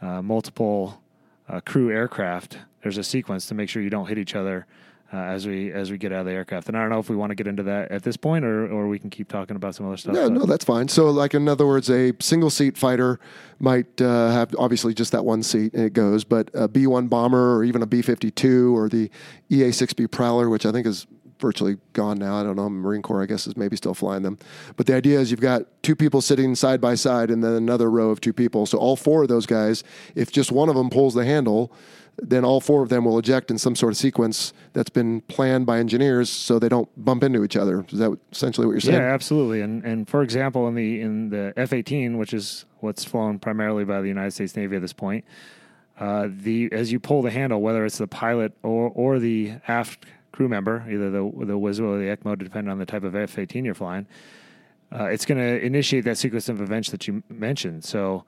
uh, 0.00 0.22
multiple 0.22 1.02
uh, 1.48 1.60
crew 1.60 1.90
aircraft. 1.90 2.58
There's 2.82 2.98
a 2.98 3.02
sequence 3.02 3.46
to 3.46 3.54
make 3.54 3.68
sure 3.68 3.82
you 3.82 3.90
don't 3.90 4.06
hit 4.06 4.16
each 4.16 4.36
other 4.36 4.66
uh, 5.12 5.16
as 5.16 5.46
we 5.46 5.72
as 5.72 5.90
we 5.90 5.98
get 5.98 6.12
out 6.12 6.20
of 6.20 6.26
the 6.26 6.32
aircraft. 6.32 6.68
And 6.68 6.76
I 6.76 6.80
don't 6.80 6.90
know 6.90 6.98
if 6.98 7.08
we 7.08 7.16
want 7.16 7.30
to 7.30 7.34
get 7.34 7.46
into 7.46 7.62
that 7.64 7.90
at 7.90 8.02
this 8.04 8.16
point, 8.16 8.44
or 8.44 8.70
or 8.70 8.86
we 8.86 8.98
can 8.98 9.10
keep 9.10 9.28
talking 9.28 9.56
about 9.56 9.74
some 9.74 9.86
other 9.86 9.96
stuff. 9.96 10.14
Yeah, 10.14 10.24
but- 10.24 10.32
no, 10.32 10.46
that's 10.46 10.64
fine. 10.64 10.86
So, 10.86 11.10
like 11.10 11.34
in 11.34 11.48
other 11.48 11.66
words, 11.66 11.90
a 11.90 12.12
single 12.20 12.50
seat 12.50 12.76
fighter 12.76 13.18
might 13.58 14.00
uh, 14.00 14.30
have 14.30 14.54
obviously 14.58 14.94
just 14.94 15.10
that 15.12 15.24
one 15.24 15.42
seat 15.42 15.72
and 15.74 15.82
it 15.84 15.94
goes, 15.94 16.24
but 16.24 16.50
a 16.54 16.68
B 16.68 16.86
one 16.86 17.08
bomber 17.08 17.56
or 17.56 17.64
even 17.64 17.82
a 17.82 17.86
B 17.86 18.02
fifty 18.02 18.30
two 18.30 18.76
or 18.76 18.88
the 18.88 19.10
EA 19.50 19.72
six 19.72 19.92
B 19.92 20.06
Prowler, 20.06 20.48
which 20.48 20.64
I 20.66 20.72
think 20.72 20.86
is 20.86 21.06
virtually 21.40 21.78
gone 21.92 22.18
now. 22.18 22.36
I 22.36 22.42
don't 22.42 22.56
know. 22.56 22.68
Marine 22.68 23.02
Corps, 23.02 23.22
I 23.22 23.26
guess, 23.26 23.46
is 23.46 23.56
maybe 23.56 23.76
still 23.76 23.94
flying 23.94 24.22
them. 24.22 24.38
But 24.76 24.86
the 24.86 24.94
idea 24.94 25.18
is 25.18 25.30
you've 25.30 25.40
got 25.40 25.62
two 25.82 25.96
people 25.96 26.20
sitting 26.20 26.54
side 26.54 26.80
by 26.80 26.94
side 26.94 27.30
and 27.30 27.42
then 27.42 27.52
another 27.52 27.90
row 27.90 28.10
of 28.10 28.20
two 28.20 28.32
people. 28.32 28.66
So 28.66 28.78
all 28.78 28.96
four 28.96 29.22
of 29.22 29.28
those 29.28 29.46
guys, 29.46 29.84
if 30.14 30.30
just 30.32 30.52
one 30.52 30.68
of 30.68 30.74
them 30.74 30.90
pulls 30.90 31.14
the 31.14 31.24
handle, 31.24 31.72
then 32.20 32.44
all 32.44 32.60
four 32.60 32.82
of 32.82 32.88
them 32.88 33.04
will 33.04 33.16
eject 33.18 33.50
in 33.50 33.58
some 33.58 33.76
sort 33.76 33.92
of 33.92 33.96
sequence 33.96 34.52
that's 34.72 34.90
been 34.90 35.20
planned 35.22 35.66
by 35.66 35.78
engineers 35.78 36.28
so 36.28 36.58
they 36.58 36.68
don't 36.68 36.88
bump 37.04 37.22
into 37.22 37.44
each 37.44 37.56
other. 37.56 37.84
Is 37.90 38.00
that 38.00 38.18
essentially 38.32 38.66
what 38.66 38.72
you're 38.72 38.80
saying? 38.80 38.98
Yeah, 38.98 39.14
absolutely. 39.14 39.60
And 39.60 39.84
and 39.84 40.08
for 40.08 40.22
example, 40.22 40.66
in 40.66 40.74
the 40.74 41.00
in 41.00 41.30
the 41.30 41.52
F 41.56 41.72
eighteen, 41.72 42.18
which 42.18 42.34
is 42.34 42.64
what's 42.80 43.04
flown 43.04 43.38
primarily 43.38 43.84
by 43.84 44.00
the 44.00 44.08
United 44.08 44.32
States 44.32 44.56
Navy 44.56 44.74
at 44.74 44.82
this 44.82 44.92
point, 44.92 45.24
uh, 46.00 46.28
the 46.28 46.68
as 46.72 46.90
you 46.90 46.98
pull 46.98 47.22
the 47.22 47.30
handle, 47.30 47.60
whether 47.60 47.84
it's 47.84 47.98
the 47.98 48.08
pilot 48.08 48.52
or 48.64 48.90
or 48.96 49.20
the 49.20 49.52
aft 49.68 50.04
crew 50.38 50.48
member, 50.48 50.84
either 50.88 51.10
the 51.10 51.18
the 51.46 51.58
WISO 51.58 51.80
or 51.80 51.98
the 51.98 52.16
ECMO, 52.16 52.38
depending 52.38 52.70
on 52.70 52.78
the 52.78 52.86
type 52.86 53.02
of 53.02 53.16
F 53.16 53.36
eighteen 53.40 53.64
you're 53.64 53.74
flying, 53.74 54.06
uh, 54.92 55.06
it's 55.06 55.26
going 55.26 55.36
to 55.36 55.66
initiate 55.66 56.04
that 56.04 56.16
sequence 56.16 56.48
of 56.48 56.60
events 56.60 56.90
that 56.92 57.08
you 57.08 57.24
mentioned. 57.28 57.84
So 57.84 58.22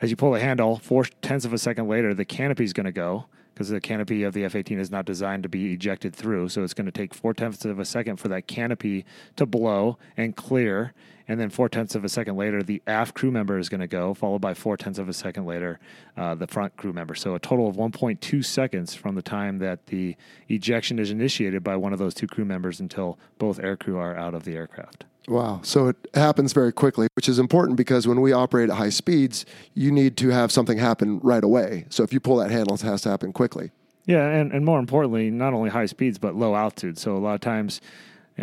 as 0.00 0.08
you 0.08 0.14
pull 0.14 0.30
the 0.30 0.38
handle, 0.38 0.76
four 0.76 1.04
tenths 1.20 1.44
of 1.44 1.52
a 1.52 1.58
second 1.58 1.88
later, 1.88 2.14
the 2.14 2.24
canopy 2.24 2.62
is 2.62 2.72
going 2.72 2.86
to 2.86 2.92
go 2.92 3.26
because 3.52 3.70
the 3.70 3.80
canopy 3.80 4.22
of 4.22 4.34
the 4.34 4.44
F 4.44 4.54
18 4.54 4.78
is 4.78 4.92
not 4.92 5.04
designed 5.04 5.42
to 5.42 5.48
be 5.48 5.72
ejected 5.72 6.14
through. 6.14 6.48
So 6.48 6.62
it's 6.62 6.74
going 6.74 6.86
to 6.86 6.92
take 6.92 7.12
four 7.12 7.34
tenths 7.34 7.64
of 7.64 7.80
a 7.80 7.84
second 7.84 8.18
for 8.18 8.28
that 8.28 8.46
canopy 8.46 9.04
to 9.34 9.44
blow 9.44 9.98
and 10.16 10.36
clear. 10.36 10.94
And 11.28 11.38
then 11.38 11.50
four 11.50 11.68
tenths 11.68 11.94
of 11.94 12.04
a 12.04 12.08
second 12.08 12.36
later, 12.36 12.62
the 12.62 12.82
aft 12.86 13.14
crew 13.14 13.30
member 13.30 13.58
is 13.58 13.68
going 13.68 13.82
to 13.82 13.86
go, 13.86 14.14
followed 14.14 14.40
by 14.40 14.54
four 14.54 14.78
tenths 14.78 14.98
of 14.98 15.08
a 15.08 15.12
second 15.12 15.44
later, 15.44 15.78
uh, 16.16 16.34
the 16.34 16.46
front 16.46 16.76
crew 16.76 16.92
member. 16.92 17.14
So 17.14 17.34
a 17.34 17.38
total 17.38 17.68
of 17.68 17.76
1.2 17.76 18.44
seconds 18.44 18.94
from 18.94 19.14
the 19.14 19.22
time 19.22 19.58
that 19.58 19.86
the 19.86 20.16
ejection 20.48 20.98
is 20.98 21.10
initiated 21.10 21.62
by 21.62 21.76
one 21.76 21.92
of 21.92 21.98
those 21.98 22.14
two 22.14 22.26
crew 22.26 22.46
members 22.46 22.80
until 22.80 23.18
both 23.38 23.58
aircrew 23.60 23.98
are 23.98 24.16
out 24.16 24.34
of 24.34 24.44
the 24.44 24.56
aircraft. 24.56 25.04
Wow. 25.28 25.60
So 25.62 25.88
it 25.88 25.96
happens 26.14 26.54
very 26.54 26.72
quickly, 26.72 27.08
which 27.14 27.28
is 27.28 27.38
important 27.38 27.76
because 27.76 28.08
when 28.08 28.22
we 28.22 28.32
operate 28.32 28.70
at 28.70 28.76
high 28.76 28.88
speeds, 28.88 29.44
you 29.74 29.92
need 29.92 30.16
to 30.18 30.30
have 30.30 30.50
something 30.50 30.78
happen 30.78 31.20
right 31.20 31.44
away. 31.44 31.84
So 31.90 32.02
if 32.02 32.14
you 32.14 32.20
pull 32.20 32.36
that 32.36 32.50
handle, 32.50 32.74
it 32.76 32.80
has 32.80 33.02
to 33.02 33.10
happen 33.10 33.34
quickly. 33.34 33.70
Yeah, 34.06 34.26
and, 34.26 34.52
and 34.52 34.64
more 34.64 34.78
importantly, 34.78 35.30
not 35.30 35.52
only 35.52 35.68
high 35.68 35.84
speeds 35.84 36.16
but 36.16 36.34
low 36.34 36.54
altitude. 36.54 36.98
So 36.98 37.14
a 37.14 37.18
lot 37.18 37.34
of 37.34 37.42
times 37.42 37.82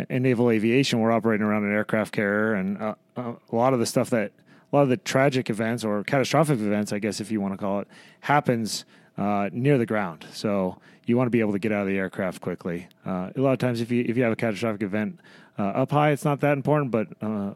in 0.08 0.22
naval 0.22 0.50
aviation, 0.50 1.00
we're 1.00 1.12
operating 1.12 1.46
around 1.46 1.64
an 1.64 1.72
aircraft 1.72 2.12
carrier, 2.12 2.54
and 2.54 2.80
uh, 2.80 2.94
uh, 3.16 3.32
a 3.50 3.56
lot 3.56 3.72
of 3.72 3.78
the 3.78 3.86
stuff 3.86 4.10
that 4.10 4.32
a 4.72 4.76
lot 4.76 4.82
of 4.82 4.88
the 4.88 4.96
tragic 4.96 5.48
events 5.48 5.84
or 5.84 6.02
catastrophic 6.04 6.58
events, 6.58 6.92
I 6.92 6.98
guess 6.98 7.20
if 7.20 7.30
you 7.30 7.40
want 7.40 7.54
to 7.54 7.58
call 7.58 7.80
it, 7.80 7.88
happens 8.20 8.84
uh, 9.16 9.48
near 9.52 9.78
the 9.78 9.86
ground. 9.86 10.26
So 10.32 10.78
you 11.06 11.16
want 11.16 11.26
to 11.26 11.30
be 11.30 11.40
able 11.40 11.52
to 11.52 11.58
get 11.58 11.72
out 11.72 11.82
of 11.82 11.88
the 11.88 11.96
aircraft 11.96 12.40
quickly. 12.40 12.88
Uh, 13.04 13.30
a 13.34 13.40
lot 13.40 13.52
of 13.52 13.58
times, 13.58 13.80
if 13.80 13.90
you 13.90 14.04
if 14.06 14.16
you 14.16 14.22
have 14.24 14.32
a 14.32 14.36
catastrophic 14.36 14.82
event 14.82 15.20
uh, 15.58 15.62
up 15.62 15.90
high, 15.90 16.10
it's 16.10 16.24
not 16.24 16.40
that 16.40 16.52
important, 16.52 16.90
but 16.90 17.08
uh, 17.22 17.54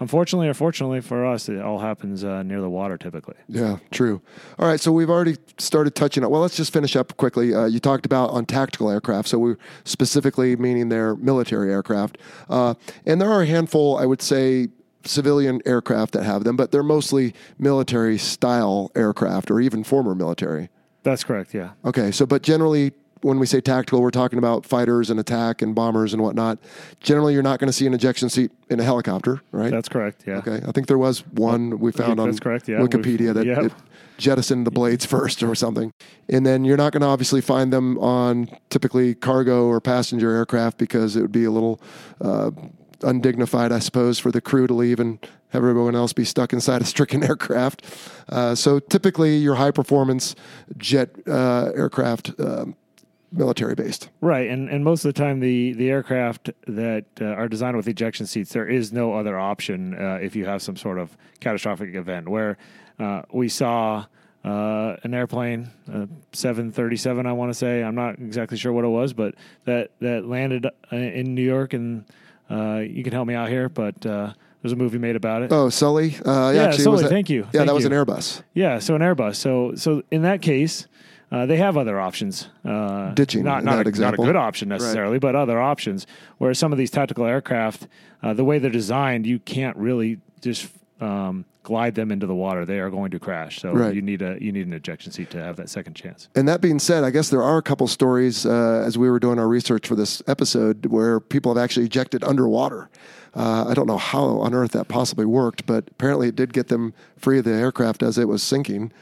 unfortunately 0.00 0.48
or 0.48 0.54
fortunately 0.54 1.00
for 1.00 1.24
us, 1.24 1.48
it 1.48 1.60
all 1.60 1.78
happens 1.78 2.24
uh, 2.24 2.42
near 2.42 2.60
the 2.60 2.70
water 2.70 2.96
typically. 2.98 3.34
Yeah, 3.48 3.78
true. 3.90 4.22
All 4.58 4.66
right, 4.66 4.80
so 4.80 4.92
we've 4.92 5.10
already 5.10 5.36
started 5.58 5.94
touching 5.94 6.24
on. 6.24 6.30
Well, 6.30 6.40
let's 6.40 6.56
just 6.56 6.72
finish 6.72 6.96
up 6.96 7.16
quickly. 7.16 7.54
Uh, 7.54 7.66
you 7.66 7.80
talked 7.80 8.06
about 8.06 8.30
on 8.30 8.46
tactical 8.46 8.90
aircraft, 8.90 9.28
so 9.28 9.38
we're 9.38 9.58
specifically 9.84 10.56
meaning 10.56 10.88
their 10.88 11.16
military 11.16 11.72
aircraft, 11.72 12.18
uh, 12.48 12.74
and 13.06 13.20
there 13.20 13.30
are 13.30 13.42
a 13.42 13.46
handful, 13.46 13.98
I 13.98 14.06
would 14.06 14.22
say, 14.22 14.68
civilian 15.04 15.60
aircraft 15.66 16.12
that 16.12 16.24
have 16.24 16.44
them, 16.44 16.56
but 16.56 16.70
they're 16.70 16.82
mostly 16.82 17.34
military 17.58 18.18
style 18.18 18.90
aircraft 18.94 19.50
or 19.50 19.60
even 19.60 19.84
former 19.84 20.14
military. 20.14 20.68
That's 21.02 21.24
correct. 21.24 21.52
Yeah. 21.54 21.70
Okay, 21.84 22.12
so 22.12 22.26
but 22.26 22.42
generally, 22.42 22.92
when 23.22 23.38
we 23.38 23.46
say 23.46 23.60
tactical, 23.60 24.02
we're 24.02 24.10
talking 24.10 24.38
about 24.38 24.66
fighters 24.66 25.08
and 25.08 25.18
attack 25.18 25.62
and 25.62 25.74
bombers 25.74 26.12
and 26.12 26.22
whatnot. 26.22 26.58
Generally, 27.00 27.34
you're 27.34 27.42
not 27.42 27.58
going 27.58 27.68
to 27.68 27.72
see 27.72 27.86
an 27.86 27.94
ejection 27.94 28.28
seat 28.28 28.50
in 28.68 28.80
a 28.80 28.84
helicopter, 28.84 29.40
right? 29.52 29.70
That's 29.70 29.88
correct. 29.88 30.24
Yeah. 30.26 30.38
Okay, 30.38 30.60
I 30.66 30.72
think 30.72 30.88
there 30.88 30.98
was 30.98 31.26
one 31.28 31.78
we 31.78 31.92
found 31.92 32.20
on 32.20 32.36
correct, 32.38 32.68
yeah. 32.68 32.78
Wikipedia 32.78 33.32
that 33.34 33.72
jettisoned 34.18 34.66
the 34.66 34.70
blades 34.70 35.04
first 35.14 35.42
or 35.42 35.54
something. 35.54 35.92
And 36.28 36.44
then 36.44 36.64
you're 36.64 36.76
not 36.76 36.92
going 36.92 37.02
to 37.02 37.08
obviously 37.08 37.40
find 37.40 37.72
them 37.72 37.98
on 37.98 38.48
typically 38.70 39.14
cargo 39.14 39.66
or 39.66 39.80
passenger 39.80 40.30
aircraft 40.30 40.78
because 40.78 41.16
it 41.16 41.22
would 41.22 41.32
be 41.32 41.44
a 41.44 41.50
little 41.50 41.80
uh, 42.20 42.50
undignified, 43.02 43.72
I 43.72 43.78
suppose, 43.78 44.18
for 44.18 44.30
the 44.30 44.40
crew 44.40 44.66
to 44.66 44.74
leave 44.74 45.00
and 45.00 45.18
have 45.50 45.64
everyone 45.64 45.94
else 45.94 46.12
be 46.12 46.24
stuck 46.24 46.52
inside 46.52 46.82
a 46.82 46.84
stricken 46.84 47.22
aircraft. 47.28 47.84
Uh, 48.28 48.54
so 48.54 48.78
typically, 48.78 49.36
your 49.36 49.56
high 49.56 49.70
performance 49.70 50.34
jet 50.76 51.10
uh, 51.26 51.70
aircraft. 51.74 52.32
Um, 52.38 52.76
military 53.32 53.74
based. 53.74 54.08
Right, 54.20 54.48
and 54.48 54.68
and 54.68 54.84
most 54.84 55.04
of 55.04 55.14
the 55.14 55.18
time, 55.20 55.40
the 55.40 55.72
the 55.72 55.90
aircraft 55.90 56.50
that 56.66 57.04
uh, 57.20 57.24
are 57.26 57.48
designed 57.48 57.76
with 57.76 57.88
ejection 57.88 58.26
seats, 58.26 58.52
there 58.52 58.68
is 58.68 58.92
no 58.92 59.14
other 59.14 59.38
option 59.38 59.94
uh, 59.94 60.18
if 60.20 60.36
you 60.36 60.44
have 60.46 60.62
some 60.62 60.76
sort 60.76 60.98
of 60.98 61.16
catastrophic 61.40 61.94
event. 61.94 62.28
Where 62.28 62.58
uh, 62.98 63.22
we 63.32 63.48
saw 63.48 64.06
uh, 64.44 64.96
an 65.04 65.14
airplane, 65.14 65.70
uh, 65.92 66.06
737, 66.32 67.26
I 67.26 67.32
want 67.32 67.50
to 67.50 67.54
say, 67.54 67.82
I'm 67.82 67.94
not 67.94 68.18
exactly 68.18 68.56
sure 68.58 68.72
what 68.72 68.84
it 68.84 68.88
was, 68.88 69.12
but 69.12 69.34
that 69.64 69.90
that 70.00 70.26
landed 70.26 70.66
uh, 70.66 70.96
in 70.96 71.34
New 71.34 71.42
York, 71.42 71.72
and 71.72 72.04
uh, 72.50 72.78
you 72.78 73.02
can 73.04 73.12
help 73.12 73.26
me 73.26 73.34
out 73.34 73.48
here, 73.48 73.68
but. 73.68 74.04
Uh, 74.04 74.32
there's 74.62 74.72
a 74.74 74.76
movie 74.76 74.98
made 74.98 75.16
about 75.16 75.42
it. 75.42 75.50
Oh, 75.52 75.70
Sully. 75.70 76.14
Uh, 76.24 76.52
Yeah, 76.54 76.66
actually, 76.66 76.84
Sully, 76.84 76.92
was 76.92 77.02
a- 77.02 77.08
thank 77.08 77.28
you. 77.28 77.40
Yeah, 77.40 77.50
Thank 77.50 77.66
that 77.66 77.74
was 77.74 77.84
an 77.84 77.90
Airbus. 77.90 78.42
Yeah, 78.54 78.78
so 78.78 78.94
an 78.94 79.02
Airbus. 79.02 79.34
So 79.34 79.74
so 79.74 80.04
in 80.12 80.22
that 80.22 80.40
case, 80.40 80.86
uh, 81.32 81.46
they 81.46 81.56
have 81.56 81.76
other 81.78 81.98
options. 81.98 82.48
Uh, 82.64 83.12
Ditching, 83.14 83.42
not 83.42 83.64
not 83.64 83.86
a, 83.86 83.90
not 84.00 84.14
a 84.14 84.16
good 84.18 84.36
option 84.36 84.68
necessarily, 84.68 85.18
but 85.18 85.34
other 85.34 85.58
options. 85.58 86.06
Whereas 86.38 86.58
some 86.58 86.70
of 86.72 86.78
these 86.78 86.90
tactical 86.90 87.24
aircraft, 87.24 87.88
uh, 88.22 88.34
the 88.34 88.44
way 88.44 88.58
they're 88.58 88.70
designed, 88.70 89.26
you 89.26 89.38
can't 89.38 89.76
really 89.76 90.20
just 90.42 90.68
um, 91.00 91.44
glide 91.62 91.94
them 91.94 92.12
into 92.12 92.26
the 92.26 92.34
water. 92.34 92.64
They 92.64 92.80
are 92.80 92.90
going 92.90 93.10
to 93.12 93.18
crash. 93.18 93.60
So 93.60 93.72
Right. 93.72 93.94
you 93.94 94.02
need 94.02 94.20
a 94.22 94.36
you 94.40 94.52
need 94.52 94.66
an 94.66 94.72
ejection 94.74 95.10
seat 95.10 95.30
to 95.30 95.38
have 95.42 95.56
that 95.56 95.68
second 95.70 95.94
chance. 95.94 96.28
And 96.34 96.46
that 96.48 96.60
being 96.60 96.78
said, 96.78 97.02
I 97.02 97.10
guess 97.10 97.30
there 97.30 97.42
are 97.42 97.56
a 97.56 97.62
couple 97.62 97.86
stories 97.88 98.44
uh, 98.44 98.84
as 98.86 98.98
we 98.98 99.08
were 99.10 99.18
doing 99.18 99.38
our 99.38 99.48
research 99.48 99.88
for 99.88 99.94
this 99.96 100.22
episode 100.26 100.86
where 100.86 101.18
people 101.18 101.54
have 101.54 101.62
actually 101.62 101.86
ejected 101.86 102.22
underwater. 102.24 102.90
Uh, 103.34 103.64
I 103.68 103.72
don't 103.74 103.86
know 103.86 103.96
how 103.96 104.24
on 104.40 104.52
earth 104.52 104.72
that 104.72 104.88
possibly 104.88 105.24
worked, 105.24 105.64
but 105.64 105.88
apparently 105.90 106.28
it 106.28 106.36
did 106.36 106.52
get 106.52 106.68
them 106.68 106.92
free 107.16 107.38
of 107.38 107.44
the 107.46 107.52
aircraft 107.54 108.02
as 108.02 108.18
it 108.18 108.28
was 108.28 108.42
sinking, 108.42 108.92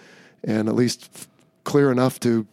and 0.44 0.68
at 0.68 0.76
least 0.76 1.28
clear 1.64 1.90
enough 1.90 2.20
to 2.20 2.46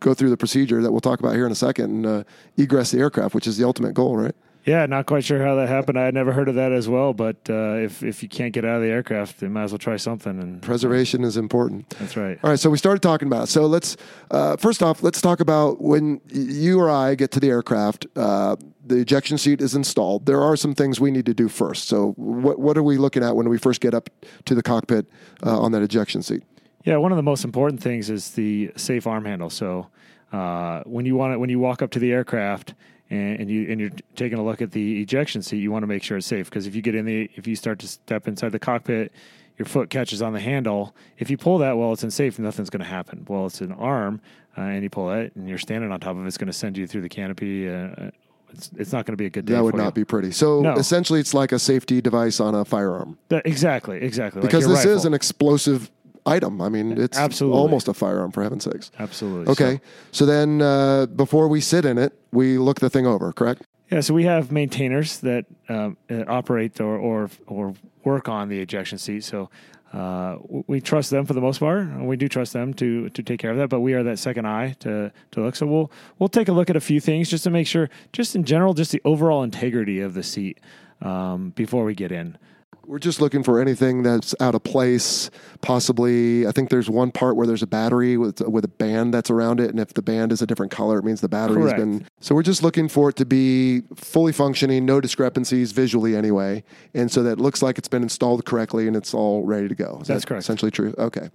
go 0.00 0.14
through 0.14 0.30
the 0.30 0.36
procedure 0.36 0.82
that 0.82 0.90
we'll 0.92 1.00
talk 1.00 1.20
about 1.20 1.34
here 1.34 1.46
in 1.46 1.52
a 1.52 1.56
second 1.56 1.84
and 1.84 2.06
uh, 2.06 2.24
egress 2.56 2.90
the 2.90 2.98
aircraft, 2.98 3.34
which 3.34 3.46
is 3.46 3.56
the 3.56 3.64
ultimate 3.64 3.94
goal, 3.94 4.16
right? 4.16 4.34
Yeah, 4.64 4.86
not 4.86 5.06
quite 5.06 5.24
sure 5.24 5.44
how 5.44 5.56
that 5.56 5.68
happened. 5.68 5.98
I 5.98 6.04
had 6.04 6.14
never 6.14 6.32
heard 6.32 6.48
of 6.48 6.54
that 6.54 6.70
as 6.70 6.88
well. 6.88 7.12
But 7.12 7.36
uh, 7.50 7.78
if 7.78 8.04
if 8.04 8.22
you 8.22 8.28
can't 8.28 8.52
get 8.52 8.64
out 8.64 8.76
of 8.76 8.82
the 8.82 8.90
aircraft, 8.90 9.40
then 9.40 9.52
might 9.52 9.64
as 9.64 9.72
well 9.72 9.78
try 9.78 9.96
something. 9.96 10.38
And 10.40 10.62
Preservation 10.62 11.24
is 11.24 11.36
important. 11.36 11.90
that's 11.90 12.16
right. 12.16 12.38
All 12.44 12.50
right, 12.50 12.58
so 12.60 12.70
we 12.70 12.78
started 12.78 13.02
talking 13.02 13.26
about. 13.26 13.44
It. 13.44 13.46
So 13.48 13.66
let's 13.66 13.96
uh, 14.30 14.56
first 14.56 14.80
off, 14.80 15.02
let's 15.02 15.20
talk 15.20 15.40
about 15.40 15.80
when 15.80 16.20
you 16.32 16.78
or 16.78 16.90
I 16.90 17.16
get 17.16 17.32
to 17.32 17.40
the 17.40 17.48
aircraft. 17.48 18.06
Uh, 18.14 18.54
the 18.86 18.98
ejection 18.98 19.36
seat 19.36 19.60
is 19.60 19.74
installed. 19.74 20.26
There 20.26 20.40
are 20.42 20.56
some 20.56 20.74
things 20.76 21.00
we 21.00 21.10
need 21.10 21.26
to 21.26 21.34
do 21.34 21.48
first. 21.48 21.88
So 21.88 22.12
what 22.16 22.60
what 22.60 22.78
are 22.78 22.84
we 22.84 22.98
looking 22.98 23.24
at 23.24 23.34
when 23.34 23.48
we 23.48 23.58
first 23.58 23.80
get 23.80 23.94
up 23.94 24.10
to 24.44 24.54
the 24.54 24.62
cockpit 24.62 25.06
uh, 25.44 25.58
on 25.58 25.72
that 25.72 25.82
ejection 25.82 26.22
seat? 26.22 26.44
Yeah, 26.84 26.96
one 26.96 27.12
of 27.12 27.16
the 27.16 27.22
most 27.22 27.44
important 27.44 27.82
things 27.82 28.10
is 28.10 28.30
the 28.30 28.72
safe 28.76 29.06
arm 29.06 29.24
handle. 29.24 29.50
So 29.50 29.88
uh, 30.32 30.82
when 30.84 31.06
you 31.06 31.16
want 31.16 31.34
it, 31.34 31.38
when 31.38 31.50
you 31.50 31.58
walk 31.58 31.82
up 31.82 31.90
to 31.92 31.98
the 31.98 32.12
aircraft 32.12 32.74
and, 33.10 33.40
and 33.40 33.50
you 33.50 33.70
and 33.70 33.80
you're 33.80 33.90
taking 34.16 34.38
a 34.38 34.44
look 34.44 34.60
at 34.62 34.72
the 34.72 35.00
ejection 35.00 35.42
seat, 35.42 35.58
you 35.58 35.70
want 35.70 35.82
to 35.82 35.86
make 35.86 36.02
sure 36.02 36.16
it's 36.16 36.26
safe 36.26 36.48
because 36.50 36.66
if 36.66 36.74
you 36.74 36.82
get 36.82 36.94
in 36.94 37.04
the 37.04 37.30
if 37.36 37.46
you 37.46 37.54
start 37.56 37.78
to 37.80 37.88
step 37.88 38.26
inside 38.26 38.50
the 38.52 38.58
cockpit, 38.58 39.12
your 39.58 39.66
foot 39.66 39.90
catches 39.90 40.22
on 40.22 40.32
the 40.32 40.40
handle. 40.40 40.94
If 41.18 41.30
you 41.30 41.36
pull 41.36 41.58
that, 41.58 41.76
well, 41.76 41.92
it's 41.92 42.02
unsafe. 42.02 42.38
Nothing's 42.38 42.70
going 42.70 42.80
to 42.82 42.86
happen. 42.88 43.24
Well, 43.28 43.46
it's 43.46 43.60
an 43.60 43.72
arm, 43.72 44.20
uh, 44.56 44.62
and 44.62 44.82
you 44.82 44.90
pull 44.90 45.12
it, 45.12 45.36
and 45.36 45.48
you're 45.48 45.58
standing 45.58 45.92
on 45.92 46.00
top 46.00 46.16
of 46.16 46.24
it. 46.24 46.26
It's 46.26 46.38
going 46.38 46.46
to 46.48 46.52
send 46.52 46.76
you 46.76 46.86
through 46.86 47.02
the 47.02 47.08
canopy. 47.08 47.68
Uh, 47.70 48.10
it's, 48.50 48.70
it's 48.76 48.92
not 48.92 49.06
going 49.06 49.12
to 49.14 49.16
be 49.16 49.26
a 49.26 49.30
good 49.30 49.44
day. 49.46 49.54
That 49.54 49.62
would 49.64 49.74
not 49.76 49.86
you. 49.96 50.02
be 50.02 50.04
pretty. 50.04 50.30
So 50.32 50.60
No. 50.60 50.74
essentially, 50.74 51.20
it's 51.20 51.32
like 51.32 51.52
a 51.52 51.58
safety 51.58 52.00
device 52.02 52.38
on 52.40 52.54
a 52.54 52.64
firearm 52.66 53.16
That- 53.28 53.46
exactly, 53.46 53.98
exactly. 54.02 54.42
because 54.42 54.64
your 54.66 54.74
this 54.74 54.84
is 54.84 55.04
an 55.06 55.14
explosive 55.14 55.90
item. 56.26 56.60
I 56.60 56.68
mean, 56.68 56.98
it's 57.00 57.18
Absolutely. 57.18 57.58
almost 57.58 57.88
a 57.88 57.94
firearm 57.94 58.30
for 58.30 58.42
heaven's 58.42 58.64
sakes. 58.64 58.90
absolutely 58.98 59.50
Okay, 59.52 59.80
so, 60.10 60.26
then 60.26 60.62
uh, 60.62 61.06
before 61.06 61.48
we 61.48 61.60
sit 61.60 61.84
in 61.84 61.98
it, 61.98 62.12
we 62.32 62.58
look 62.58 62.80
the 62.80 62.90
thing 62.90 63.06
over. 63.06 63.32
Correct. 63.32 63.62
Yeah, 63.90 64.00
so 64.00 64.14
we 64.14 64.24
have 64.24 64.50
maintainers 64.50 65.18
that 65.20 65.44
um, 65.68 65.96
uh, 66.10 66.24
operate 66.26 66.80
or, 66.80 66.96
or 66.96 67.30
or 67.46 67.74
work 68.04 68.28
on 68.28 68.48
the 68.48 68.58
ejection 68.58 68.96
seat. 68.96 69.22
So 69.22 69.50
uh, 69.92 70.38
we 70.66 70.80
trust 70.80 71.10
them 71.10 71.26
for 71.26 71.34
the 71.34 71.42
most 71.42 71.58
part, 71.58 71.80
and 71.80 72.08
we 72.08 72.16
do 72.16 72.26
trust 72.26 72.54
them 72.54 72.72
to 72.74 73.10
to 73.10 73.22
take 73.22 73.38
care 73.38 73.50
of 73.50 73.58
that. 73.58 73.68
But 73.68 73.80
we 73.80 73.92
are 73.92 74.02
that 74.02 74.18
second 74.18 74.46
eye 74.46 74.76
to 74.80 75.12
to 75.32 75.40
look. 75.42 75.56
So 75.56 75.66
we'll 75.66 75.92
we'll 76.18 76.30
take 76.30 76.48
a 76.48 76.52
look 76.52 76.70
at 76.70 76.76
a 76.76 76.80
few 76.80 77.00
things 77.00 77.28
just 77.28 77.44
to 77.44 77.50
make 77.50 77.66
sure, 77.66 77.90
just 78.12 78.34
in 78.34 78.44
general, 78.44 78.72
just 78.72 78.92
the 78.92 79.02
overall 79.04 79.42
integrity 79.42 80.00
of 80.00 80.14
the 80.14 80.22
seat 80.22 80.58
um, 81.02 81.50
before 81.50 81.84
we 81.84 81.94
get 81.94 82.10
in. 82.10 82.38
We're 82.84 82.98
just 82.98 83.20
looking 83.20 83.42
for 83.42 83.60
anything 83.60 84.02
that's 84.02 84.34
out 84.40 84.54
of 84.54 84.64
place. 84.64 85.30
Possibly, 85.60 86.46
I 86.46 86.52
think 86.52 86.68
there's 86.68 86.90
one 86.90 87.12
part 87.12 87.36
where 87.36 87.46
there's 87.46 87.62
a 87.62 87.66
battery 87.66 88.16
with 88.16 88.40
with 88.40 88.64
a 88.64 88.68
band 88.68 89.14
that's 89.14 89.30
around 89.30 89.60
it, 89.60 89.70
and 89.70 89.78
if 89.78 89.94
the 89.94 90.02
band 90.02 90.32
is 90.32 90.42
a 90.42 90.46
different 90.46 90.72
color, 90.72 90.98
it 90.98 91.04
means 91.04 91.20
the 91.20 91.28
battery 91.28 91.62
has 91.62 91.72
Correct. 91.72 91.78
been. 91.78 92.08
So 92.20 92.34
we're 92.34 92.42
just 92.42 92.62
looking 92.62 92.88
for 92.88 93.10
it 93.10 93.16
to 93.16 93.24
be 93.24 93.82
fully 93.94 94.32
functioning, 94.32 94.84
no 94.84 95.00
discrepancies 95.00 95.72
visually 95.72 96.16
anyway, 96.16 96.64
and 96.92 97.10
so 97.10 97.22
that 97.22 97.38
looks 97.38 97.62
like 97.62 97.78
it's 97.78 97.88
been 97.88 98.02
installed 98.02 98.44
correctly 98.44 98.88
and 98.88 98.96
it's 98.96 99.14
all 99.14 99.44
ready 99.44 99.68
to 99.68 99.74
go. 99.74 99.98
Is 100.00 100.08
That's 100.08 100.24
that 100.24 100.28
correct. 100.28 100.42
Essentially 100.42 100.70
true. 100.72 100.94
Okay, 100.98 101.30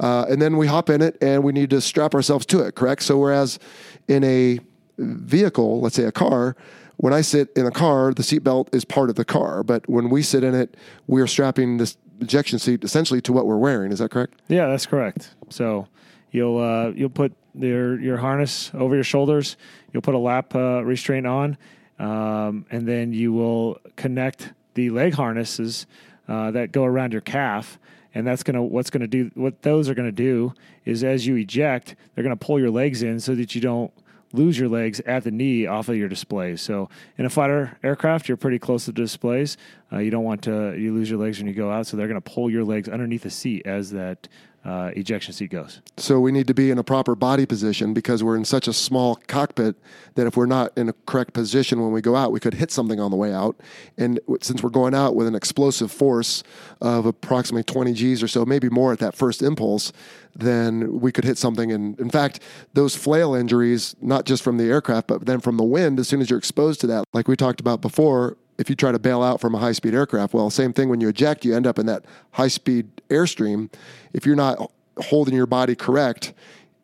uh, 0.00 0.26
and 0.28 0.40
then 0.40 0.58
we 0.58 0.66
hop 0.66 0.90
in 0.90 1.00
it 1.00 1.16
and 1.22 1.42
we 1.42 1.52
need 1.52 1.70
to 1.70 1.80
strap 1.80 2.14
ourselves 2.14 2.44
to 2.46 2.60
it. 2.60 2.74
Correct. 2.74 3.02
So 3.02 3.18
whereas 3.18 3.58
in 4.06 4.22
a 4.22 4.58
vehicle, 4.98 5.80
let's 5.80 5.96
say 5.96 6.04
a 6.04 6.12
car, 6.12 6.56
when 7.00 7.14
I 7.14 7.22
sit 7.22 7.48
in 7.56 7.64
a 7.64 7.70
car, 7.70 8.12
the 8.12 8.22
seatbelt 8.22 8.74
is 8.74 8.84
part 8.84 9.08
of 9.08 9.16
the 9.16 9.24
car. 9.24 9.62
But 9.62 9.88
when 9.88 10.10
we 10.10 10.22
sit 10.22 10.44
in 10.44 10.54
it, 10.54 10.76
we 11.06 11.22
are 11.22 11.26
strapping 11.26 11.78
this 11.78 11.96
ejection 12.20 12.58
seat 12.58 12.84
essentially 12.84 13.22
to 13.22 13.32
what 13.32 13.46
we're 13.46 13.56
wearing. 13.56 13.90
Is 13.90 14.00
that 14.00 14.10
correct? 14.10 14.34
Yeah, 14.48 14.66
that's 14.66 14.84
correct. 14.84 15.34
So 15.48 15.88
you'll 16.30 16.58
uh, 16.58 16.90
you'll 16.90 17.08
put 17.08 17.32
your 17.54 17.98
your 17.98 18.18
harness 18.18 18.70
over 18.74 18.94
your 18.94 19.04
shoulders. 19.04 19.56
You'll 19.92 20.02
put 20.02 20.14
a 20.14 20.18
lap 20.18 20.54
uh, 20.54 20.84
restraint 20.84 21.26
on, 21.26 21.56
um, 21.98 22.66
and 22.70 22.86
then 22.86 23.14
you 23.14 23.32
will 23.32 23.78
connect 23.96 24.52
the 24.74 24.90
leg 24.90 25.14
harnesses 25.14 25.86
uh, 26.28 26.50
that 26.50 26.70
go 26.70 26.84
around 26.84 27.12
your 27.12 27.22
calf. 27.22 27.78
And 28.14 28.26
that's 28.26 28.42
gonna 28.42 28.62
what's 28.62 28.90
gonna 28.90 29.06
do 29.06 29.30
what 29.34 29.62
those 29.62 29.88
are 29.88 29.94
gonna 29.94 30.12
do 30.12 30.52
is 30.84 31.02
as 31.02 31.26
you 31.26 31.36
eject, 31.36 31.96
they're 32.14 32.24
gonna 32.24 32.36
pull 32.36 32.60
your 32.60 32.70
legs 32.70 33.02
in 33.02 33.20
so 33.20 33.34
that 33.36 33.54
you 33.54 33.62
don't 33.62 33.90
lose 34.32 34.58
your 34.58 34.68
legs 34.68 35.00
at 35.00 35.24
the 35.24 35.30
knee 35.30 35.66
off 35.66 35.88
of 35.88 35.96
your 35.96 36.08
displays. 36.08 36.60
So 36.60 36.88
in 37.18 37.24
a 37.24 37.30
fighter 37.30 37.78
aircraft, 37.82 38.28
you're 38.28 38.36
pretty 38.36 38.58
close 38.58 38.84
to 38.84 38.92
the 38.92 39.02
displays. 39.02 39.56
Uh, 39.92 39.98
you 39.98 40.10
don't 40.10 40.24
want 40.24 40.42
to 40.42 40.76
you 40.78 40.92
lose 40.92 41.10
your 41.10 41.18
legs 41.18 41.38
when 41.38 41.48
you 41.48 41.54
go 41.54 41.70
out, 41.70 41.86
so 41.86 41.96
they're 41.96 42.08
going 42.08 42.20
to 42.20 42.30
pull 42.30 42.50
your 42.50 42.64
legs 42.64 42.88
underneath 42.88 43.22
the 43.22 43.30
seat 43.30 43.66
as 43.66 43.90
that 43.90 44.28
uh, 44.64 44.90
ejection 44.94 45.32
seat 45.32 45.50
goes. 45.50 45.80
So 45.96 46.20
we 46.20 46.32
need 46.32 46.46
to 46.48 46.54
be 46.54 46.70
in 46.70 46.78
a 46.78 46.84
proper 46.84 47.14
body 47.14 47.46
position 47.46 47.94
because 47.94 48.22
we're 48.22 48.36
in 48.36 48.44
such 48.44 48.68
a 48.68 48.72
small 48.72 49.16
cockpit 49.26 49.74
that 50.16 50.26
if 50.26 50.36
we're 50.36 50.46
not 50.46 50.76
in 50.76 50.90
a 50.90 50.92
correct 51.06 51.32
position 51.32 51.80
when 51.80 51.92
we 51.92 52.02
go 52.02 52.14
out, 52.14 52.30
we 52.30 52.40
could 52.40 52.54
hit 52.54 52.70
something 52.70 53.00
on 53.00 53.10
the 53.10 53.16
way 53.16 53.32
out. 53.32 53.56
And 53.96 54.20
since 54.42 54.62
we're 54.62 54.70
going 54.70 54.94
out 54.94 55.16
with 55.16 55.26
an 55.26 55.34
explosive 55.34 55.90
force 55.90 56.42
of 56.80 57.06
approximately 57.06 57.64
20 57.64 57.92
Gs 57.94 58.22
or 58.22 58.28
so, 58.28 58.44
maybe 58.44 58.68
more 58.68 58.92
at 58.92 58.98
that 58.98 59.14
first 59.14 59.40
impulse, 59.40 59.92
then 60.36 61.00
we 61.00 61.10
could 61.10 61.24
hit 61.24 61.38
something. 61.38 61.72
And 61.72 61.98
in 61.98 62.10
fact, 62.10 62.40
those 62.74 62.94
flail 62.94 63.34
injuries, 63.34 63.96
not 64.02 64.26
just 64.26 64.42
from 64.42 64.58
the 64.58 64.64
aircraft, 64.64 65.06
but 65.06 65.24
then 65.24 65.40
from 65.40 65.56
the 65.56 65.64
wind, 65.64 65.98
as 65.98 66.06
soon 66.06 66.20
as 66.20 66.28
you're 66.28 66.38
exposed 66.38 66.80
to 66.82 66.86
that, 66.88 67.04
like 67.14 67.28
we 67.28 67.36
talked 67.36 67.60
about 67.60 67.80
before, 67.80 68.36
if 68.60 68.68
you 68.68 68.76
try 68.76 68.92
to 68.92 68.98
bail 68.98 69.22
out 69.22 69.40
from 69.40 69.54
a 69.54 69.58
high 69.58 69.72
speed 69.72 69.94
aircraft, 69.94 70.34
well, 70.34 70.50
same 70.50 70.74
thing 70.74 70.90
when 70.90 71.00
you 71.00 71.08
eject, 71.08 71.46
you 71.46 71.56
end 71.56 71.66
up 71.66 71.78
in 71.78 71.86
that 71.86 72.04
high 72.32 72.48
speed 72.48 72.90
airstream. 73.08 73.72
If 74.12 74.26
you're 74.26 74.36
not 74.36 74.70
holding 74.98 75.34
your 75.34 75.46
body 75.46 75.74
correct, 75.74 76.34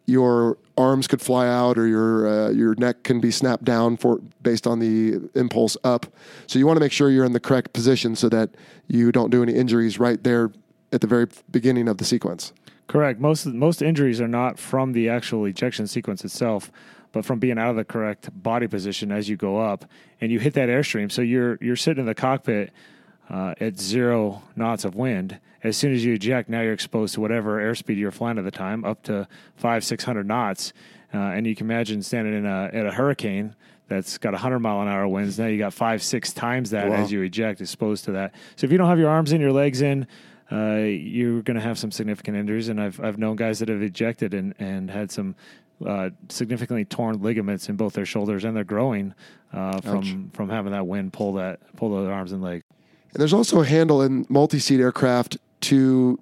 your 0.07 0.57
arms 0.79 1.07
could 1.07 1.21
fly 1.21 1.47
out 1.47 1.77
or 1.77 1.87
your 1.87 2.27
uh, 2.27 2.51
your 2.51 2.75
neck 2.77 3.03
can 3.03 3.21
be 3.21 3.31
snapped 3.31 3.65
down 3.65 3.99
for 3.99 4.21
based 4.43 4.67
on 4.67 4.79
the 4.79 5.29
impulse 5.35 5.77
up. 5.85 6.07
So 6.47 6.59
you 6.59 6.67
want 6.67 6.79
to 6.79 6.81
make 6.81 6.93
sure 6.93 7.11
you're 7.11 7.27
in 7.27 7.33
the 7.33 7.41
correct 7.41 7.75
position 7.75 8.17
so 8.17 8.31
that 8.31 8.51
you 8.89 9.13
don't 9.13 9.31
do 9.31 9.43
any 9.43 9.53
injuries 9.53 9.99
right 9.99 10.23
there 10.25 10.53
at 10.93 11.03
the 11.03 11.07
very 11.07 11.27
beginning 11.51 11.89
of 11.89 11.99
the 11.99 12.07
sequence. 12.07 12.55
Correct. 12.87 13.21
Most 13.21 13.45
most 13.45 13.83
injuries 13.83 14.19
are 14.19 14.29
not 14.29 14.59
from 14.59 14.93
the 14.93 15.11
actual 15.11 15.45
ejection 15.45 15.87
sequence 15.87 16.25
itself, 16.25 16.73
but 17.17 17.25
from 17.25 17.39
being 17.39 17.59
out 17.59 17.71
of 17.71 17.77
the 17.77 17.85
correct 17.85 18.29
body 18.43 18.67
position 18.67 19.11
as 19.11 19.27
you 19.27 19.39
go 19.39 19.59
up 19.59 19.87
and 20.21 20.31
you 20.31 20.39
hit 20.39 20.53
that 20.53 20.69
airstream. 20.69 21.11
So 21.11 21.23
you're 21.23 21.57
you're 21.63 21.75
sitting 21.75 22.01
in 22.03 22.07
the 22.07 22.15
cockpit 22.15 22.75
uh, 23.31 23.55
at 23.59 23.79
zero 23.79 24.43
knots 24.55 24.85
of 24.85 24.95
wind. 24.95 25.41
As 25.65 25.79
soon 25.79 25.95
as 25.95 26.05
you 26.05 26.13
eject, 26.13 26.51
now 26.51 26.61
you're 26.61 26.75
exposed 26.75 27.15
to 27.15 27.23
whatever 27.23 27.57
airspeed 27.59 27.97
you're 27.97 28.11
flying 28.11 28.37
at 28.37 28.45
the 28.45 28.51
time, 28.51 28.85
up 28.85 29.03
to 29.05 29.27
five 29.57 29.83
six 29.83 30.05
hundred 30.05 30.27
knots. 30.29 30.75
Uh, 31.15 31.17
and 31.17 31.47
you 31.47 31.57
can 31.57 31.67
imagine 31.67 32.03
standing 32.03 32.35
in 32.35 32.45
a 32.45 32.69
at 32.71 32.85
a 32.85 32.93
hurricane 32.93 33.57
that's 33.89 34.19
got 34.19 34.33
100 34.35 34.59
mile 34.59 34.83
an 34.83 34.89
hour 34.89 35.09
winds. 35.09 35.39
Now 35.39 35.47
you 35.47 35.57
got 35.57 35.73
five, 35.73 36.03
six 36.03 36.35
times 36.35 36.69
that 36.71 36.91
Wow. 36.91 36.97
as 36.97 37.11
you 37.11 37.23
eject, 37.23 37.63
exposed 37.63 38.05
to 38.07 38.13
that. 38.13 38.35
So 38.57 38.67
if 38.67 38.73
you 38.73 38.77
don't 38.77 38.89
have 38.89 38.99
your 38.99 39.09
arms 39.09 39.33
in, 39.33 39.41
your 39.41 39.53
legs 39.53 39.81
in, 39.81 40.07
uh, 40.53 40.81
you're 40.85 41.41
going 41.41 41.55
to 41.55 41.63
have 41.63 41.79
some 41.79 41.91
significant 41.91 42.37
injuries. 42.37 42.69
And 42.69 42.79
I've 42.79 43.01
I've 43.01 43.17
known 43.17 43.37
guys 43.37 43.61
that 43.61 43.71
have 43.71 43.81
ejected 43.81 44.35
and 44.35 44.55
and 44.59 44.91
had 44.91 45.11
some 45.11 45.35
uh, 45.85 46.11
significantly 46.29 46.85
torn 46.85 47.21
ligaments 47.21 47.69
in 47.69 47.77
both 47.77 47.93
their 47.93 48.07
shoulders 48.07 48.45
and 48.45 48.57
their 48.57 48.65
groin 48.65 49.15
uh, 49.53 49.81
from 49.81 50.31
from 50.33 50.49
having 50.49 50.73
that 50.73 50.87
wind 50.87 51.13
pull 51.13 51.35
that 51.35 51.61
pull 51.77 52.03
their 52.03 52.13
arms 52.13 52.33
and 52.33 52.43
legs. 52.43 52.65
And 53.13 53.21
there's 53.21 53.33
also 53.33 53.61
a 53.61 53.67
handle 53.67 54.03
in 54.03 54.27
multi-seat 54.29 54.81
aircraft 54.81 55.39
to 55.63 56.19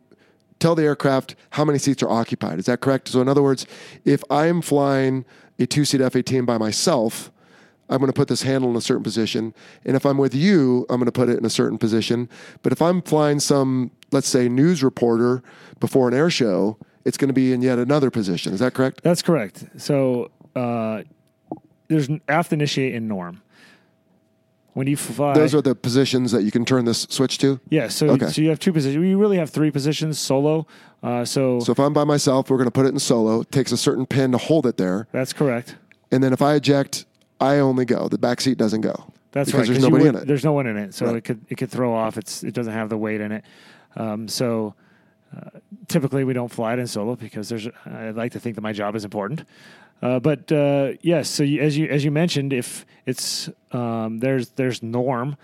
tell 0.61 0.75
the 0.75 0.85
aircraft 0.85 1.35
how 1.51 1.65
many 1.65 1.79
seats 1.79 2.03
are 2.03 2.09
occupied. 2.09 2.59
Is 2.59 2.67
that 2.67 2.81
correct? 2.81 3.09
So 3.09 3.21
in 3.21 3.29
other 3.29 3.43
words, 3.43 3.67
if 4.05 4.23
I'm 4.31 4.63
flying 4.63 5.25
a 5.59 5.67
two-seat 5.67 6.01
F-18 6.01 6.47
by 6.47 6.57
myself, 6.59 7.31
I'm 7.89 7.99
going 7.99 8.11
to 8.11 8.17
put 8.17 8.29
this 8.29 8.43
handle 8.43 8.71
in 8.71 8.77
a 8.77 8.81
certain 8.81 9.03
position. 9.03 9.55
And 9.85 9.97
if 9.97 10.07
I'm 10.07 10.19
with 10.19 10.35
you, 10.35 10.87
I'm 10.89 10.97
going 10.97 11.07
to 11.07 11.13
put 11.13 11.29
it 11.29 11.39
in 11.39 11.45
a 11.45 11.51
certain 11.51 11.79
position. 11.79 12.29
But 12.63 12.73
if 12.73 12.81
I'm 12.81 13.03
flying 13.03 13.41
some, 13.41 13.91
let's 14.11 14.29
say, 14.29 14.49
news 14.49 14.83
reporter 14.83 15.43
before 15.81 16.09
an 16.09 16.15
air 16.15 16.31
show, 16.31 16.79
it's 17.05 17.17
going 17.17 17.29
to 17.29 17.35
be 17.35 17.53
in 17.53 17.63
yet 17.63 17.79
another 17.79 18.11
position. 18.11 18.53
Is 18.53 18.61
that 18.61 18.75
correct? 18.75 19.03
That's 19.03 19.23
correct. 19.23 19.65
So 19.77 20.31
uh, 20.57 21.03
there's 21.89 22.09
aft 22.29 22.53
initiate 22.53 22.95
and 22.95 23.09
norm. 23.09 23.41
When 24.73 24.89
you 24.89 24.97
fly, 24.97 25.35
Those 25.35 25.55
are 25.55 25.63
the 25.63 25.77
positions 25.77 26.33
that 26.33 26.43
you 26.43 26.51
can 26.51 26.65
turn 26.65 26.85
this 26.85 27.03
switch 27.09 27.39
to. 27.39 27.61
yeah. 27.71 27.87
So 27.87 28.09
Okay. 28.11 28.27
so 28.27 28.43
you 28.43 28.49
have 28.49 28.59
two 28.59 28.73
positions. 28.73 29.05
You 29.07 29.19
really 29.19 29.37
have 29.37 29.51
three 29.51 29.71
positions 29.71 30.19
solo. 30.19 30.67
Uh, 31.01 31.25
so, 31.25 31.61
So 31.61 31.71
if 31.71 31.79
I'm 31.79 31.93
by 31.93 32.03
myself, 32.03 32.51
we're 32.51 32.57
going 32.57 32.67
to 32.67 32.73
put 32.73 32.85
it 32.87 32.89
in 32.89 32.99
solo. 32.99 33.43
It 33.43 33.53
takes 33.53 33.71
a 33.71 33.77
certain 33.77 34.05
pin 34.05 34.33
to 34.33 34.39
hold 34.39 34.67
it 34.67 34.77
there. 34.77 35.07
that's 35.13 35.33
correct. 35.33 35.77
And 36.11 36.25
then 36.25 36.33
if 36.33 36.43
I 36.43 36.55
eject, 36.55 37.07
I 37.41 37.59
only 37.59 37.85
go. 37.85 38.09
The 38.09 38.19
back 38.19 38.41
seat 38.41 38.59
doesn't 38.59 38.81
go. 38.81 39.13
That's 39.31 39.51
because 39.51 39.69
right. 39.69 39.75
there's 39.75 39.83
nobody 39.85 40.05
would- 40.07 40.15
in 40.17 40.23
it. 40.23 40.27
There's 40.27 40.45
no 40.45 40.53
one 40.53 40.67
in 40.67 40.77
it, 40.77 40.93
so 40.95 41.07
Right. 41.07 41.17
it 41.17 41.21
could 41.25 41.41
it 41.49 41.57
could 41.57 41.71
throw 41.71 41.93
off. 41.95 42.17
It's 42.19 42.43
it 42.43 42.55
doesn't 42.55 42.73
have 42.73 42.89
the 42.89 42.97
weight 42.97 43.21
in 43.21 43.31
it. 43.33 43.45
Um, 43.97 44.27
so 44.29 44.75
typically 45.89 46.25
we 46.25 46.33
don't 46.33 46.51
fly 46.51 46.73
it 46.73 46.79
in 46.79 46.87
solo 46.87 47.17
because 47.17 47.49
there's. 47.49 47.69
I 47.87 48.11
like 48.11 48.33
to 48.33 48.41
think 48.41 48.57
that 48.57 48.63
my 48.63 48.73
job 48.73 48.95
is 48.97 49.05
important. 49.05 49.45
Uh, 50.03 50.21
but 50.21 50.51
uh, 50.53 50.93
yes, 51.01 51.29
so 51.29 51.43
you, 51.43 51.61
as 51.63 51.77
you 51.77 51.87
as 51.87 52.05
you 52.05 52.11
mentioned, 52.11 52.53
if 52.53 52.85
it's 53.07 53.49
um, 53.73 54.19
there's 54.19 54.51
there's 54.51 54.83
norm. 54.83 55.37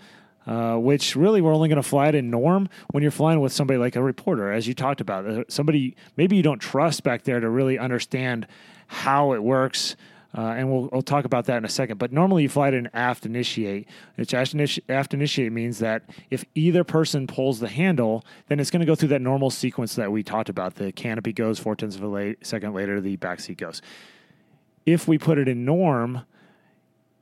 Uh, 0.47 0.75
which 0.75 1.15
really 1.15 1.39
we're 1.39 1.53
only 1.53 1.69
going 1.69 1.81
to 1.81 1.87
fly 1.87 2.07
it 2.07 2.15
in 2.15 2.31
norm 2.31 2.67
when 2.93 3.03
you're 3.03 3.11
flying 3.11 3.39
with 3.39 3.53
somebody 3.53 3.77
like 3.77 3.95
a 3.95 4.01
reporter, 4.01 4.51
as 4.51 4.67
you 4.67 4.73
talked 4.73 4.99
about. 4.99 5.23
Uh, 5.23 5.43
somebody 5.47 5.95
maybe 6.17 6.35
you 6.35 6.41
don't 6.41 6.57
trust 6.57 7.03
back 7.03 7.21
there 7.25 7.39
to 7.39 7.47
really 7.47 7.77
understand 7.77 8.47
how 8.87 9.33
it 9.33 9.43
works. 9.43 9.95
Uh, 10.37 10.53
and 10.55 10.71
we'll, 10.71 10.87
we'll 10.91 11.01
talk 11.01 11.25
about 11.25 11.45
that 11.45 11.57
in 11.57 11.65
a 11.65 11.69
second. 11.69 11.97
But 11.97 12.13
normally 12.13 12.43
you 12.43 12.49
fly 12.49 12.69
it 12.69 12.73
in 12.73 12.89
aft 12.93 13.25
initiate, 13.25 13.87
which 14.15 14.33
aft, 14.33 14.55
initi- 14.55 14.79
aft 14.87 15.13
initiate 15.13 15.51
means 15.51 15.79
that 15.79 16.03
if 16.29 16.45
either 16.55 16.83
person 16.83 17.27
pulls 17.27 17.59
the 17.59 17.67
handle, 17.67 18.23
then 18.47 18.59
it's 18.59 18.71
going 18.71 18.79
to 18.79 18.85
go 18.85 18.95
through 18.95 19.09
that 19.09 19.21
normal 19.21 19.49
sequence 19.49 19.95
that 19.95 20.11
we 20.11 20.23
talked 20.23 20.47
about. 20.47 20.75
The 20.75 20.91
canopy 20.91 21.33
goes, 21.33 21.59
four 21.59 21.75
tenths 21.75 21.97
of 21.97 22.03
a 22.03 22.07
late, 22.07 22.45
second 22.45 22.73
later, 22.73 23.01
the 23.01 23.17
back 23.17 23.41
seat 23.41 23.57
goes. 23.57 23.81
If 24.85 25.07
we 25.07 25.17
put 25.17 25.37
it 25.37 25.47
in 25.47 25.65
norm 25.65 26.25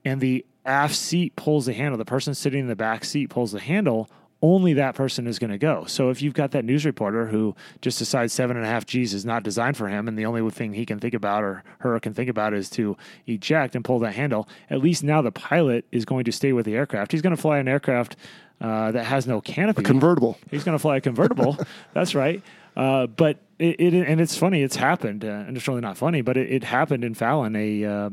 and 0.06 0.22
the 0.22 0.46
aft 0.66 0.96
seat 0.96 1.36
pulls 1.36 1.66
the 1.66 1.74
handle, 1.74 1.98
the 1.98 2.06
person 2.06 2.36
sitting 2.36 2.62
in 2.62 2.68
the 2.68 2.76
back 2.76 3.04
seat 3.04 3.32
pulls 3.32 3.52
the 3.52 3.60
handle, 3.60 4.10
only 4.42 4.74
that 4.74 4.96
person 4.96 5.28
is 5.28 5.38
going 5.38 5.52
to 5.52 5.58
go. 5.58 5.84
So 5.86 6.10
if 6.10 6.22
you've 6.22 6.34
got 6.34 6.52
that 6.52 6.64
news 6.64 6.86
reporter 6.86 7.28
who 7.28 7.56
just 7.82 8.00
decides 8.00 8.32
seven 8.32 8.56
and 8.56 8.66
a 8.66 8.70
half 8.70 8.86
G's 8.86 9.14
is 9.14 9.26
not 9.26 9.44
designed 9.44 9.76
for 9.76 9.88
him, 9.88 10.08
and 10.08 10.18
the 10.18 10.26
only 10.26 10.50
thing 10.52 10.74
he 10.74 10.86
can 10.86 11.00
think 11.00 11.14
about 11.14 11.44
or 11.44 11.64
her 11.80 12.00
can 12.00 12.14
think 12.14 12.30
about 12.30 12.54
is 12.54 12.70
to 12.72 12.96
eject 13.28 13.76
and 13.76 13.84
pull 13.84 14.00
that 14.00 14.14
handle, 14.14 14.48
at 14.70 14.80
least 14.80 15.04
now 15.04 15.22
the 15.22 15.32
pilot 15.32 15.86
is 15.92 16.06
going 16.06 16.24
to 16.24 16.32
stay 16.32 16.54
with 16.54 16.66
the 16.66 16.76
aircraft. 16.76 17.12
He's 17.12 17.22
going 17.22 17.36
to 17.36 17.42
fly 17.42 17.58
an 17.60 17.68
aircraft 17.68 18.16
uh, 18.62 18.92
that 18.92 19.06
has 19.06 19.28
no 19.28 19.42
canopy. 19.42 19.82
A 19.82 19.86
convertible. 19.86 20.38
He's 20.50 20.64
going 20.64 20.78
to 20.78 20.82
fly 20.82 20.98
a 20.98 21.02
convertible. 21.02 21.58
That's 21.94 22.16
right. 22.16 22.42
Uh, 22.78 23.08
but 23.08 23.38
it, 23.58 23.80
it, 23.80 23.94
and 23.94 24.22
it's 24.22 24.38
funny. 24.38 24.64
It's 24.64 24.78
happened, 24.78 25.26
uh, 25.26 25.28
and 25.48 25.58
it's 25.58 25.68
really 25.68 25.82
not 25.82 25.98
funny, 25.98 26.22
but 26.22 26.38
it, 26.38 26.50
it 26.50 26.64
happened 26.64 27.04
in 27.04 27.14
Fallon. 27.14 27.56
A 27.56 27.84
uh, 27.84 28.10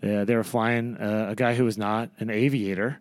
they 0.00 0.34
were 0.34 0.44
flying 0.44 0.96
uh, 0.96 1.28
a 1.30 1.34
guy 1.34 1.54
who 1.54 1.64
was 1.64 1.76
not 1.76 2.08
an 2.18 2.30
aviator, 2.30 2.98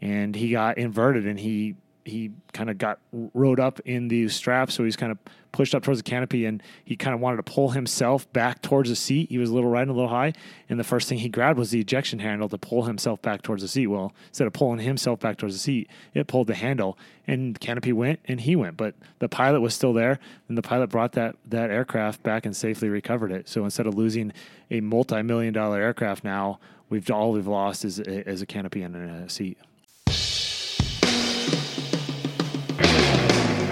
and 0.00 0.34
he 0.34 0.50
got 0.50 0.78
inverted, 0.78 1.26
and 1.26 1.38
he 1.38 1.76
he 2.04 2.32
kind 2.52 2.70
of 2.70 2.78
got 2.78 2.98
rode 3.12 3.60
up 3.60 3.80
in 3.80 4.08
these 4.08 4.34
straps, 4.34 4.74
so 4.74 4.84
he's 4.84 4.96
kind 4.96 5.12
of 5.12 5.18
pushed 5.52 5.74
up 5.74 5.82
towards 5.82 6.00
the 6.00 6.10
canopy, 6.10 6.46
and 6.46 6.62
he 6.84 6.96
kind 6.96 7.14
of 7.14 7.20
wanted 7.20 7.36
to 7.36 7.42
pull 7.42 7.70
himself 7.70 8.30
back 8.32 8.62
towards 8.62 8.88
the 8.88 8.96
seat. 8.96 9.28
He 9.30 9.38
was 9.38 9.50
a 9.50 9.54
little 9.54 9.68
right 9.68 9.82
and 9.82 9.90
a 9.90 9.94
little 9.94 10.08
high, 10.08 10.32
and 10.68 10.80
the 10.80 10.84
first 10.84 11.08
thing 11.08 11.18
he 11.18 11.28
grabbed 11.28 11.58
was 11.58 11.70
the 11.70 11.80
ejection 11.80 12.18
handle 12.18 12.48
to 12.48 12.58
pull 12.58 12.84
himself 12.84 13.20
back 13.22 13.42
towards 13.42 13.62
the 13.62 13.68
seat. 13.68 13.86
Well, 13.86 14.12
instead 14.28 14.46
of 14.46 14.52
pulling 14.52 14.80
himself 14.80 15.20
back 15.20 15.36
towards 15.36 15.54
the 15.54 15.60
seat, 15.60 15.88
it 16.14 16.26
pulled 16.26 16.46
the 16.46 16.54
handle, 16.54 16.98
and 17.26 17.54
the 17.54 17.58
canopy 17.58 17.92
went, 17.92 18.20
and 18.24 18.40
he 18.40 18.56
went. 18.56 18.76
But 18.76 18.94
the 19.18 19.28
pilot 19.28 19.60
was 19.60 19.74
still 19.74 19.92
there, 19.92 20.18
and 20.48 20.56
the 20.56 20.62
pilot 20.62 20.88
brought 20.88 21.12
that 21.12 21.36
that 21.46 21.70
aircraft 21.70 22.22
back 22.22 22.46
and 22.46 22.56
safely 22.56 22.88
recovered 22.88 23.30
it. 23.30 23.48
So 23.48 23.64
instead 23.64 23.86
of 23.86 23.94
losing 23.94 24.32
a 24.70 24.80
multi-million 24.80 25.52
dollar 25.52 25.80
aircraft, 25.80 26.24
now 26.24 26.58
we've 26.88 27.10
all 27.10 27.32
we've 27.32 27.46
lost 27.46 27.84
is, 27.84 27.98
is 28.00 28.42
a 28.42 28.46
canopy 28.46 28.82
and 28.82 28.96
a 28.96 29.28
seat. 29.28 29.58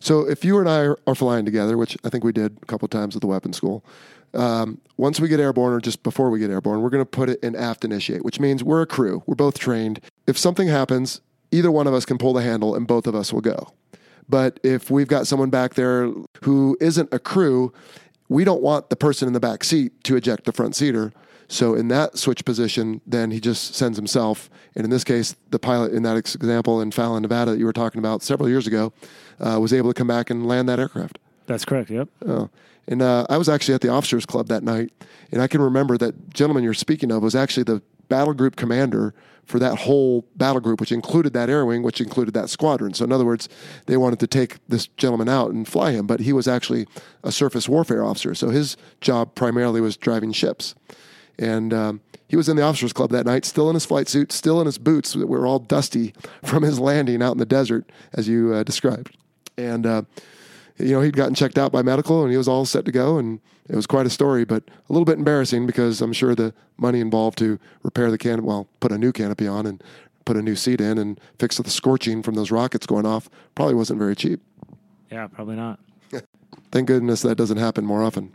So 0.00 0.28
if 0.28 0.44
you 0.44 0.58
and 0.58 0.68
I 0.68 0.94
are, 1.06 1.14
flying 1.14 1.44
together, 1.44 1.76
which 1.76 1.96
I 2.04 2.08
think 2.08 2.24
we 2.24 2.32
did 2.32 2.56
a 2.62 2.66
couple 2.66 2.88
times 2.88 3.14
at 3.14 3.20
the 3.20 3.26
weapons 3.26 3.56
school, 3.56 3.84
um, 4.32 4.80
once 4.96 5.20
we 5.20 5.28
get 5.28 5.40
airborne 5.40 5.72
or 5.72 5.80
just 5.80 6.02
before 6.02 6.30
we 6.30 6.38
get 6.38 6.50
airborne, 6.50 6.80
we're 6.80 6.90
going 6.90 7.02
to 7.04 7.08
put 7.08 7.28
it 7.28 7.38
in 7.42 7.54
aft 7.54 7.84
initiate, 7.84 8.24
which 8.24 8.40
means 8.40 8.64
we're 8.64 8.82
a 8.82 8.86
crew. 8.86 9.22
We're 9.26 9.34
both 9.34 9.58
trained. 9.58 10.00
If 10.26 10.38
something 10.38 10.68
happens, 10.68 11.20
either 11.50 11.70
one 11.70 11.86
of 11.86 11.94
us 11.94 12.04
can 12.04 12.16
pull 12.16 12.32
the 12.32 12.42
handle 12.42 12.74
and 12.74 12.86
both 12.86 13.06
of 13.06 13.14
us 13.14 13.32
will 13.32 13.40
go. 13.40 13.72
But 14.28 14.60
if 14.62 14.90
we've 14.90 15.08
got 15.08 15.26
someone 15.26 15.50
back 15.50 15.74
there 15.74 16.10
who 16.42 16.76
isn't 16.80 17.12
a 17.12 17.18
crew, 17.18 17.72
we 18.28 18.44
don't 18.44 18.62
want 18.62 18.88
the 18.88 18.96
person 18.96 19.26
in 19.26 19.34
the 19.34 19.40
back 19.40 19.64
seat 19.64 20.04
to 20.04 20.16
eject 20.16 20.44
the 20.44 20.52
front 20.52 20.76
seater. 20.76 21.12
So 21.50 21.74
in 21.74 21.88
that 21.88 22.16
switch 22.16 22.44
position, 22.44 23.00
then 23.04 23.32
he 23.32 23.40
just 23.40 23.74
sends 23.74 23.98
himself. 23.98 24.48
And 24.76 24.84
in 24.84 24.90
this 24.90 25.02
case, 25.02 25.34
the 25.50 25.58
pilot 25.58 25.92
in 25.92 26.04
that 26.04 26.16
example 26.16 26.80
in 26.80 26.92
Fallon, 26.92 27.22
Nevada, 27.22 27.50
that 27.50 27.58
you 27.58 27.64
were 27.64 27.72
talking 27.72 27.98
about 27.98 28.22
several 28.22 28.48
years 28.48 28.68
ago, 28.68 28.92
uh, 29.40 29.58
was 29.60 29.72
able 29.72 29.90
to 29.90 29.94
come 29.94 30.06
back 30.06 30.30
and 30.30 30.46
land 30.46 30.68
that 30.68 30.78
aircraft. 30.78 31.18
That's 31.46 31.64
correct. 31.64 31.90
Yep. 31.90 32.08
Oh. 32.24 32.50
And 32.86 33.02
uh, 33.02 33.26
I 33.28 33.36
was 33.36 33.48
actually 33.48 33.74
at 33.74 33.80
the 33.80 33.88
officers 33.88 34.24
club 34.24 34.46
that 34.46 34.62
night, 34.62 34.92
and 35.32 35.42
I 35.42 35.48
can 35.48 35.60
remember 35.60 35.98
that 35.98 36.32
gentleman 36.32 36.62
you're 36.62 36.72
speaking 36.72 37.10
of 37.10 37.20
was 37.20 37.34
actually 37.34 37.64
the 37.64 37.82
battle 38.08 38.32
group 38.32 38.54
commander 38.54 39.12
for 39.44 39.58
that 39.58 39.78
whole 39.78 40.24
battle 40.36 40.60
group, 40.60 40.78
which 40.78 40.92
included 40.92 41.32
that 41.32 41.50
air 41.50 41.66
wing, 41.66 41.82
which 41.82 42.00
included 42.00 42.32
that 42.34 42.48
squadron. 42.48 42.94
So, 42.94 43.04
in 43.04 43.10
other 43.10 43.24
words, 43.24 43.48
they 43.86 43.96
wanted 43.96 44.20
to 44.20 44.28
take 44.28 44.58
this 44.68 44.86
gentleman 44.86 45.28
out 45.28 45.50
and 45.50 45.66
fly 45.66 45.90
him, 45.90 46.06
but 46.06 46.20
he 46.20 46.32
was 46.32 46.46
actually 46.46 46.86
a 47.24 47.32
surface 47.32 47.68
warfare 47.68 48.04
officer. 48.04 48.36
So, 48.36 48.50
his 48.50 48.76
job 49.00 49.34
primarily 49.34 49.80
was 49.80 49.96
driving 49.96 50.30
ships. 50.30 50.76
And 51.40 51.72
um, 51.72 52.00
he 52.28 52.36
was 52.36 52.48
in 52.48 52.56
the 52.56 52.62
officers 52.62 52.92
club 52.92 53.10
that 53.10 53.26
night, 53.26 53.44
still 53.44 53.68
in 53.70 53.74
his 53.74 53.86
flight 53.86 54.08
suit, 54.08 54.30
still 54.30 54.60
in 54.60 54.66
his 54.66 54.78
boots 54.78 55.14
that 55.14 55.26
were 55.26 55.46
all 55.46 55.58
dusty 55.58 56.14
from 56.44 56.62
his 56.62 56.78
landing 56.78 57.22
out 57.22 57.32
in 57.32 57.38
the 57.38 57.46
desert, 57.46 57.90
as 58.12 58.28
you 58.28 58.54
uh, 58.54 58.62
described. 58.62 59.16
And 59.56 59.86
uh, 59.86 60.02
you 60.78 60.92
know, 60.92 61.00
he'd 61.00 61.16
gotten 61.16 61.34
checked 61.34 61.58
out 61.58 61.72
by 61.72 61.82
medical 61.82 62.22
and 62.22 62.30
he 62.30 62.36
was 62.36 62.48
all 62.48 62.64
set 62.64 62.84
to 62.84 62.92
go. 62.92 63.18
And 63.18 63.40
it 63.68 63.76
was 63.76 63.86
quite 63.86 64.06
a 64.06 64.10
story, 64.10 64.44
but 64.44 64.64
a 64.88 64.92
little 64.92 65.04
bit 65.04 65.18
embarrassing 65.18 65.66
because 65.66 66.00
I'm 66.00 66.12
sure 66.12 66.34
the 66.34 66.54
money 66.76 67.00
involved 67.00 67.38
to 67.38 67.58
repair 67.82 68.10
the 68.10 68.18
canopy, 68.18 68.46
well, 68.46 68.68
put 68.80 68.92
a 68.92 68.98
new 68.98 69.12
canopy 69.12 69.46
on 69.46 69.66
and 69.66 69.82
put 70.24 70.36
a 70.36 70.42
new 70.42 70.56
seat 70.56 70.80
in 70.80 70.98
and 70.98 71.20
fix 71.38 71.56
the 71.58 71.70
scorching 71.70 72.22
from 72.22 72.34
those 72.34 72.50
rockets 72.50 72.86
going 72.86 73.06
off 73.06 73.28
probably 73.54 73.74
wasn't 73.74 73.98
very 73.98 74.16
cheap. 74.16 74.40
Yeah, 75.10 75.26
probably 75.26 75.56
not. 75.56 75.80
Thank 76.70 76.88
goodness 76.88 77.22
that 77.22 77.36
doesn't 77.36 77.58
happen 77.58 77.84
more 77.84 78.02
often. 78.02 78.34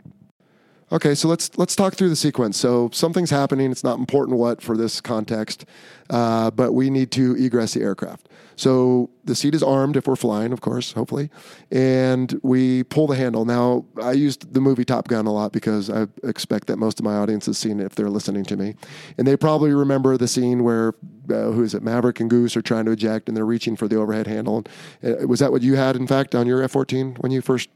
Okay, 0.92 1.16
so 1.16 1.26
let's 1.26 1.50
let's 1.58 1.74
talk 1.74 1.94
through 1.94 2.10
the 2.10 2.16
sequence. 2.16 2.56
So 2.56 2.90
something's 2.92 3.30
happening. 3.30 3.72
It's 3.72 3.82
not 3.82 3.98
important 3.98 4.38
what 4.38 4.62
for 4.62 4.76
this 4.76 5.00
context, 5.00 5.64
uh, 6.10 6.52
but 6.52 6.74
we 6.74 6.90
need 6.90 7.10
to 7.12 7.34
egress 7.34 7.74
the 7.74 7.82
aircraft. 7.82 8.28
So 8.54 9.10
the 9.24 9.34
seat 9.34 9.56
is 9.56 9.64
armed 9.64 9.96
if 9.96 10.06
we're 10.06 10.14
flying, 10.14 10.52
of 10.52 10.60
course, 10.60 10.92
hopefully, 10.92 11.28
and 11.72 12.38
we 12.44 12.84
pull 12.84 13.08
the 13.08 13.16
handle. 13.16 13.44
Now 13.44 13.84
I 14.00 14.12
used 14.12 14.54
the 14.54 14.60
movie 14.60 14.84
Top 14.84 15.08
Gun 15.08 15.26
a 15.26 15.32
lot 15.32 15.50
because 15.50 15.90
I 15.90 16.06
expect 16.22 16.68
that 16.68 16.76
most 16.76 17.00
of 17.00 17.04
my 17.04 17.16
audience 17.16 17.46
has 17.46 17.58
seen 17.58 17.80
it 17.80 17.86
if 17.86 17.96
they're 17.96 18.08
listening 18.08 18.44
to 18.44 18.56
me, 18.56 18.76
and 19.18 19.26
they 19.26 19.36
probably 19.36 19.74
remember 19.74 20.16
the 20.16 20.28
scene 20.28 20.62
where 20.62 20.94
uh, 21.28 21.50
who 21.50 21.64
is 21.64 21.74
it, 21.74 21.82
Maverick 21.82 22.20
and 22.20 22.30
Goose 22.30 22.56
are 22.56 22.62
trying 22.62 22.84
to 22.84 22.92
eject 22.92 23.26
and 23.26 23.36
they're 23.36 23.44
reaching 23.44 23.74
for 23.74 23.88
the 23.88 23.96
overhead 23.96 24.28
handle. 24.28 24.64
Uh, 25.02 25.26
was 25.26 25.40
that 25.40 25.50
what 25.50 25.62
you 25.62 25.74
had, 25.74 25.96
in 25.96 26.06
fact, 26.06 26.36
on 26.36 26.46
your 26.46 26.62
F-14 26.62 27.18
when 27.18 27.32
you 27.32 27.42
first 27.42 27.68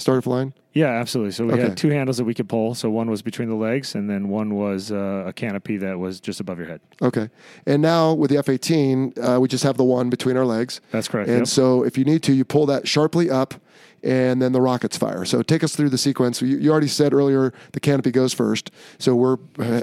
started 0.00 0.22
flying? 0.22 0.52
Yeah, 0.72 0.86
absolutely. 0.86 1.32
So 1.32 1.46
we 1.46 1.52
Okay. 1.54 1.62
had 1.62 1.76
two 1.76 1.88
handles 1.90 2.16
that 2.18 2.24
we 2.24 2.32
could 2.34 2.48
pull. 2.48 2.74
So 2.74 2.90
one 2.90 3.10
was 3.10 3.22
between 3.22 3.48
the 3.48 3.56
legs, 3.56 3.94
and 3.96 4.08
then 4.08 4.28
one 4.28 4.54
was 4.54 4.92
uh, 4.92 5.24
a 5.26 5.32
canopy 5.32 5.76
that 5.78 5.98
was 5.98 6.20
just 6.20 6.38
above 6.38 6.58
your 6.58 6.68
head. 6.68 6.80
Okay. 7.02 7.28
And 7.66 7.82
now 7.82 8.14
with 8.14 8.30
the 8.30 8.38
F 8.38 8.48
18, 8.48 9.14
uh, 9.20 9.38
we 9.40 9.48
just 9.48 9.64
have 9.64 9.76
the 9.76 9.84
one 9.84 10.10
between 10.10 10.36
our 10.36 10.46
legs. 10.46 10.80
That's 10.92 11.08
correct. 11.08 11.28
And 11.28 11.38
yep. 11.40 11.48
so 11.48 11.84
if 11.84 11.98
you 11.98 12.04
need 12.04 12.22
to, 12.24 12.32
you 12.32 12.44
pull 12.44 12.66
that 12.66 12.86
sharply 12.86 13.28
up 13.30 13.54
and 14.02 14.40
then 14.40 14.52
the 14.52 14.60
rockets 14.60 14.96
fire. 14.96 15.24
So 15.24 15.42
take 15.42 15.64
us 15.64 15.74
through 15.74 15.90
the 15.90 15.98
sequence. 15.98 16.40
You, 16.40 16.56
you 16.56 16.70
already 16.70 16.88
said 16.88 17.12
earlier 17.12 17.52
the 17.72 17.80
canopy 17.80 18.12
goes 18.12 18.32
first. 18.32 18.70
So 18.98 19.14
we're, 19.16 19.36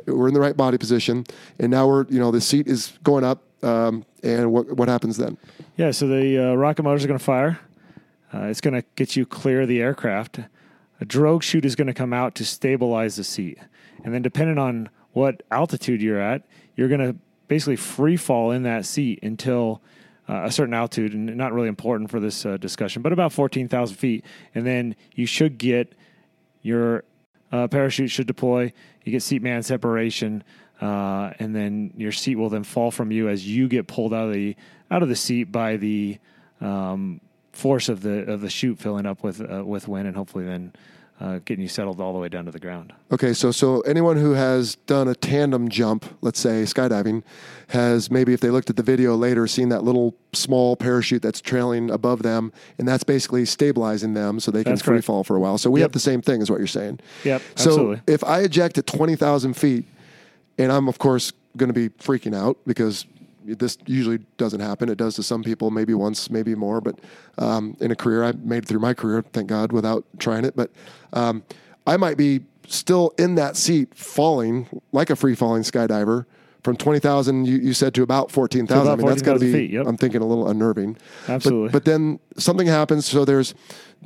we're 0.06 0.28
in 0.30 0.34
the 0.34 0.39
right 0.39 0.56
body 0.56 0.78
position. 0.78 1.26
And 1.60 1.70
now 1.70 1.86
we're, 1.88 2.06
you 2.08 2.20
know, 2.20 2.32
the 2.32 2.41
seat 2.41 2.68
is 2.68 2.98
going 3.04 3.24
up. 3.24 3.44
Um, 3.64 4.06
and 4.24 4.52
what, 4.52 4.72
what 4.74 4.88
happens 4.88 5.18
then? 5.18 5.38
Yeah, 5.78 5.91
so 5.91 6.08
the 6.08 6.52
uh, 6.52 6.56
rocket 6.56 6.84
motors 6.84 7.04
are 7.04 7.08
going 7.08 7.20
to 7.20 7.26
fire. 7.26 7.60
Uh, 8.34 8.44
it's 8.44 8.62
going 8.62 8.74
to 8.74 8.86
get 8.96 9.16
you 9.16 9.26
clear 9.26 9.62
of 9.62 9.68
the 9.68 9.82
aircraft. 9.82 10.40
A 11.00 11.06
drogue 11.06 11.44
chute 11.44 11.66
is 11.66 11.76
going 11.76 11.88
to 11.88 11.94
come 11.94 12.14
out 12.14 12.36
to 12.36 12.46
stabilize 12.46 13.16
the 13.16 13.24
seat. 13.24 13.60
And 14.04 14.14
then, 14.14 14.22
depending 14.22 14.58
on 14.58 14.90
what 15.14 15.44
altitude 15.52 16.02
you're 16.02 16.20
at, 16.20 16.44
you're 16.76 16.88
going 16.88 17.00
to 17.00 17.16
basically 17.48 17.76
free 17.76 18.18
fall 18.18 18.52
in 18.52 18.64
that 18.64 18.86
seat 18.86 19.20
until 19.24 19.82
uh, 20.30 20.44
a 20.46 20.52
certain 20.52 20.74
altitude, 20.74 21.14
and 21.14 21.36
not 21.38 21.54
really 21.54 21.70
important 21.70 22.10
for 22.12 22.20
this 22.20 22.46
uh, 22.46 22.58
discussion, 22.58 23.02
but 23.02 23.14
about 23.14 23.32
14,000 23.32 23.96
feet. 23.96 24.26
And 24.54 24.66
then 24.66 24.96
you 25.16 25.26
should 25.26 25.58
get 25.58 25.94
your 26.62 27.04
uh, 27.52 27.68
parachute 27.68 28.12
should 28.12 28.28
deploy. 28.28 28.74
You 29.06 29.12
get 29.12 29.24
seat 29.24 29.42
man 29.42 29.64
separation, 29.64 30.44
uh, 30.82 31.32
and 31.40 31.56
then 31.56 31.94
your 31.96 32.12
seat 32.12 32.36
will 32.36 32.50
then 32.50 32.64
fall 32.64 32.92
from 32.92 33.12
you 33.12 33.30
as 33.30 33.48
you 33.48 33.68
get 33.68 33.88
pulled 33.88 34.14
out 34.14 34.28
of 34.28 34.34
the 34.34 34.56
out 34.92 35.02
of 35.02 35.10
the 35.10 35.16
seat 35.16 35.46
by 35.46 35.78
the 35.78 36.18
um, 36.60 37.22
force 37.58 37.89
of 37.89 38.01
the 38.01 38.32
of 38.32 38.41
the 38.41 38.49
chute 38.49 38.78
filling 38.80 39.05
up 39.05 39.24
with 39.24 39.41
uh, 39.41 39.64
with 39.66 39.88
wind, 39.88 40.08
and 40.08 40.16
hopefully 40.16 40.45
then 40.45 40.74
uh, 41.20 41.39
getting 41.45 41.64
you 41.64 41.68
settled 41.68 41.99
all 41.99 42.14
the 42.14 42.20
way 42.20 42.30
down 42.30 42.45
to 42.45 42.51
the 42.51 42.60
ground. 42.60 42.93
Okay, 43.12 43.34
so 43.34 43.51
so 43.51 43.82
anyone 43.82 44.18
who 44.18 44.34
has 44.34 44.76
done 44.86 45.08
a 45.08 45.16
tandem 45.16 45.68
jump, 45.68 46.05
let's 46.22 46.39
say 46.39 46.62
skydiving, 46.64 47.24
has 47.70 48.12
maybe 48.12 48.34
if 48.34 48.39
they 48.39 48.51
looked 48.51 48.70
at 48.70 48.76
the 48.76 48.84
video 48.84 49.16
later 49.16 49.47
seen 49.47 49.70
that 49.70 49.84
little 49.84 50.14
small 50.34 50.76
parachute 50.76 51.24
that's 51.24 51.41
trailing 51.41 51.89
above 51.89 52.22
them, 52.22 52.53
and 52.78 52.88
that's 52.88 53.03
basically 53.03 53.45
stabilizing 53.45 54.14
them 54.14 54.39
so 54.39 54.51
they 54.51 54.64
can 54.64 54.74
That's 54.74 54.84
free 54.84 54.95
correct. 54.97 55.05
fall 55.05 55.24
for 55.24 55.36
a 55.36 55.39
while. 55.39 55.58
So 55.58 55.72
we 55.72 55.80
Yep. 55.80 55.86
have 55.86 55.91
the 55.93 55.99
same 56.12 56.22
thing, 56.22 56.41
is 56.43 56.51
what 56.51 56.60
you're 56.60 56.68
saying. 56.68 56.99
Yep, 57.24 57.41
So 57.55 57.70
absolutely. 57.72 58.01
if 58.05 58.24
I 58.24 58.41
eject 58.41 58.78
at 58.78 58.86
twenty 58.86 59.16
thousand 59.16 59.55
feet, 59.55 59.86
and 60.60 60.72
I'm 60.72 60.88
of 60.88 60.99
course 60.99 61.34
going 61.55 61.74
to 61.74 61.74
be 61.74 61.89
freaking 61.89 62.36
out 62.36 62.58
because 62.68 63.05
this 63.56 63.78
usually 63.86 64.20
doesn't 64.38 64.60
happen. 64.60 64.89
It 64.89 64.98
does 64.98 65.16
to 65.16 65.24
some 65.24 65.43
people, 65.43 65.72
maybe 65.72 65.93
once, 65.93 66.30
maybe 66.30 66.56
more. 66.56 66.82
But 66.82 67.00
um, 67.38 67.78
in 67.80 67.91
a 67.91 67.95
career, 67.95 68.24
I 68.24 68.34
made 68.34 68.68
through 68.68 68.80
my 68.80 68.93
career, 68.93 69.24
thank 69.34 69.48
God, 69.48 69.72
without 69.72 70.06
trying 70.20 70.45
it. 70.45 70.56
But 70.56 70.72
um, 71.14 71.43
I 71.86 71.98
might 71.98 72.18
be 72.18 72.41
still 72.68 73.14
in 73.18 73.36
that 73.36 73.56
seat, 73.56 73.95
falling 73.95 74.68
like 74.91 75.10
a 75.10 75.16
free 75.16 75.36
falling 75.36 75.64
skydiver. 75.64 76.26
From 76.64 76.76
twenty 76.76 77.00
thousand, 77.00 77.45
you, 77.45 77.58
you 77.58 77.74
said 77.74 77.93
to 77.93 78.04
about 78.04 78.30
fourteen 78.30 78.68
thousand. 78.68 78.91
I 78.91 78.95
mean, 78.98 79.06
that's 79.06 79.22
got 79.22 79.36
to 79.36 79.39
be. 79.39 79.54
feet, 79.54 79.72
yep. 79.72 79.88
I'm 79.88 79.95
thinking 79.95 80.22
a 80.22 80.26
little 80.26 80.50
unnerving. 80.50 80.98
But- 81.26 81.34
Absolutely. 81.34 81.70
But, 81.70 81.86
then 81.86 82.20
something 82.38 82.68
happens. 82.68 83.06
So 83.06 83.24
there's 83.24 83.56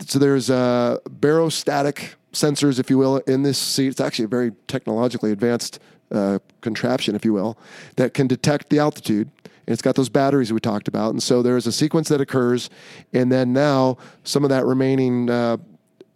so 0.06 0.20
there's 0.20 0.52
uh, 0.52 0.98
barostatic 1.10 2.16
sensors, 2.34 2.80
if 2.80 2.90
you 2.90 2.98
will, 2.98 3.18
in 3.18 3.44
this 3.44 3.58
seat. 3.58 3.88
It's 3.88 4.02
actually 4.02 4.26
a 4.26 4.30
very 4.30 4.52
technologically 4.68 5.32
advanced 5.32 5.80
uh, 6.12 6.40
contraption, 6.62 7.16
if 7.16 7.24
you 7.26 7.34
will, 7.34 7.58
that 7.96 8.14
can 8.14 8.28
detect 8.28 8.70
the 8.70 8.80
altitude. 8.80 9.30
And 9.44 9.74
it's 9.74 9.82
got 9.82 9.96
those 9.96 10.10
batteries 10.10 10.52
we 10.52 10.60
talked 10.60 10.88
about. 10.88 11.12
And 11.12 11.22
so 11.22 11.42
there's 11.42 11.68
a 11.68 11.72
sequence 11.72 12.10
that 12.10 12.20
occurs, 12.20 12.70
and 13.14 13.32
then 13.32 13.54
now 13.54 13.98
some 14.24 14.44
of 14.44 14.50
that 14.50 14.66
remaining. 14.66 15.30
Uh, 15.30 15.58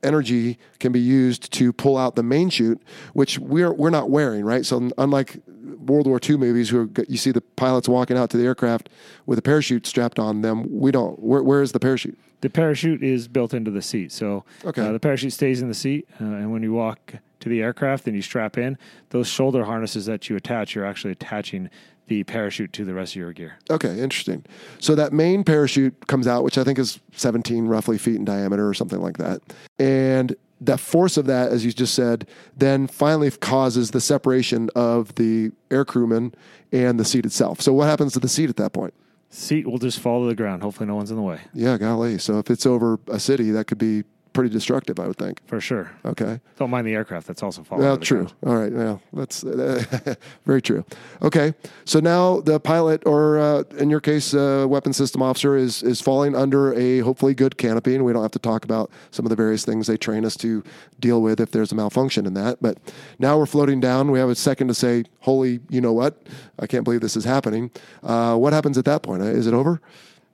energy 0.03 0.57
can 0.79 0.91
be 0.91 0.99
used 0.99 1.51
to 1.53 1.73
pull 1.73 1.97
out 1.97 2.15
the 2.15 2.23
main 2.23 2.49
chute, 2.49 2.81
which 3.13 3.39
we're 3.39 3.73
we're 3.73 3.89
not 3.89 4.09
wearing, 4.09 4.45
right? 4.45 4.65
So 4.65 4.89
unlike 4.97 5.41
World 5.85 6.07
War 6.07 6.19
II 6.27 6.37
movies, 6.37 6.71
where 6.73 6.87
you 7.07 7.17
see 7.17 7.31
the 7.31 7.41
pilots 7.41 7.87
walking 7.87 8.17
out 8.17 8.29
to 8.31 8.37
the 8.37 8.45
aircraft 8.45 8.89
with 9.25 9.37
a 9.39 9.41
parachute 9.41 9.85
strapped 9.85 10.19
on 10.19 10.41
them, 10.41 10.65
we 10.79 10.91
don't. 10.91 11.19
Where, 11.19 11.43
where 11.43 11.61
is 11.61 11.71
the 11.71 11.79
parachute? 11.79 12.17
The 12.41 12.49
parachute 12.49 13.01
is 13.01 13.27
built 13.27 13.53
into 13.53 13.71
the 13.71 13.81
seat, 13.81 14.11
so 14.11 14.43
Okay. 14.63 14.81
uh, 14.81 14.91
the 14.91 14.99
parachute 14.99 15.33
stays 15.33 15.61
in 15.61 15.67
the 15.67 15.73
seat, 15.73 16.07
uh, 16.21 16.25
and 16.25 16.51
when 16.51 16.61
you 16.61 16.73
walk 16.73 17.15
to 17.39 17.49
the 17.49 17.61
aircraft 17.61 18.05
and 18.07 18.15
you 18.15 18.21
strap 18.21 18.57
in, 18.57 18.77
those 19.09 19.27
shoulder 19.27 19.65
harnesses 19.65 20.05
that 20.05 20.29
you 20.29 20.35
attach, 20.35 20.75
you're 20.75 20.85
actually 20.85 21.11
attaching 21.11 21.69
the 22.07 22.23
parachute 22.23 22.73
to 22.73 22.85
the 22.85 22.93
rest 22.93 23.13
of 23.13 23.17
your 23.17 23.33
gear. 23.33 23.57
Okay, 23.69 23.99
interesting. 23.99 24.45
So 24.79 24.95
that 24.95 25.13
main 25.13 25.43
parachute 25.43 26.07
comes 26.07 26.27
out, 26.27 26.43
which 26.43 26.57
I 26.57 26.63
think 26.63 26.79
is 26.79 26.99
17 27.13 27.67
roughly 27.67 27.97
feet 27.97 28.15
in 28.15 28.25
diameter 28.25 28.67
or 28.67 28.73
something 28.73 29.01
like 29.01 29.17
that. 29.17 29.41
And 29.79 30.35
the 30.61 30.77
force 30.77 31.17
of 31.17 31.25
that, 31.25 31.51
as 31.51 31.65
you 31.65 31.71
just 31.71 31.93
said, 31.93 32.27
then 32.55 32.87
finally 32.87 33.29
causes 33.31 33.91
the 33.91 34.01
separation 34.01 34.69
of 34.75 35.13
the 35.15 35.51
air 35.69 35.83
crewman 35.83 36.33
and 36.71 36.99
the 36.99 37.05
seat 37.05 37.25
itself. 37.25 37.61
So 37.61 37.73
what 37.73 37.87
happens 37.87 38.13
to 38.13 38.19
the 38.19 38.29
seat 38.29 38.49
at 38.49 38.55
that 38.57 38.73
point? 38.73 38.93
Seat 39.29 39.67
will 39.67 39.79
just 39.79 39.99
fall 39.99 40.21
to 40.21 40.27
the 40.27 40.35
ground. 40.35 40.61
Hopefully, 40.61 40.87
no 40.87 40.95
one's 40.95 41.11
in 41.11 41.17
the 41.17 41.23
way. 41.23 41.41
Yeah, 41.53 41.77
golly. 41.77 42.19
So 42.19 42.39
if 42.39 42.49
it's 42.49 42.65
over 42.65 42.99
a 43.07 43.19
city, 43.19 43.51
that 43.51 43.67
could 43.67 43.77
be 43.77 44.03
pretty 44.35 44.49
destructive, 44.51 44.99
I 44.99 45.07
would 45.07 45.17
think. 45.17 45.41
For 45.47 45.59
sure. 45.59 45.89
Okay. 46.03 46.39
Don't 46.57 46.69
mind 46.69 46.85
the 46.85 46.93
aircraft 46.93 47.25
that's 47.25 47.41
also 47.41 47.63
falling. 47.63 47.85
Well, 47.85 47.97
true. 47.97 48.25
ground. 48.25 48.33
All 48.45 48.55
right. 48.55 48.71
Well, 48.71 49.01
that's 49.13 49.43
uh, 49.43 50.15
very 50.45 50.61
true. 50.61 50.85
Okay. 51.23 51.55
So 51.85 51.99
now 51.99 52.41
the 52.41 52.59
pilot, 52.59 53.01
or 53.07 53.39
uh, 53.39 53.63
in 53.79 53.89
your 53.89 54.01
case, 54.01 54.33
uh, 54.33 54.67
weapon 54.69 54.93
system 54.93 55.21
officer, 55.23 55.55
is 55.55 55.81
is 55.81 56.01
falling 56.01 56.35
under 56.35 56.73
a 56.73 56.99
hopefully 56.99 57.33
good 57.33 57.57
canopy, 57.57 57.95
and 57.95 58.03
we 58.05 58.13
don't 58.13 58.21
have 58.21 58.31
to 58.31 58.39
talk 58.39 58.65
about 58.65 58.91
some 59.09 59.25
of 59.25 59.29
the 59.29 59.35
various 59.35 59.65
things 59.65 59.87
they 59.87 59.97
train 59.97 60.25
us 60.25 60.35
to 60.37 60.63
deal 60.99 61.21
with 61.21 61.39
if 61.39 61.51
there's 61.51 61.71
a 61.71 61.75
malfunction 61.75 62.25
in 62.25 62.33
that. 62.35 62.61
But 62.61 62.77
now 63.17 63.37
we're 63.39 63.45
floating 63.45 63.79
down. 63.79 64.11
We 64.11 64.19
have 64.19 64.29
a 64.29 64.35
second 64.35 64.67
to 64.67 64.73
say, 64.73 65.05
"Holy, 65.21 65.61
you 65.69 65.79
know 65.79 65.93
what? 65.93 66.21
I 66.59 66.67
can't 66.67 66.83
believe 66.83 66.99
this 67.01 67.15
is 67.15 67.23
happening." 67.23 67.71
Uh, 68.03 68.35
what 68.35 68.51
happens 68.51 68.77
at 68.77 68.85
that 68.85 69.01
point? 69.01 69.23
Uh, 69.23 69.27
Is 69.27 69.47
it 69.47 69.53
over? 69.53 69.81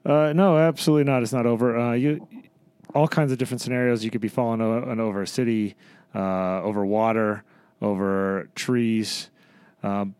Uh, 0.04 0.32
no, 0.34 0.58
absolutely 0.58 1.04
not. 1.04 1.22
It's 1.22 1.32
not 1.32 1.46
over. 1.46 1.78
Uh, 1.78 1.92
you, 1.92 2.26
all 2.94 3.08
kinds 3.08 3.32
of 3.32 3.38
different 3.38 3.60
scenarios. 3.60 4.04
You 4.04 4.10
could 4.10 4.20
be 4.20 4.28
falling 4.28 4.60
o- 4.60 4.84
over 4.84 5.22
a 5.22 5.26
city, 5.26 5.76
uh, 6.14 6.62
over 6.62 6.84
water, 6.84 7.44
over 7.80 8.48
trees. 8.54 9.30
Um, 9.82 10.14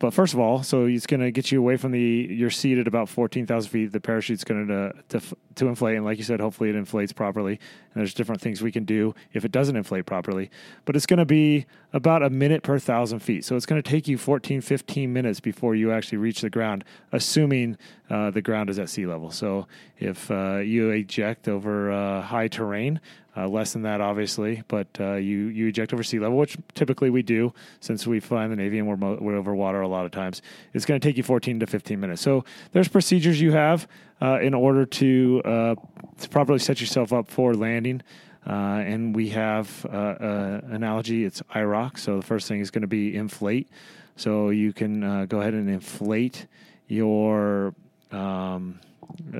but 0.00 0.14
first 0.14 0.32
of 0.32 0.40
all, 0.40 0.62
so 0.62 0.86
it's 0.86 1.06
going 1.06 1.20
to 1.20 1.30
get 1.30 1.52
you 1.52 1.58
away 1.58 1.76
from 1.76 1.92
the 1.92 2.00
your 2.00 2.48
seat 2.48 2.78
at 2.78 2.88
about 2.88 3.10
fourteen 3.10 3.46
thousand 3.46 3.70
feet. 3.70 3.92
The 3.92 4.00
parachute's 4.00 4.44
going 4.44 4.66
to 4.66 4.94
to 5.10 5.20
to 5.56 5.68
inflate, 5.68 5.96
and 5.96 6.06
like 6.06 6.16
you 6.16 6.24
said, 6.24 6.40
hopefully 6.40 6.70
it 6.70 6.74
inflates 6.74 7.12
properly. 7.12 7.52
And 7.92 8.00
there's 8.00 8.14
different 8.14 8.40
things 8.40 8.62
we 8.62 8.72
can 8.72 8.84
do 8.84 9.14
if 9.34 9.44
it 9.44 9.52
doesn't 9.52 9.76
inflate 9.76 10.06
properly. 10.06 10.50
But 10.86 10.96
it's 10.96 11.04
going 11.04 11.18
to 11.18 11.26
be 11.26 11.66
about 11.92 12.22
a 12.22 12.30
minute 12.30 12.62
per 12.62 12.78
thousand 12.78 13.18
feet. 13.18 13.44
So 13.44 13.56
it's 13.56 13.66
going 13.66 13.80
to 13.80 13.88
take 13.88 14.08
you 14.08 14.16
14, 14.16 14.62
15 14.62 15.12
minutes 15.12 15.38
before 15.38 15.74
you 15.74 15.92
actually 15.92 16.16
reach 16.16 16.40
the 16.40 16.48
ground, 16.48 16.82
assuming 17.12 17.76
uh, 18.10 18.30
the 18.30 18.42
ground 18.42 18.68
is 18.68 18.78
at 18.78 18.88
sea 18.88 19.06
level. 19.06 19.30
So 19.30 19.66
if 19.98 20.30
uh, 20.30 20.56
you 20.56 20.90
eject 20.90 21.48
over 21.48 21.90
uh, 21.90 22.22
high 22.22 22.48
terrain, 22.48 23.00
uh, 23.36 23.46
less 23.46 23.72
than 23.72 23.82
that, 23.82 24.00
obviously, 24.00 24.62
but 24.66 24.88
uh, 24.98 25.14
you 25.14 25.46
you 25.46 25.68
eject 25.68 25.94
over 25.94 26.02
sea 26.02 26.18
level, 26.18 26.36
which 26.36 26.56
typically 26.74 27.10
we 27.10 27.22
do 27.22 27.54
since 27.78 28.06
we 28.06 28.18
fly 28.18 28.44
in 28.44 28.50
the 28.50 28.56
Navy 28.56 28.78
and 28.78 28.88
we're, 28.88 28.96
mo- 28.96 29.18
we're 29.20 29.36
over 29.36 29.54
water 29.54 29.80
a 29.80 29.88
lot 29.88 30.04
of 30.04 30.10
times. 30.10 30.42
It's 30.74 30.84
going 30.84 31.00
to 31.00 31.06
take 31.06 31.16
you 31.16 31.22
14 31.22 31.60
to 31.60 31.66
15 31.66 32.00
minutes. 32.00 32.22
So 32.22 32.44
there's 32.72 32.88
procedures 32.88 33.40
you 33.40 33.52
have 33.52 33.86
uh, 34.20 34.40
in 34.40 34.52
order 34.52 34.84
to, 34.84 35.42
to 35.42 36.28
properly 36.28 36.58
set 36.58 36.80
yourself 36.80 37.12
up 37.12 37.30
for 37.30 37.54
landing. 37.54 38.02
Uh, 38.46 38.82
and 38.84 39.14
we 39.14 39.28
have 39.30 39.86
uh, 39.86 39.96
uh, 39.96 40.60
analogy. 40.70 41.24
It's 41.24 41.42
IROK. 41.54 41.98
So 41.98 42.16
the 42.16 42.26
first 42.26 42.48
thing 42.48 42.60
is 42.60 42.70
going 42.70 42.82
to 42.82 42.88
be 42.88 43.14
inflate. 43.14 43.68
So 44.16 44.50
you 44.50 44.72
can 44.72 45.26
go 45.26 45.40
ahead 45.40 45.54
and 45.54 45.68
inflate 45.68 46.46
your. 46.88 47.74
Um, 48.12 48.80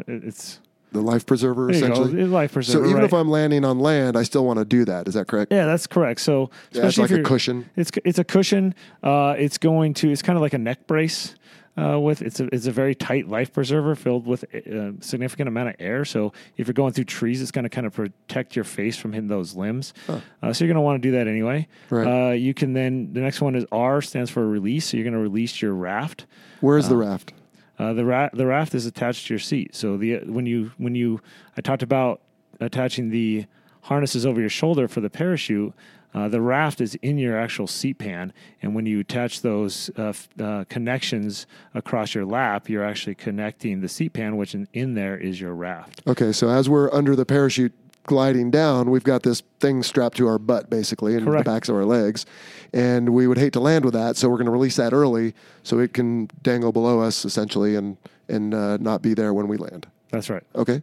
it's 0.07 0.61
The 0.93 1.01
life 1.01 1.27
preserver, 1.27 1.69
go, 1.69 1.73
essentially. 1.73 2.25
life 2.27 2.53
So 2.63 2.85
even 2.85 2.97
right? 2.97 3.05
if 3.05 3.15
I'm 3.15 3.29
landing 3.29 3.65
on 3.65 3.79
land, 3.79 4.17
I 4.17 4.23
still 4.23 4.45
want 4.45 4.59
to 4.59 4.65
do 4.65 4.85
that. 4.85 5.07
Is 5.09 5.15
that 5.15 5.29
correct? 5.29 5.53
Yeah, 5.53 5.67
that's 5.67 5.87
correct. 5.87 6.21
So 6.21 6.51
Yeah, 6.73 6.87
it's 6.87 6.99
like 6.99 7.11
if 7.11 7.19
a 7.19 7.23
cushion. 7.23 7.69
It's 7.77 7.91
it's 8.05 8.19
a 8.19 8.25
cushion. 8.25 8.75
Uh, 9.03 9.35
it's 9.39 9.59
going 9.59 9.95
to. 9.95 10.11
It's 10.11 10.23
kind 10.23 10.37
of 10.37 10.43
like 10.43 10.55
a 10.55 10.59
neck 10.59 10.87
brace. 10.87 11.35
Uh, 11.79 11.99
with 11.99 12.21
it's 12.21 12.41
a 12.41 12.53
it's 12.53 12.67
a 12.67 12.73
very 12.73 12.97
tight 12.97 13.29
life 13.29 13.53
preserver 13.53 13.95
filled 13.95 14.27
with 14.27 14.43
a 14.53 14.93
significant 15.01 15.49
amount 15.49 15.69
of 15.69 15.77
air. 15.79 16.05
So 16.05 16.33
if 16.57 16.67
you're 16.67 16.75
going 16.75 16.93
through 16.93 17.05
trees, 17.05 17.41
it's 17.41 17.53
going 17.53 17.63
to 17.63 17.69
kind 17.71 17.87
of 17.87 17.95
protect 17.95 18.57
your 18.57 18.65
face 18.65 18.97
from 18.97 19.13
hitting 19.13 19.29
those 19.29 19.55
limbs. 19.55 19.95
Uh, 20.09 20.53
so 20.53 20.65
you're 20.65 20.69
going 20.69 20.75
to 20.75 20.81
want 20.83 21.01
to 21.01 21.09
do 21.09 21.13
that 21.17 21.29
anyway. 21.29 21.69
Right. 21.89 22.31
Uh, 22.31 22.33
you 22.33 22.55
can 22.55 22.73
then 22.73 23.13
the 23.13 23.21
next 23.21 23.41
one 23.41 23.55
is 23.55 23.65
R 23.71 24.03
stands 24.03 24.31
for 24.31 24.47
release. 24.47 24.87
So 24.91 24.97
you're 24.97 25.05
going 25.05 25.15
to 25.15 25.21
release 25.21 25.63
your 25.63 25.73
raft. 25.73 26.27
Where's 26.61 26.89
the 26.89 26.97
raft? 26.97 27.33
Uh, 27.81 27.95
the 27.95 28.05
ra- 28.05 28.29
the 28.35 28.45
raft 28.45 28.75
is 28.75 28.85
attached 28.85 29.27
to 29.27 29.33
your 29.33 29.39
seat. 29.39 29.75
So 29.75 29.97
the 29.97 30.19
when 30.27 30.45
you 30.45 30.73
when 30.77 30.95
you 30.95 31.23
I 31.57 31.63
talked 31.63 31.83
about 31.83 32.21
attaching 32.61 33.09
the 33.09 33.47
harnesses 33.81 34.27
over 34.27 34.39
your 34.39 34.51
shoulder 34.51 34.87
for 34.87 35.01
the 35.01 35.09
parachute. 35.09 35.73
Uh, 36.13 36.29
the 36.29 36.41
raft 36.41 36.81
is 36.81 36.97
in 37.03 37.19
your 37.19 37.39
actual 37.39 37.69
seat 37.69 37.97
pan, 37.97 38.33
and 38.63 38.75
when 38.75 38.85
you 38.85 38.99
attach 38.99 39.43
those 39.43 39.91
uh, 39.97 40.13
uh, 40.41 40.65
connections 40.69 41.47
across 41.73 42.17
your 42.17 42.25
lap, 42.25 42.69
you're 42.69 42.85
actually 42.85 43.15
connecting 43.15 43.81
the 43.81 43.89
seat 43.89 44.13
pan, 44.13 44.37
which 44.37 44.53
in, 44.53 44.67
in 44.73 44.95
there 44.95 45.17
is 45.17 45.41
your 45.41 45.55
raft. 45.55 46.03
Okay, 46.09 46.33
so 46.33 46.49
as 46.51 46.69
we're 46.69 46.93
under 46.93 47.15
the 47.15 47.25
parachute 47.25 47.73
gliding 48.05 48.51
down, 48.51 48.91
we've 48.91 49.05
got 49.05 49.23
this 49.23 49.43
thing 49.61 49.83
strapped 49.83 50.17
to 50.17 50.27
our 50.27 50.39
butt 50.39 50.71
basically 50.71 51.15
and 51.17 51.27
the 51.27 51.43
backs 51.43 51.69
of 51.69 51.77
our 51.77 51.85
legs. 51.85 52.27
And 52.73 53.11
we 53.11 53.27
would 53.27 53.39
hate 53.39 53.53
to 53.55 53.61
land 53.61 53.85
with 53.85 53.95
that, 53.95 54.17
so 54.17 54.29
we're 54.29 54.37
going 54.37 54.47
to 54.47 54.53
release 54.53 54.77
that 54.77 54.93
early 54.93 55.35
so 55.63 55.79
it 55.79 55.93
can 55.93 56.29
dangle 56.43 56.73
below 56.73 57.01
us 57.01 57.25
essentially 57.25 57.77
and 57.77 57.97
and 58.29 58.55
uh, 58.55 58.77
not 58.77 59.03
be 59.03 59.13
there 59.15 59.35
when 59.35 59.49
we 59.49 59.57
land. 59.57 59.89
That's 60.11 60.31
right. 60.31 60.45
Okay. 60.55 60.83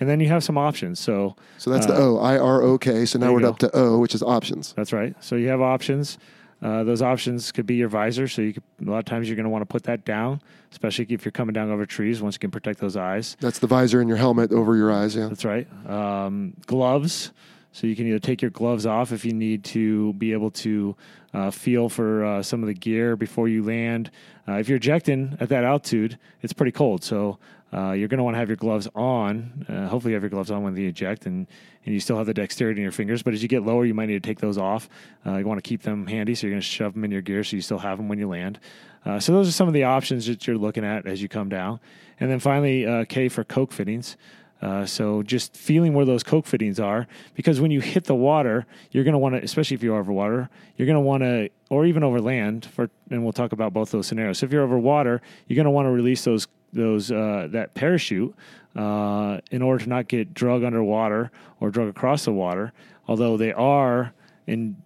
And 0.00 0.08
then 0.08 0.18
you 0.20 0.28
have 0.28 0.42
some 0.42 0.58
options. 0.58 0.98
So 0.98 1.36
So 1.58 1.70
that's 1.70 1.86
the 1.86 1.94
O, 1.94 2.18
I 2.18 2.38
R 2.38 2.62
O 2.62 2.78
K. 2.78 3.04
So 3.04 3.18
now 3.18 3.32
we're 3.32 3.40
you 3.40 3.48
up 3.48 3.58
to 3.58 3.70
O, 3.76 3.98
which 3.98 4.14
is 4.14 4.22
options. 4.22 4.72
That's 4.72 4.92
right. 4.92 5.14
So 5.20 5.36
you 5.36 5.48
have 5.48 5.60
options. 5.60 6.18
Uh, 6.62 6.84
those 6.84 7.02
options 7.02 7.50
could 7.50 7.66
be 7.66 7.74
your 7.74 7.88
visor. 7.88 8.28
So 8.28 8.40
you 8.42 8.52
could, 8.54 8.62
a 8.86 8.90
lot 8.90 8.98
of 8.98 9.04
times 9.04 9.28
you're 9.28 9.36
going 9.36 9.44
to 9.44 9.50
want 9.50 9.62
to 9.62 9.66
put 9.66 9.82
that 9.84 10.04
down, 10.04 10.40
especially 10.70 11.06
if 11.10 11.24
you're 11.24 11.32
coming 11.32 11.52
down 11.52 11.70
over 11.70 11.84
trees. 11.84 12.22
Once 12.22 12.36
you 12.36 12.38
can 12.38 12.52
protect 12.52 12.78
those 12.78 12.96
eyes. 12.96 13.36
That's 13.40 13.58
the 13.58 13.66
visor 13.66 14.00
in 14.00 14.08
your 14.08 14.16
helmet 14.16 14.52
over 14.52 14.76
your 14.76 14.92
eyes, 14.92 15.16
yeah. 15.16 15.28
That's 15.28 15.44
right. 15.44 15.66
Um, 15.88 16.54
gloves. 16.66 17.32
So 17.72 17.86
you 17.86 17.96
can 17.96 18.06
either 18.06 18.18
take 18.18 18.42
your 18.42 18.50
gloves 18.50 18.84
off 18.84 19.12
if 19.12 19.24
you 19.24 19.32
need 19.32 19.64
to 19.64 20.12
be 20.14 20.34
able 20.34 20.50
to 20.50 20.94
uh, 21.32 21.50
feel 21.50 21.88
for 21.88 22.24
uh, 22.24 22.42
some 22.42 22.62
of 22.62 22.66
the 22.66 22.74
gear 22.74 23.16
before 23.16 23.48
you 23.48 23.64
land. 23.64 24.10
Uh, 24.46 24.54
if 24.54 24.68
you're 24.68 24.76
ejecting 24.76 25.38
at 25.40 25.48
that 25.48 25.64
altitude, 25.64 26.18
it's 26.42 26.52
pretty 26.52 26.72
cold. 26.72 27.02
So 27.02 27.38
uh, 27.72 27.92
you're 27.92 28.08
going 28.08 28.18
to 28.18 28.24
want 28.24 28.34
to 28.34 28.38
have 28.38 28.48
your 28.48 28.56
gloves 28.56 28.88
on. 28.94 29.64
Uh, 29.68 29.88
hopefully, 29.88 30.12
you 30.12 30.16
have 30.16 30.22
your 30.22 30.30
gloves 30.30 30.50
on 30.50 30.62
when 30.62 30.76
you 30.76 30.88
eject, 30.88 31.26
and, 31.26 31.46
and 31.84 31.94
you 31.94 32.00
still 32.00 32.18
have 32.18 32.26
the 32.26 32.34
dexterity 32.34 32.80
in 32.80 32.82
your 32.82 32.92
fingers. 32.92 33.22
But 33.22 33.34
as 33.34 33.42
you 33.42 33.48
get 33.48 33.62
lower, 33.62 33.84
you 33.84 33.94
might 33.94 34.06
need 34.06 34.22
to 34.22 34.28
take 34.28 34.40
those 34.40 34.58
off. 34.58 34.88
Uh, 35.26 35.36
you 35.36 35.46
want 35.46 35.62
to 35.62 35.66
keep 35.66 35.82
them 35.82 36.06
handy, 36.06 36.34
so 36.34 36.46
you're 36.46 36.52
going 36.52 36.60
to 36.60 36.66
shove 36.66 36.94
them 36.94 37.04
in 37.04 37.10
your 37.10 37.22
gear 37.22 37.42
so 37.42 37.56
you 37.56 37.62
still 37.62 37.78
have 37.78 37.98
them 37.98 38.08
when 38.08 38.18
you 38.18 38.28
land. 38.28 38.58
Uh, 39.04 39.18
so 39.18 39.32
those 39.32 39.48
are 39.48 39.52
some 39.52 39.68
of 39.68 39.74
the 39.74 39.84
options 39.84 40.26
that 40.26 40.46
you're 40.46 40.58
looking 40.58 40.84
at 40.84 41.06
as 41.06 41.22
you 41.22 41.28
come 41.28 41.48
down. 41.48 41.80
And 42.20 42.30
then 42.30 42.38
finally, 42.38 42.86
uh, 42.86 43.04
K 43.06 43.28
for 43.28 43.42
Koch 43.42 43.72
fittings. 43.72 44.16
Uh, 44.60 44.86
so 44.86 45.24
just 45.24 45.56
feeling 45.56 45.92
where 45.92 46.04
those 46.04 46.22
Koch 46.22 46.46
fittings 46.46 46.78
are, 46.78 47.08
because 47.34 47.60
when 47.60 47.72
you 47.72 47.80
hit 47.80 48.04
the 48.04 48.14
water, 48.14 48.64
you're 48.92 49.02
going 49.02 49.12
to 49.12 49.18
want 49.18 49.34
to, 49.34 49.42
especially 49.42 49.74
if 49.74 49.82
you're 49.82 49.98
over 49.98 50.12
water, 50.12 50.48
you're 50.76 50.86
going 50.86 50.94
to 50.94 51.00
want 51.00 51.22
to, 51.24 51.50
or 51.68 51.84
even 51.84 52.04
over 52.04 52.20
land. 52.20 52.66
For 52.66 52.88
and 53.10 53.24
we'll 53.24 53.32
talk 53.32 53.50
about 53.50 53.72
both 53.72 53.90
those 53.90 54.06
scenarios. 54.06 54.38
So 54.38 54.46
if 54.46 54.52
you're 54.52 54.62
over 54.62 54.78
water, 54.78 55.20
you're 55.48 55.56
going 55.56 55.64
to 55.64 55.72
want 55.72 55.86
to 55.86 55.90
release 55.90 56.22
those 56.22 56.46
those 56.72 57.10
uh, 57.10 57.48
that 57.50 57.74
parachute 57.74 58.34
uh, 58.76 59.40
in 59.50 59.62
order 59.62 59.84
to 59.84 59.88
not 59.88 60.08
get 60.08 60.34
drug 60.34 60.64
underwater 60.64 61.30
or 61.60 61.70
drug 61.70 61.88
across 61.88 62.24
the 62.24 62.32
water. 62.32 62.72
Although 63.06 63.36
they 63.36 63.52
are 63.52 64.12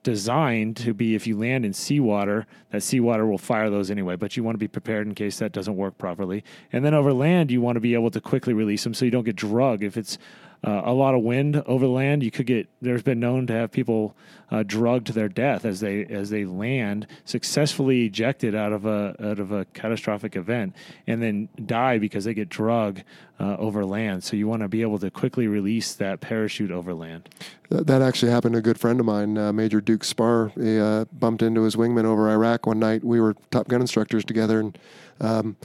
designed 0.02 0.76
to 0.76 0.92
be 0.92 1.14
if 1.14 1.26
you 1.26 1.36
land 1.36 1.64
in 1.64 1.72
seawater, 1.72 2.46
that 2.70 2.82
seawater 2.82 3.26
will 3.26 3.38
fire 3.38 3.70
those 3.70 3.90
anyway. 3.90 4.16
But 4.16 4.36
you 4.36 4.42
want 4.42 4.54
to 4.54 4.58
be 4.58 4.68
prepared 4.68 5.06
in 5.06 5.14
case 5.14 5.38
that 5.38 5.52
doesn't 5.52 5.76
work 5.76 5.96
properly. 5.98 6.44
And 6.72 6.84
then 6.84 6.94
over 6.94 7.12
land, 7.12 7.50
you 7.50 7.60
want 7.60 7.76
to 7.76 7.80
be 7.80 7.94
able 7.94 8.10
to 8.10 8.20
quickly 8.20 8.52
release 8.52 8.84
them 8.84 8.94
so 8.94 9.04
you 9.04 9.10
don't 9.10 9.24
get 9.24 9.36
drug. 9.36 9.82
If 9.82 9.96
it's 9.96 10.18
uh, 10.64 10.82
a 10.84 10.92
lot 10.92 11.14
of 11.14 11.22
wind 11.22 11.62
over 11.66 11.86
land, 11.86 12.22
you 12.22 12.30
could 12.30 12.46
get. 12.46 12.68
There's 12.80 13.02
been 13.02 13.20
known 13.20 13.46
to 13.48 13.52
have 13.52 13.70
people 13.70 14.16
uh, 14.50 14.62
drugged 14.64 15.06
to 15.08 15.12
their 15.12 15.28
death 15.28 15.64
as 15.64 15.80
they 15.80 16.04
as 16.06 16.30
they 16.30 16.44
land, 16.44 17.06
successfully 17.24 18.06
ejected 18.06 18.54
out 18.54 18.72
of 18.72 18.86
a 18.86 19.14
out 19.20 19.38
of 19.38 19.52
a 19.52 19.64
catastrophic 19.66 20.36
event, 20.36 20.74
and 21.06 21.22
then 21.22 21.48
die 21.64 21.98
because 21.98 22.24
they 22.24 22.34
get 22.34 22.48
drug 22.48 23.02
uh, 23.38 23.56
over 23.58 23.84
land. 23.84 24.24
So 24.24 24.36
you 24.36 24.48
want 24.48 24.62
to 24.62 24.68
be 24.68 24.82
able 24.82 24.98
to 25.00 25.10
quickly 25.10 25.46
release 25.46 25.94
that 25.94 26.20
parachute 26.20 26.70
over 26.70 26.94
land. 26.94 27.28
That, 27.68 27.86
that 27.86 28.02
actually 28.02 28.32
happened 28.32 28.54
to 28.54 28.58
a 28.58 28.62
good 28.62 28.78
friend 28.78 28.98
of 29.00 29.06
mine, 29.06 29.36
uh, 29.36 29.52
Major 29.52 29.80
Duke 29.80 30.04
Spar. 30.04 30.52
He 30.56 30.78
uh, 30.78 31.04
bumped 31.12 31.42
into 31.42 31.62
his 31.62 31.76
wingman 31.76 32.04
over 32.04 32.30
Iraq 32.30 32.66
one 32.66 32.78
night. 32.78 33.04
We 33.04 33.20
were 33.20 33.34
Top 33.50 33.68
Gun 33.68 33.80
instructors 33.80 34.24
together, 34.24 34.60
and 34.60 34.78
um, 35.20 35.56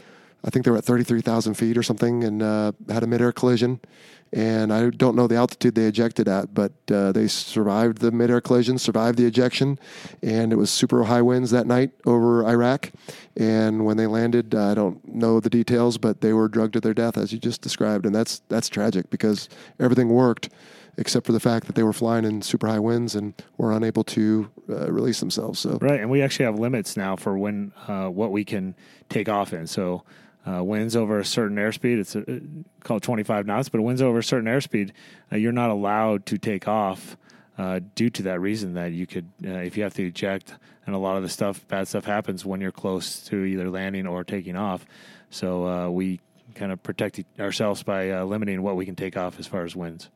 I 0.44 0.50
think 0.50 0.66
they 0.66 0.72
were 0.72 0.78
at 0.78 0.86
33,000 0.86 1.54
feet 1.54 1.78
or 1.78 1.84
something, 1.84 2.24
and 2.24 2.42
uh, 2.42 2.72
had 2.90 3.04
a 3.04 3.08
midair 3.08 3.32
collision. 3.32 3.80
And 4.34 4.72
I 4.72 4.90
don't 4.90 5.16
know 5.16 5.28
the 5.28 5.36
altitude 5.36 5.76
they 5.76 5.86
ejected 5.86 6.30
at, 6.30 6.54
but 6.54 6.72
uh, 6.90 7.12
they 7.12 7.28
survived 7.28 7.98
the 7.98 8.12
midair 8.12 8.40
collision, 8.40 8.78
survived 8.78 9.18
the 9.18 9.26
ejection, 9.26 9.78
and 10.22 10.54
it 10.54 10.56
was 10.56 10.70
super 10.70 11.04
high 11.04 11.22
winds 11.22 11.52
that 11.52 11.68
night 11.68 11.92
over 12.06 12.48
Iraq. 12.48 12.92
And 13.36 13.86
when 13.86 13.98
they 13.98 14.08
landed, 14.08 14.56
I 14.56 14.74
don't 14.74 15.06
know 15.06 15.42
the 15.42 15.50
details, 15.50 15.98
but 15.98 16.22
they 16.22 16.32
were 16.32 16.48
drugged 16.48 16.74
to 16.74 16.80
their 16.80 16.94
death, 16.94 17.18
as 17.18 17.34
you 17.34 17.40
just 17.40 17.62
described, 17.62 18.06
and 18.06 18.16
that's 18.16 18.42
that's 18.48 18.70
tragic 18.70 19.10
because 19.10 19.50
everything 19.80 20.10
worked 20.10 20.50
except 20.98 21.26
for 21.26 21.32
the 21.32 21.40
fact 21.40 21.68
that 21.68 21.76
they 21.76 21.84
were 21.84 21.94
flying 21.94 22.26
in 22.26 22.42
super 22.42 22.68
high 22.68 22.80
winds 22.80 23.16
and 23.16 23.34
were 23.58 23.72
unable 23.72 24.04
to 24.04 24.50
uh, 24.70 24.92
release 24.92 25.20
themselves. 25.20 25.60
So 25.60 25.78
right, 25.82 26.00
and 26.00 26.10
we 26.10 26.22
actually 26.22 26.46
have 26.46 26.60
limits 26.60 26.96
now 26.98 27.16
for 27.16 27.38
when 27.38 27.74
uh, 27.88 28.08
what 28.08 28.32
we 28.32 28.44
can 28.44 28.76
take 29.10 29.30
off 29.30 29.54
in. 29.54 29.68
So 29.68 30.04
uh, 30.48 30.64
winds 30.64 30.96
over 30.96 31.20
a 31.20 31.26
certain 31.26 31.58
airspeed, 31.58 32.00
it's 32.00 32.16
uh, 32.16 32.40
called 32.84 33.04
25 33.04 33.46
knots, 33.46 33.70
but 33.70 33.82
winds 33.82 34.02
over 34.02 34.20
a 34.20 34.24
certain 34.24 34.48
airspeed, 34.48 34.92
uh, 35.32 35.36
you're 35.36 35.52
not 35.52 35.70
allowed 35.70 36.26
to 36.28 36.38
take 36.38 36.68
off 36.68 37.18
uh, 37.58 37.80
due 37.96 38.10
to 38.10 38.24
that 38.24 38.40
reason 38.40 38.74
that 38.74 38.92
you 38.92 39.06
could, 39.06 39.30
uh, 39.46 39.50
if 39.50 39.78
you 39.78 39.84
have 39.84 39.94
to 39.94 40.08
eject, 40.08 40.56
and 40.86 40.96
a 40.96 40.98
lot 40.98 41.16
of 41.16 41.24
the 41.24 41.30
stuff, 41.30 41.68
bad 41.68 41.88
stuff 41.88 42.06
happens 42.06 42.44
when 42.44 42.60
you're 42.60 42.72
close 42.72 43.22
to 43.22 43.44
either 43.44 43.70
landing 43.70 44.08
or 44.08 44.24
taking 44.24 44.56
off. 44.56 44.86
So 45.30 45.68
uh, 45.68 45.90
we 45.90 46.20
kind 46.56 46.72
of 46.72 46.82
protect 46.82 47.22
ourselves 47.40 47.84
by 47.84 48.22
limiting 48.24 48.62
what 48.64 48.76
we 48.76 48.86
can 48.86 48.96
take 48.96 49.16
off 49.16 49.40
as 49.40 49.48
far 49.48 49.64
as 49.64 49.76
winds. 49.76 50.10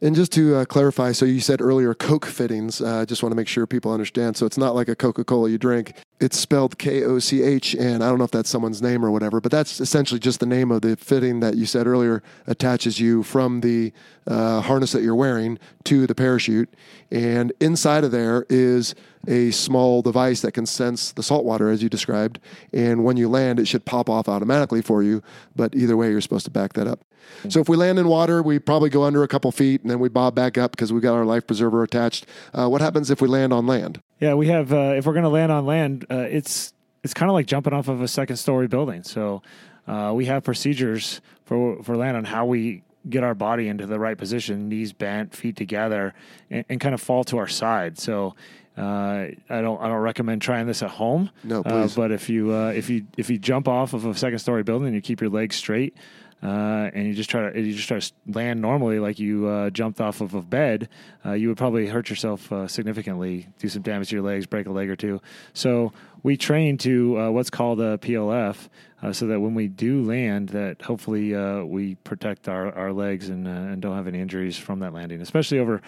And 0.00 0.14
just 0.14 0.30
to 0.32 0.54
uh, 0.54 0.64
clarify, 0.64 1.10
so 1.10 1.24
you 1.24 1.40
said 1.40 1.60
earlier 1.60 1.92
Koch 1.92 2.24
fittings. 2.24 2.80
I 2.80 3.00
uh, 3.00 3.04
just 3.04 3.20
want 3.20 3.32
to 3.32 3.36
make 3.36 3.48
sure 3.48 3.66
people 3.66 3.90
understand. 3.90 4.36
So 4.36 4.46
it's 4.46 4.56
not 4.56 4.76
like 4.76 4.88
a 4.88 4.94
Coca 4.94 5.24
Cola 5.24 5.50
you 5.50 5.58
drink. 5.58 5.94
It's 6.20 6.38
spelled 6.38 6.78
K 6.78 7.02
O 7.02 7.18
C 7.18 7.42
H, 7.42 7.74
and 7.74 8.04
I 8.04 8.08
don't 8.08 8.18
know 8.18 8.24
if 8.24 8.30
that's 8.30 8.48
someone's 8.48 8.80
name 8.80 9.04
or 9.04 9.10
whatever, 9.10 9.40
but 9.40 9.50
that's 9.50 9.80
essentially 9.80 10.20
just 10.20 10.38
the 10.38 10.46
name 10.46 10.70
of 10.70 10.82
the 10.82 10.96
fitting 10.96 11.40
that 11.40 11.56
you 11.56 11.66
said 11.66 11.88
earlier 11.88 12.22
attaches 12.46 13.00
you 13.00 13.24
from 13.24 13.60
the 13.60 13.92
uh, 14.28 14.60
harness 14.60 14.92
that 14.92 15.02
you're 15.02 15.16
wearing 15.16 15.58
to 15.84 16.06
the 16.06 16.14
parachute. 16.14 16.72
And 17.10 17.52
inside 17.58 18.04
of 18.04 18.12
there 18.12 18.46
is 18.48 18.94
a 19.26 19.50
small 19.50 20.00
device 20.02 20.42
that 20.42 20.52
can 20.52 20.66
sense 20.66 21.10
the 21.10 21.24
salt 21.24 21.44
water, 21.44 21.70
as 21.70 21.82
you 21.82 21.88
described. 21.88 22.38
And 22.72 23.04
when 23.04 23.16
you 23.16 23.28
land, 23.28 23.58
it 23.58 23.66
should 23.66 23.84
pop 23.84 24.08
off 24.08 24.28
automatically 24.28 24.80
for 24.80 25.02
you. 25.02 25.24
But 25.56 25.74
either 25.74 25.96
way, 25.96 26.10
you're 26.10 26.20
supposed 26.20 26.44
to 26.44 26.52
back 26.52 26.74
that 26.74 26.86
up. 26.86 27.00
So 27.48 27.60
if 27.60 27.68
we 27.68 27.76
land 27.76 27.98
in 27.98 28.08
water, 28.08 28.42
we 28.42 28.58
probably 28.58 28.90
go 28.90 29.04
under 29.04 29.22
a 29.22 29.28
couple 29.28 29.50
feet 29.52 29.82
and 29.82 29.90
then 29.90 29.98
we 29.98 30.08
bob 30.08 30.34
back 30.34 30.58
up 30.58 30.72
because 30.72 30.92
we've 30.92 31.02
got 31.02 31.14
our 31.14 31.24
life 31.24 31.46
preserver 31.46 31.82
attached. 31.82 32.26
Uh, 32.52 32.68
what 32.68 32.80
happens 32.80 33.10
if 33.10 33.20
we 33.20 33.28
land 33.28 33.52
on 33.52 33.66
land? 33.66 34.00
Yeah, 34.20 34.34
we 34.34 34.48
have. 34.48 34.72
Uh, 34.72 34.94
if 34.96 35.06
we're 35.06 35.12
going 35.12 35.24
to 35.24 35.28
land 35.28 35.52
on 35.52 35.66
land, 35.66 36.06
uh, 36.10 36.26
it's 36.28 36.72
it's 37.04 37.14
kind 37.14 37.30
of 37.30 37.34
like 37.34 37.46
jumping 37.46 37.72
off 37.72 37.88
of 37.88 38.00
a 38.00 38.08
second 38.08 38.36
story 38.36 38.66
building. 38.66 39.02
So 39.04 39.42
uh, 39.86 40.12
we 40.14 40.26
have 40.26 40.42
procedures 40.44 41.20
for 41.44 41.82
for 41.82 41.96
land 41.96 42.16
on 42.16 42.24
how 42.24 42.46
we 42.46 42.82
get 43.08 43.22
our 43.22 43.34
body 43.34 43.68
into 43.68 43.86
the 43.86 43.98
right 43.98 44.18
position, 44.18 44.68
knees 44.68 44.92
bent, 44.92 45.34
feet 45.34 45.56
together, 45.56 46.14
and, 46.50 46.64
and 46.68 46.80
kind 46.80 46.94
of 46.94 47.00
fall 47.00 47.24
to 47.24 47.38
our 47.38 47.48
side. 47.48 47.98
So. 47.98 48.34
Uh, 48.76 49.34
I 49.50 49.60
don't. 49.60 49.82
I 49.82 49.88
don't 49.88 49.96
recommend 49.96 50.40
trying 50.40 50.68
this 50.68 50.84
at 50.84 50.90
home. 50.90 51.30
No, 51.42 51.62
uh, 51.62 51.82
please. 51.82 51.96
but 51.96 52.12
if 52.12 52.30
you 52.30 52.54
if 52.68 52.88
you 52.88 53.06
if 53.16 53.28
you 53.28 53.36
jump 53.36 53.66
off 53.66 53.92
of 53.92 54.06
a 54.06 54.14
second 54.14 54.38
story 54.38 54.62
building 54.62 54.86
and 54.86 54.94
you 54.94 55.00
keep 55.00 55.20
your 55.20 55.30
legs 55.30 55.56
straight, 55.56 55.96
uh, 56.42 56.90
and 56.94 57.06
you 57.06 57.14
just 57.14 57.28
try 57.28 57.50
to 57.50 57.60
you 57.60 57.74
just 57.74 57.88
try 57.88 57.98
to 57.98 58.12
land 58.26 58.60
normally 58.60 59.00
like 59.00 59.18
you 59.18 59.46
uh, 59.46 59.70
jumped 59.70 60.00
off 60.00 60.20
of 60.20 60.34
a 60.34 60.42
bed, 60.42 60.88
uh, 61.26 61.32
you 61.32 61.48
would 61.48 61.56
probably 61.56 61.88
hurt 61.88 62.08
yourself 62.08 62.52
uh, 62.52 62.68
significantly, 62.68 63.48
do 63.58 63.68
some 63.68 63.82
damage 63.82 64.10
to 64.10 64.16
your 64.16 64.24
legs, 64.24 64.46
break 64.46 64.66
a 64.66 64.70
leg 64.70 64.88
or 64.88 64.96
two. 64.96 65.20
So 65.52 65.92
we 66.22 66.36
train 66.36 66.78
to 66.78 67.18
uh, 67.18 67.30
what's 67.30 67.50
called 67.50 67.80
a 67.80 67.98
PLF, 67.98 68.68
uh, 69.02 69.12
so 69.12 69.26
that 69.26 69.40
when 69.40 69.54
we 69.54 69.66
do 69.66 70.02
land, 70.02 70.50
that 70.50 70.82
hopefully 70.82 71.34
we 71.64 71.96
protect 71.96 72.48
our, 72.48 72.72
our 72.74 72.92
legs 72.92 73.28
and 73.28 73.46
and 73.48 73.82
don't 73.82 73.96
have 73.96 74.06
any 74.06 74.20
injuries 74.20 74.56
from 74.56 74.78
that 74.80 74.92
landing, 74.92 75.20
especially 75.20 75.58
over 75.58 75.82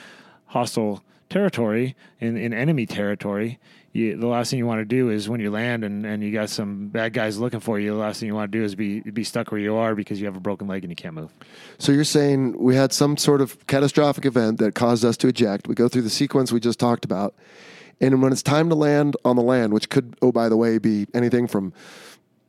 hostile 0.47 1.05
territory 1.29 1.95
in, 2.19 2.37
in 2.37 2.53
enemy 2.53 2.85
territory 2.85 3.59
you, 3.93 4.17
the 4.17 4.27
last 4.27 4.51
thing 4.51 4.59
you 4.59 4.67
want 4.67 4.81
to 4.81 4.85
do 4.85 5.11
is 5.11 5.29
when 5.29 5.41
you 5.41 5.51
land 5.51 5.83
and, 5.83 6.07
and 6.07 6.23
you 6.23 6.33
got 6.33 6.49
some 6.49 6.89
bad 6.89 7.13
guys 7.13 7.39
looking 7.39 7.59
for 7.59 7.81
you, 7.81 7.93
the 7.93 7.99
last 7.99 8.21
thing 8.21 8.29
you 8.29 8.35
want 8.35 8.53
to 8.53 8.59
do 8.59 8.65
is 8.65 8.77
be 8.77 9.01
be 9.01 9.25
stuck 9.25 9.51
where 9.51 9.61
you 9.61 9.75
are 9.75 9.97
because 9.97 10.21
you 10.21 10.27
have 10.27 10.37
a 10.37 10.41
broken 10.41 10.69
leg 10.69 10.85
and 10.85 10.93
you 10.93 10.97
can't 10.97 11.15
move. 11.15 11.33
So 11.79 11.91
you're 11.91 12.05
saying 12.05 12.57
we 12.59 12.77
had 12.77 12.93
some 12.93 13.17
sort 13.17 13.41
of 13.41 13.67
catastrophic 13.67 14.27
event 14.27 14.59
that 14.59 14.77
caused 14.77 15.05
us 15.05 15.17
to 15.19 15.29
eject. 15.29 15.67
We 15.67 15.75
go 15.75 15.89
through 15.89 16.03
the 16.03 16.11
sequence 16.11 16.53
we 16.53 16.61
just 16.61 16.79
talked 16.79 17.05
about. 17.05 17.35
And 18.01 18.23
when 18.23 18.33
it's 18.33 18.43
time 18.43 18.69
to 18.71 18.75
land 18.75 19.17
on 19.25 19.37
the 19.37 19.43
land, 19.43 19.75
which 19.75 19.91
could, 19.91 20.17
oh, 20.23 20.33
by 20.33 20.49
the 20.49 20.57
way, 20.57 20.79
be 20.79 21.07
anything 21.13 21.47
from, 21.47 21.75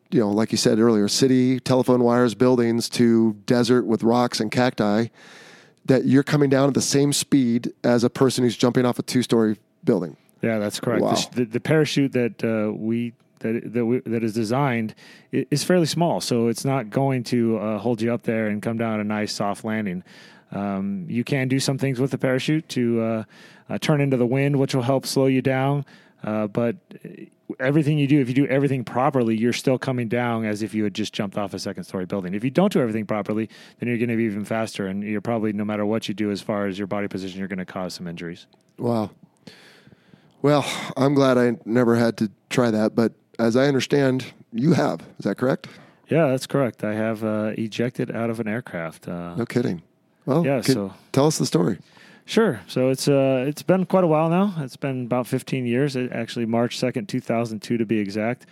you 0.09 0.19
know, 0.19 0.29
like 0.29 0.51
you 0.51 0.57
said 0.57 0.79
earlier, 0.79 1.09
city, 1.09 1.59
telephone 1.59 2.03
wires, 2.03 2.35
buildings 2.35 2.87
to 2.89 3.33
desert 3.45 3.85
with 3.85 4.03
rocks 4.03 4.39
and 4.39 4.49
cacti, 4.49 5.07
that 5.85 6.05
you're 6.05 6.23
coming 6.23 6.49
down 6.49 6.69
at 6.69 6.73
the 6.73 6.81
same 6.81 7.11
speed 7.11 7.73
as 7.83 8.03
a 8.03 8.09
person 8.09 8.43
who's 8.43 8.55
jumping 8.55 8.85
off 8.85 8.97
a 8.97 9.01
two 9.01 9.23
story 9.23 9.57
building. 9.83 10.15
Yeah, 10.41 10.59
that's 10.59 10.79
correct. 10.79 11.03
Wow. 11.03 11.15
The, 11.33 11.45
the, 11.45 11.59
parachute 11.59 12.13
that 12.13 12.43
uh, 12.43 12.73
we 12.73 13.13
that 13.39 13.73
that, 13.73 13.85
we, 13.85 13.99
that 13.99 14.23
is 14.23 14.33
designed 14.33 14.95
is 15.31 15.63
fairly 15.63 15.85
small, 15.85 16.21
so 16.21 16.47
it's 16.47 16.65
not 16.65 16.89
going 16.89 17.23
to 17.25 17.57
uh, 17.57 17.77
hold 17.77 18.01
you 18.01 18.13
up 18.13 18.23
there 18.23 18.47
and 18.47 18.61
come 18.61 18.77
down 18.77 18.99
a 18.99 19.03
nice 19.03 19.33
soft 19.33 19.63
landing. 19.63 20.03
Um, 20.51 21.05
you 21.07 21.23
can 21.23 21.47
do 21.47 21.59
some 21.59 21.77
things 21.77 21.99
with 21.99 22.11
the 22.11 22.17
parachute 22.17 22.67
to 22.69 23.01
uh, 23.01 23.23
uh 23.69 23.77
turn 23.77 24.01
into 24.01 24.17
the 24.17 24.25
wind, 24.25 24.57
which 24.57 24.75
will 24.75 24.81
help 24.81 25.05
slow 25.05 25.27
you 25.27 25.41
down. 25.41 25.85
Uh, 26.23 26.47
but 26.47 26.75
everything 27.59 27.97
you 27.97 28.07
do, 28.07 28.19
if 28.21 28.27
you 28.27 28.33
do 28.33 28.45
everything 28.47 28.83
properly, 28.83 29.35
you're 29.35 29.53
still 29.53 29.77
coming 29.77 30.07
down 30.07 30.45
as 30.45 30.61
if 30.61 30.73
you 30.73 30.83
had 30.83 30.93
just 30.93 31.13
jumped 31.13 31.37
off 31.37 31.53
a 31.53 31.59
second 31.59 31.83
story 31.83 32.05
building. 32.05 32.33
If 32.33 32.43
you 32.43 32.51
don't 32.51 32.71
do 32.71 32.79
everything 32.79 33.05
properly, 33.05 33.49
then 33.79 33.89
you're 33.89 33.97
going 33.97 34.09
to 34.09 34.15
be 34.15 34.23
even 34.23 34.45
faster, 34.45 34.87
and 34.87 35.03
you're 35.03 35.21
probably 35.21 35.53
no 35.53 35.65
matter 35.65 35.85
what 35.85 36.07
you 36.07 36.13
do 36.13 36.31
as 36.31 36.41
far 36.41 36.67
as 36.67 36.77
your 36.77 36.87
body 36.87 37.07
position, 37.07 37.39
you're 37.39 37.47
going 37.47 37.59
to 37.59 37.65
cause 37.65 37.93
some 37.93 38.07
injuries. 38.07 38.47
Wow. 38.77 39.11
Well, 40.41 40.65
I'm 40.97 41.13
glad 41.13 41.37
I 41.37 41.57
never 41.65 41.95
had 41.95 42.17
to 42.17 42.31
try 42.49 42.71
that, 42.71 42.95
but 42.95 43.13
as 43.37 43.55
I 43.55 43.67
understand, 43.67 44.25
you 44.51 44.73
have. 44.73 45.01
Is 45.19 45.25
that 45.25 45.37
correct? 45.37 45.67
Yeah, 46.09 46.27
that's 46.27 46.47
correct. 46.47 46.83
I 46.83 46.93
have 46.93 47.23
uh, 47.23 47.53
ejected 47.57 48.11
out 48.11 48.29
of 48.29 48.39
an 48.39 48.47
aircraft. 48.47 49.07
Uh, 49.07 49.35
no 49.35 49.45
kidding. 49.45 49.81
Well, 50.25 50.45
yeah. 50.45 50.61
So 50.61 50.93
tell 51.11 51.27
us 51.27 51.37
the 51.37 51.45
story. 51.45 51.79
Sure. 52.25 52.61
So 52.67 52.89
it's 52.89 53.07
uh 53.07 53.45
it's 53.47 53.63
been 53.63 53.85
quite 53.85 54.03
a 54.03 54.07
while 54.07 54.29
now. 54.29 54.53
It's 54.59 54.77
been 54.77 55.05
about 55.05 55.27
15 55.27 55.65
years. 55.65 55.95
It, 55.95 56.11
actually, 56.11 56.45
March 56.45 56.77
2nd, 56.79 57.07
2002, 57.07 57.77
to 57.77 57.85
be 57.85 57.99
exact. 57.99 58.45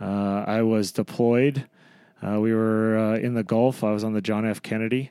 Uh, 0.00 0.44
I 0.46 0.62
was 0.62 0.92
deployed. 0.92 1.66
Uh, 2.22 2.40
we 2.40 2.52
were 2.52 2.98
uh, 2.98 3.18
in 3.18 3.34
the 3.34 3.44
Gulf. 3.44 3.84
I 3.84 3.92
was 3.92 4.02
on 4.04 4.12
the 4.12 4.20
John 4.20 4.46
F. 4.46 4.62
Kennedy, 4.62 5.10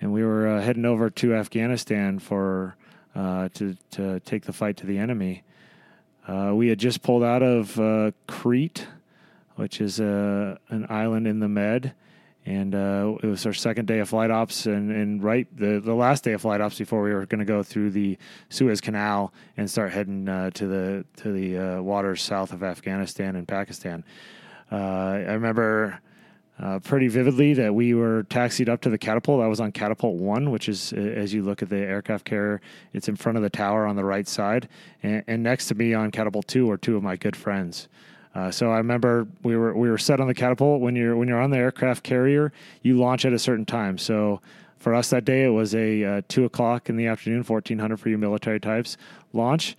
and 0.00 0.12
we 0.12 0.22
were 0.22 0.46
uh, 0.46 0.60
heading 0.60 0.84
over 0.84 1.10
to 1.10 1.34
Afghanistan 1.34 2.18
for 2.18 2.76
uh, 3.14 3.48
to 3.54 3.76
to 3.92 4.20
take 4.20 4.44
the 4.44 4.52
fight 4.52 4.76
to 4.78 4.86
the 4.86 4.98
enemy. 4.98 5.42
Uh, 6.26 6.52
we 6.54 6.68
had 6.68 6.78
just 6.78 7.02
pulled 7.02 7.22
out 7.22 7.42
of 7.42 7.78
uh, 7.78 8.10
Crete, 8.26 8.86
which 9.56 9.80
is 9.80 10.00
uh, 10.00 10.56
an 10.70 10.86
island 10.88 11.26
in 11.26 11.38
the 11.38 11.48
Med, 11.48 11.94
and 12.46 12.74
it 12.74 13.26
was 13.26 13.44
our 13.46 13.52
second 13.52 13.86
day 13.86 13.98
of 13.98 14.08
flight 14.08 14.30
ops, 14.30 14.66
and, 14.66 14.90
and 14.90 15.22
right 15.22 15.46
the, 15.56 15.80
the 15.80 15.94
last 15.94 16.24
day 16.24 16.32
of 16.32 16.40
flight 16.40 16.60
ops 16.60 16.78
before 16.78 17.02
we 17.02 17.12
were 17.12 17.26
going 17.26 17.40
to 17.40 17.44
go 17.44 17.62
through 17.62 17.90
the 17.90 18.18
Suez 18.48 18.80
Canal 18.80 19.32
and 19.56 19.70
start 19.70 19.92
heading 19.92 20.26
to 20.26 20.66
the 20.66 21.04
to 21.16 21.32
the 21.32 21.82
waters 21.82 22.22
south 22.22 22.52
of 22.52 22.62
Afghanistan 22.62 23.36
and 23.36 23.46
Pakistan. 23.46 24.04
I 24.70 25.32
remember 25.32 26.00
uh, 26.58 26.78
pretty 26.78 27.08
vividly 27.08 27.54
that 27.54 27.74
we 27.74 27.94
were 27.94 28.24
taxied 28.24 28.68
up 28.68 28.80
to 28.82 28.90
the 28.90 28.98
catapult. 28.98 29.42
I 29.42 29.48
was 29.48 29.60
on 29.60 29.72
catapult 29.72 30.16
one, 30.16 30.50
which 30.50 30.68
is 30.68 30.92
as 30.92 31.34
you 31.34 31.42
look 31.42 31.62
at 31.62 31.68
the 31.68 31.78
aircraft 31.78 32.24
carrier, 32.24 32.60
it's 32.92 33.08
in 33.08 33.16
front 33.16 33.36
of 33.36 33.42
the 33.42 33.50
tower 33.50 33.86
on 33.86 33.96
the 33.96 34.04
right 34.04 34.28
side, 34.28 34.68
and, 35.02 35.24
and 35.26 35.42
next 35.42 35.68
to 35.68 35.74
me 35.74 35.94
on 35.94 36.10
catapult 36.10 36.46
two 36.46 36.70
are 36.70 36.76
two 36.76 36.96
of 36.96 37.02
my 37.02 37.16
good 37.16 37.36
friends. 37.36 37.88
Uh, 38.34 38.50
so 38.50 38.70
I 38.70 38.78
remember 38.78 39.26
we 39.42 39.56
were 39.56 39.76
we 39.76 39.88
were 39.88 39.98
set 39.98 40.20
on 40.20 40.26
the 40.26 40.34
catapult. 40.34 40.80
When 40.80 40.96
you're 40.96 41.16
when 41.16 41.28
you're 41.28 41.40
on 41.40 41.50
the 41.50 41.58
aircraft 41.58 42.02
carrier, 42.02 42.52
you 42.82 42.98
launch 42.98 43.24
at 43.24 43.32
a 43.32 43.38
certain 43.38 43.64
time. 43.64 43.96
So 43.96 44.40
for 44.78 44.92
us 44.92 45.10
that 45.10 45.24
day, 45.24 45.44
it 45.44 45.50
was 45.50 45.74
a 45.74 46.04
uh, 46.04 46.22
two 46.26 46.44
o'clock 46.44 46.88
in 46.88 46.96
the 46.96 47.06
afternoon, 47.06 47.44
fourteen 47.44 47.78
hundred 47.78 47.98
for 47.98 48.08
you 48.08 48.18
military 48.18 48.58
types 48.58 48.96
launch, 49.32 49.76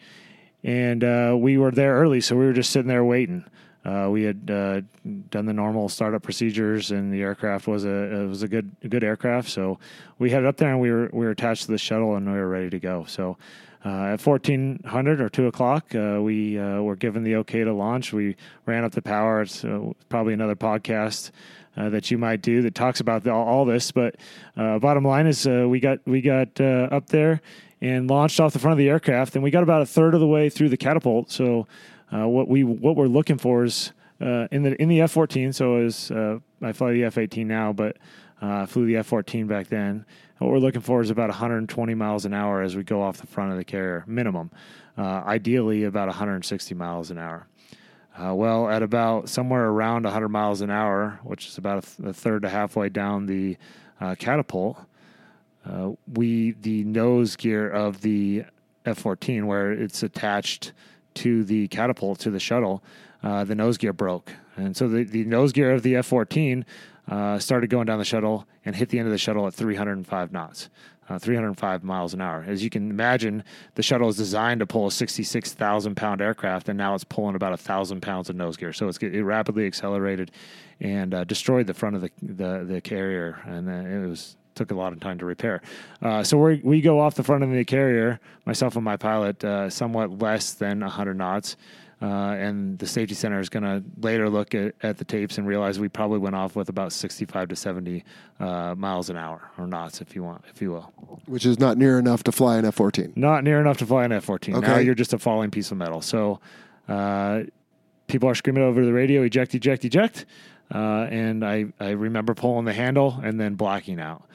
and 0.64 1.04
uh, 1.04 1.36
we 1.38 1.58
were 1.58 1.72
there 1.72 1.96
early, 1.96 2.22
so 2.22 2.36
we 2.38 2.46
were 2.46 2.54
just 2.54 2.72
sitting 2.72 2.88
there 2.88 3.04
waiting. 3.04 3.44
Uh, 3.86 4.10
we 4.10 4.24
had 4.24 4.50
uh, 4.50 4.82
done 5.30 5.46
the 5.46 5.54
normal 5.54 5.88
startup 5.88 6.24
procedures, 6.24 6.90
and 6.90 7.14
the 7.14 7.22
aircraft 7.22 7.68
was 7.68 7.86
a 7.86 8.24
it 8.24 8.28
was 8.28 8.42
a 8.42 8.48
good 8.48 8.76
a 8.84 8.88
good 8.88 9.04
aircraft. 9.04 9.48
So 9.48 9.78
we 10.18 10.32
headed 10.32 10.48
up 10.48 10.58
there, 10.58 10.72
and 10.72 10.82
we 10.82 10.90
were 10.90 11.08
we 11.14 11.24
were 11.24 11.32
attached 11.32 11.66
to 11.66 11.72
the 11.72 11.78
shuttle, 11.78 12.16
and 12.16 12.26
we 12.26 12.34
were 12.34 12.50
ready 12.50 12.72
to 12.72 12.80
go. 12.80 13.06
So 13.08 13.38
uh, 13.86 14.14
at 14.14 14.22
fourteen 14.22 14.82
hundred 14.86 15.22
or 15.22 15.30
two 15.30 15.46
o'clock, 15.46 15.94
uh, 15.94 16.20
we 16.20 16.58
uh, 16.58 16.82
were 16.82 16.96
given 16.96 17.24
the 17.24 17.36
okay 17.36 17.64
to 17.64 17.74
launch. 17.74 18.12
We 18.12 18.36
ran 18.66 18.84
up 18.84 18.94
the 18.94 19.04
power. 19.04 19.44
It's 19.44 19.64
uh, 19.64 19.92
probably 20.10 20.34
another 20.34 20.56
podcast. 20.56 21.30
that 21.76 22.10
you 22.10 22.18
might 22.18 22.42
do 22.42 22.62
that 22.64 22.74
talks 22.74 23.02
about 23.02 23.24
the, 23.24 23.32
all 23.32 23.66
this, 23.66 23.92
but 23.92 24.16
bottom 24.56 25.04
line 25.06 25.28
is 25.28 25.46
we 25.46 25.80
got 25.80 26.00
we 26.06 26.22
got 26.22 26.60
up 26.60 27.08
there 27.08 27.42
and 27.82 28.10
launched 28.10 28.40
off 28.40 28.54
the 28.54 28.60
front 28.60 28.72
of 28.72 28.78
the 28.78 28.90
aircraft, 28.90 29.36
and 29.36 29.44
we 29.44 29.52
got 29.52 29.62
about 29.62 29.82
a 29.82 29.86
third 29.86 30.14
of 30.14 30.20
the 30.20 30.28
way 30.28 30.50
through 30.50 30.70
the 30.70 30.78
catapult. 30.78 31.30
So 31.30 31.68
uh, 32.14 32.28
what 32.28 32.48
we 32.48 32.64
what 32.64 32.96
we're 32.96 33.08
looking 33.08 33.38
for 33.38 33.64
is 33.64 33.92
uh, 34.22 34.48
in 34.52 34.64
the 34.64 34.82
in 34.82 34.90
the 34.90 35.02
F 35.02 35.12
fourteen. 35.12 35.54
So 35.54 35.78
as 35.78 36.12
uh, 36.12 36.40
I 36.62 36.72
fly 36.72 36.94
the 36.94 37.04
F 37.06 37.18
eighteen 37.18 37.48
now, 37.48 37.74
but 37.74 37.98
uh, 38.42 38.62
I 38.62 38.66
flew 38.66 38.86
the 38.86 38.98
F 38.98 39.08
fourteen 39.08 39.48
back 39.48 39.68
then. 39.68 40.06
What 40.38 40.52
we're 40.52 40.60
looking 40.60 40.82
for 40.82 41.02
is 41.02 41.10
about 41.10 41.30
120 41.30 41.96
miles 41.96 42.26
an 42.26 42.34
hour 42.34 42.62
as 42.62 42.76
we 42.76 42.84
go 42.84 43.02
off 43.02 43.20
the 43.20 43.28
front 43.28 43.54
of 43.54 43.58
the 43.58 43.64
carrier, 43.64 44.04
minimum. 44.06 44.52
Uh, 44.98 45.24
ideally, 45.26 45.86
about 45.86 46.10
160 46.10 46.76
miles 46.76 47.10
an 47.10 47.18
hour. 47.18 47.48
Uh, 48.18 48.34
well, 48.36 48.68
at 48.70 48.84
about 48.84 49.30
somewhere 49.30 49.68
around 49.68 50.04
100 50.04 50.28
miles 50.28 50.60
an 50.60 50.70
hour, 50.70 51.22
which 51.24 51.48
is 51.48 51.58
about 51.58 51.86
a, 51.86 51.88
th- 51.88 52.10
a 52.10 52.14
third 52.14 52.42
to 52.42 52.50
halfway 52.50 52.90
down 52.90 53.28
the 53.28 53.58
catapult, 54.20 54.78
we 56.14 56.52
the 56.52 56.84
nose 56.84 57.38
gear 57.38 57.70
of 57.70 58.02
the 58.02 58.44
F-14, 58.86 59.46
where 59.46 59.72
it's 59.72 60.04
attached 60.04 60.74
to 61.16 61.44
the 61.44 61.68
catapult 61.68 62.20
to 62.20 62.32
the 62.32 62.40
shuttle, 62.40 62.84
uh, 63.24 63.44
the 63.44 63.56
nose 63.56 63.78
gear 63.78 63.94
broke, 63.94 64.32
and 64.56 64.76
so 64.76 64.88
the, 64.88 65.04
the 65.04 65.26
nose 65.26 65.52
gear 65.52 65.74
of 65.74 65.84
the 65.84 65.96
F 65.96 66.06
fourteen 66.06 66.66
uh, 67.10 67.40
started 67.40 67.70
going 67.70 67.86
down 67.86 68.00
the 68.00 68.06
shuttle 68.06 68.48
and 68.64 68.76
hit 68.76 68.90
the 68.90 69.00
end 69.00 69.08
of 69.08 69.12
the 69.12 69.18
shuttle 69.18 69.46
at 69.48 69.54
305 69.54 70.32
knots. 70.32 70.70
Uh, 71.08 71.20
305 71.20 71.84
miles 71.84 72.16
an 72.16 72.22
hour. 72.22 72.44
As 72.48 72.64
you 72.64 72.72
can 72.72 72.90
imagine, 72.90 73.44
the 73.76 73.84
shuttle 73.84 74.10
is 74.10 74.18
designed 74.18 74.60
to 74.62 74.66
pull 74.66 74.88
a 74.88 74.92
66,000 74.92 75.94
pound 75.94 76.20
aircraft, 76.20 76.68
and 76.68 76.80
now 76.80 76.96
it's 76.96 77.04
pulling 77.04 77.36
about 77.36 77.54
a 77.54 77.58
thousand 77.58 78.02
pounds 78.02 78.28
of 78.28 78.36
nose 78.36 78.58
gear. 78.58 78.74
So 78.74 78.90
it 78.90 79.22
rapidly 79.22 79.68
accelerated 79.68 80.32
and 80.80 81.14
uh, 81.14 81.24
destroyed 81.24 81.68
the 81.68 81.76
front 81.76 81.96
of 81.96 82.02
the 82.02 82.10
the, 82.24 82.66
the 82.68 82.82
carrier, 82.82 83.40
and 83.46 83.70
it 83.70 84.08
was 84.08 84.36
took 84.56 84.72
a 84.72 84.76
lot 84.76 84.94
of 84.94 85.00
time 85.00 85.18
to 85.20 85.26
repair. 85.26 85.62
Uh, 86.02 86.24
so 86.24 86.38
we 86.38 86.62
we 86.64 86.82
go 86.82 87.00
off 87.00 87.16
the 87.16 87.24
front 87.24 87.44
of 87.44 87.52
the 87.52 87.66
carrier, 87.66 88.20
myself 88.46 88.76
and 88.76 88.84
my 88.84 88.98
pilot, 88.98 89.44
uh, 89.44 89.70
somewhat 89.70 90.20
less 90.20 90.54
than 90.54 90.80
100 90.80 91.16
knots. 91.16 91.58
Uh, 92.02 92.36
and 92.36 92.78
the 92.80 92.86
safety 92.86 93.16
center 93.16 93.40
is 93.40 93.48
going 93.48 93.64
to 93.64 93.82
later 94.02 94.30
look 94.30 94.54
at, 94.54 94.76
at, 94.84 94.98
the 94.98 95.06
tapes 95.06 95.38
and 95.38 95.48
realize 95.48 95.80
we 95.80 95.88
probably 95.88 96.20
went 96.20 96.36
off 96.36 96.54
with 96.54 96.68
about 96.68 96.92
65 96.92 97.48
to 97.48 97.56
70 97.56 98.04
uh, 98.42 98.76
miles 98.76 99.10
an 99.10 99.16
hour 99.16 99.50
or 99.58 99.66
knots, 99.66 100.02
if 100.02 100.14
you 100.14 100.22
want, 100.22 100.44
if 100.50 100.62
you 100.62 100.72
will. 100.72 100.92
Which 101.26 101.46
is 101.46 101.58
not 101.58 101.78
near 101.78 101.98
enough 101.98 102.22
to 102.24 102.34
fly 102.34 102.58
an 102.58 102.66
F 102.66 102.76
14. 102.76 103.14
Not 103.16 103.46
near 103.46 103.62
enough 103.62 103.78
to 103.78 103.86
fly 103.86 104.04
an 104.04 104.12
F 104.12 104.26
14. 104.26 104.56
Okay. 104.56 104.68
Now 104.68 104.78
you're 104.78 104.94
just 104.94 105.14
a 105.14 105.18
falling 105.18 105.52
piece 105.52 105.72
of 105.72 105.78
metal. 105.78 106.02
So 106.02 106.42
uh, 106.90 107.44
people 108.08 108.28
are 108.28 108.36
screaming 108.36 108.64
over 108.64 108.86
the 108.86 108.94
radio, 108.94 109.24
eject, 109.24 109.56
eject, 109.56 109.86
eject. 109.86 110.26
Uh, 110.74 111.08
and 111.10 111.46
I, 111.46 111.66
I 111.80 111.92
remember 111.92 112.34
pulling 112.34 112.66
the 112.66 112.74
handle 112.74 113.22
and 113.24 113.40
then 113.40 113.56
blacking 113.56 114.02
out 114.02 114.26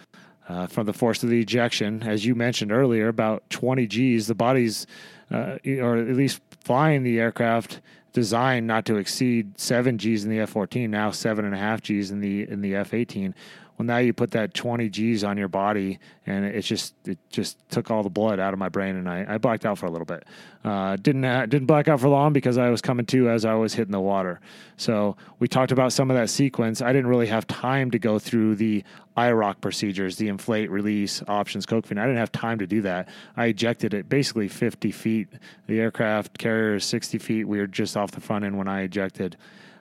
uh, 0.51 0.67
from 0.67 0.87
the 0.87 0.93
force 0.93 1.23
of 1.23 1.31
the 1.31 1.41
ejection. 1.41 2.03
As 2.03 2.27
you 2.27 2.35
mentioned 2.35 2.73
earlier, 2.73 3.07
about 3.09 3.49
20 3.51 3.87
G's. 3.87 4.27
The 4.27 4.35
body's, 4.35 4.87
uh, 5.31 5.59
or 5.65 5.97
at 5.97 6.17
least 6.17 6.41
flying 6.65 7.05
the 7.05 7.21
aircraft, 7.21 7.81
designed 8.13 8.67
not 8.67 8.85
to 8.87 8.97
exceed 8.97 9.61
seven 9.61 9.97
G's 9.97 10.25
in 10.25 10.31
the 10.31 10.41
F-14. 10.41 10.91
Now 10.91 11.13
seven 11.13 11.45
and 11.45 11.55
a 11.55 11.59
half 11.59 11.83
G's 11.83 12.11
in 12.11 12.21
the 12.21 12.49
in 12.49 12.63
the 12.63 12.75
F-18. 12.75 13.33
Well, 13.81 13.87
now 13.87 13.97
you 13.97 14.12
put 14.12 14.33
that 14.33 14.53
20 14.53 14.91
G's 14.91 15.24
on 15.24 15.39
your 15.39 15.49
body, 15.49 16.01
and 16.26 16.45
it 16.45 16.61
just 16.61 16.93
it 17.07 17.16
just 17.31 17.66
took 17.70 17.91
all 17.91 18.03
the 18.03 18.11
blood 18.11 18.39
out 18.39 18.53
of 18.53 18.59
my 18.59 18.68
brain, 18.68 18.95
and 18.95 19.09
I, 19.09 19.24
I 19.26 19.39
blacked 19.39 19.64
out 19.64 19.78
for 19.78 19.87
a 19.87 19.91
little 19.91 20.05
bit. 20.05 20.26
Uh, 20.62 20.97
didn't 20.97 21.24
uh, 21.24 21.47
didn't 21.47 21.64
black 21.64 21.89
out 21.89 21.99
for 21.99 22.11
long 22.11 22.35
because 22.35 22.59
I 22.59 22.68
was 22.68 22.83
coming 22.83 23.07
to 23.07 23.31
as 23.31 23.47
I 23.47 23.55
was 23.55 23.72
hitting 23.72 23.93
the 23.93 23.99
water. 23.99 24.39
So 24.76 25.16
we 25.39 25.49
talked 25.49 25.72
about 25.72 25.95
some 25.95 26.11
of 26.11 26.18
that 26.18 26.28
sequence. 26.28 26.83
I 26.83 26.93
didn't 26.93 27.07
really 27.07 27.28
have 27.28 27.47
time 27.47 27.91
to 27.93 27.99
go 27.99 28.18
through 28.18 28.57
the 28.57 28.85
IROK 29.16 29.62
procedures, 29.62 30.16
the 30.16 30.28
inflate, 30.28 30.70
release, 30.70 31.22
options, 31.26 31.64
coke 31.64 31.87
fin. 31.87 31.97
I 31.97 32.03
didn't 32.03 32.18
have 32.18 32.33
time 32.33 32.59
to 32.59 32.66
do 32.66 32.83
that. 32.83 33.09
I 33.35 33.47
ejected 33.47 33.95
it 33.95 34.11
basically 34.11 34.49
50 34.49 34.93
feet. 34.93 35.28
The 35.68 35.81
aircraft 35.81 36.37
carrier 36.37 36.74
is 36.74 36.85
60 36.85 37.16
feet. 37.16 37.45
We 37.45 37.57
were 37.57 37.66
just 37.66 37.97
off 37.97 38.11
the 38.11 38.20
front 38.20 38.45
end 38.45 38.59
when 38.59 38.68
I 38.68 38.83
ejected. 38.83 39.39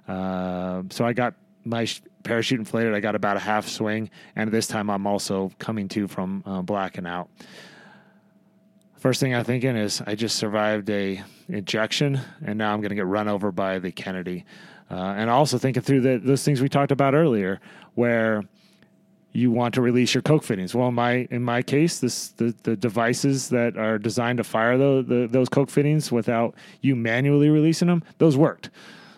Uh, 0.07 0.83
so 0.89 1.03
I 1.03 1.11
got 1.11 1.33
my 1.65 1.85
parachute 2.23 2.59
inflated. 2.59 2.93
I 2.93 2.99
got 2.99 3.15
about 3.15 3.37
a 3.37 3.39
half 3.39 3.67
swing, 3.67 4.09
and 4.35 4.51
this 4.51 4.67
time 4.67 4.89
I'm 4.89 5.07
also 5.07 5.51
coming 5.59 5.87
to 5.89 6.07
from 6.07 6.43
uh, 6.45 6.61
blacking 6.61 7.05
out. 7.05 7.29
First 8.97 9.21
thing 9.21 9.33
I'm 9.33 9.45
thinking 9.45 9.77
is 9.77 10.01
I 10.05 10.15
just 10.15 10.35
survived 10.35 10.89
a 10.89 11.23
ejection, 11.47 12.19
and 12.45 12.57
now 12.57 12.73
I'm 12.73 12.81
going 12.81 12.89
to 12.89 12.95
get 12.95 13.05
run 13.05 13.27
over 13.27 13.51
by 13.51 13.79
the 13.79 13.91
Kennedy. 13.91 14.45
Uh, 14.91 15.13
and 15.17 15.29
also 15.29 15.57
thinking 15.57 15.83
through 15.83 16.01
the, 16.01 16.17
those 16.17 16.43
things 16.43 16.61
we 16.61 16.67
talked 16.67 16.91
about 16.91 17.13
earlier, 17.13 17.61
where 17.93 18.43
you 19.31 19.51
want 19.51 19.75
to 19.75 19.81
release 19.81 20.13
your 20.13 20.23
Koch 20.23 20.43
fittings. 20.43 20.73
Well, 20.73 20.87
in 20.87 20.95
my 20.95 21.27
in 21.29 21.43
my 21.43 21.61
case, 21.61 21.99
this 21.99 22.29
the, 22.29 22.55
the 22.63 22.75
devices 22.75 23.49
that 23.49 23.77
are 23.77 23.99
designed 23.99 24.37
to 24.37 24.43
fire 24.43 24.77
the, 24.77 25.05
the, 25.07 25.27
those 25.27 25.47
Koch 25.47 25.69
fittings 25.69 26.11
without 26.11 26.55
you 26.81 26.95
manually 26.95 27.49
releasing 27.49 27.87
them, 27.87 28.03
those 28.17 28.35
worked. 28.35 28.71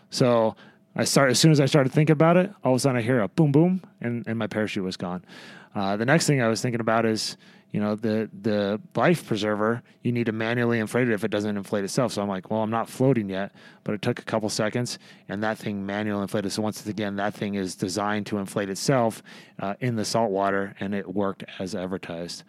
So 0.10 0.56
I 0.95 1.05
start 1.05 1.31
as 1.31 1.39
soon 1.39 1.51
as 1.51 1.59
I 1.59 1.65
started 1.65 1.91
thinking 1.91 2.13
about 2.13 2.37
it, 2.37 2.51
all 2.63 2.73
of 2.73 2.77
a 2.77 2.79
sudden 2.79 2.97
I 2.97 3.01
hear 3.01 3.21
a 3.21 3.27
boom 3.27 3.51
boom 3.51 3.81
and, 4.01 4.25
and 4.27 4.37
my 4.37 4.47
parachute 4.47 4.83
was 4.83 4.97
gone. 4.97 5.23
Uh, 5.73 5.95
the 5.95 6.05
next 6.05 6.27
thing 6.27 6.41
I 6.41 6.47
was 6.47 6.61
thinking 6.61 6.81
about 6.81 7.05
is, 7.05 7.37
you 7.71 7.79
know, 7.79 7.95
the 7.95 8.29
the 8.41 8.81
life 8.95 9.25
preserver, 9.25 9.81
you 10.03 10.11
need 10.11 10.25
to 10.25 10.33
manually 10.33 10.79
inflate 10.79 11.07
it 11.07 11.13
if 11.13 11.23
it 11.23 11.31
doesn't 11.31 11.55
inflate 11.55 11.85
itself. 11.85 12.11
So 12.11 12.21
I'm 12.21 12.27
like, 12.27 12.51
well, 12.51 12.61
I'm 12.61 12.69
not 12.69 12.89
floating 12.89 13.29
yet, 13.29 13.53
but 13.85 13.93
it 13.95 14.01
took 14.01 14.19
a 14.19 14.23
couple 14.23 14.49
seconds 14.49 14.99
and 15.29 15.41
that 15.43 15.57
thing 15.57 15.85
manually 15.85 16.23
inflated. 16.23 16.51
So 16.51 16.61
once 16.61 16.85
again, 16.85 17.15
that 17.15 17.33
thing 17.33 17.55
is 17.55 17.75
designed 17.75 18.25
to 18.27 18.37
inflate 18.39 18.69
itself 18.69 19.23
uh, 19.59 19.75
in 19.79 19.95
the 19.95 20.03
salt 20.03 20.31
water 20.31 20.75
and 20.81 20.93
it 20.93 21.13
worked 21.13 21.45
as 21.59 21.73
advertised. 21.73 22.43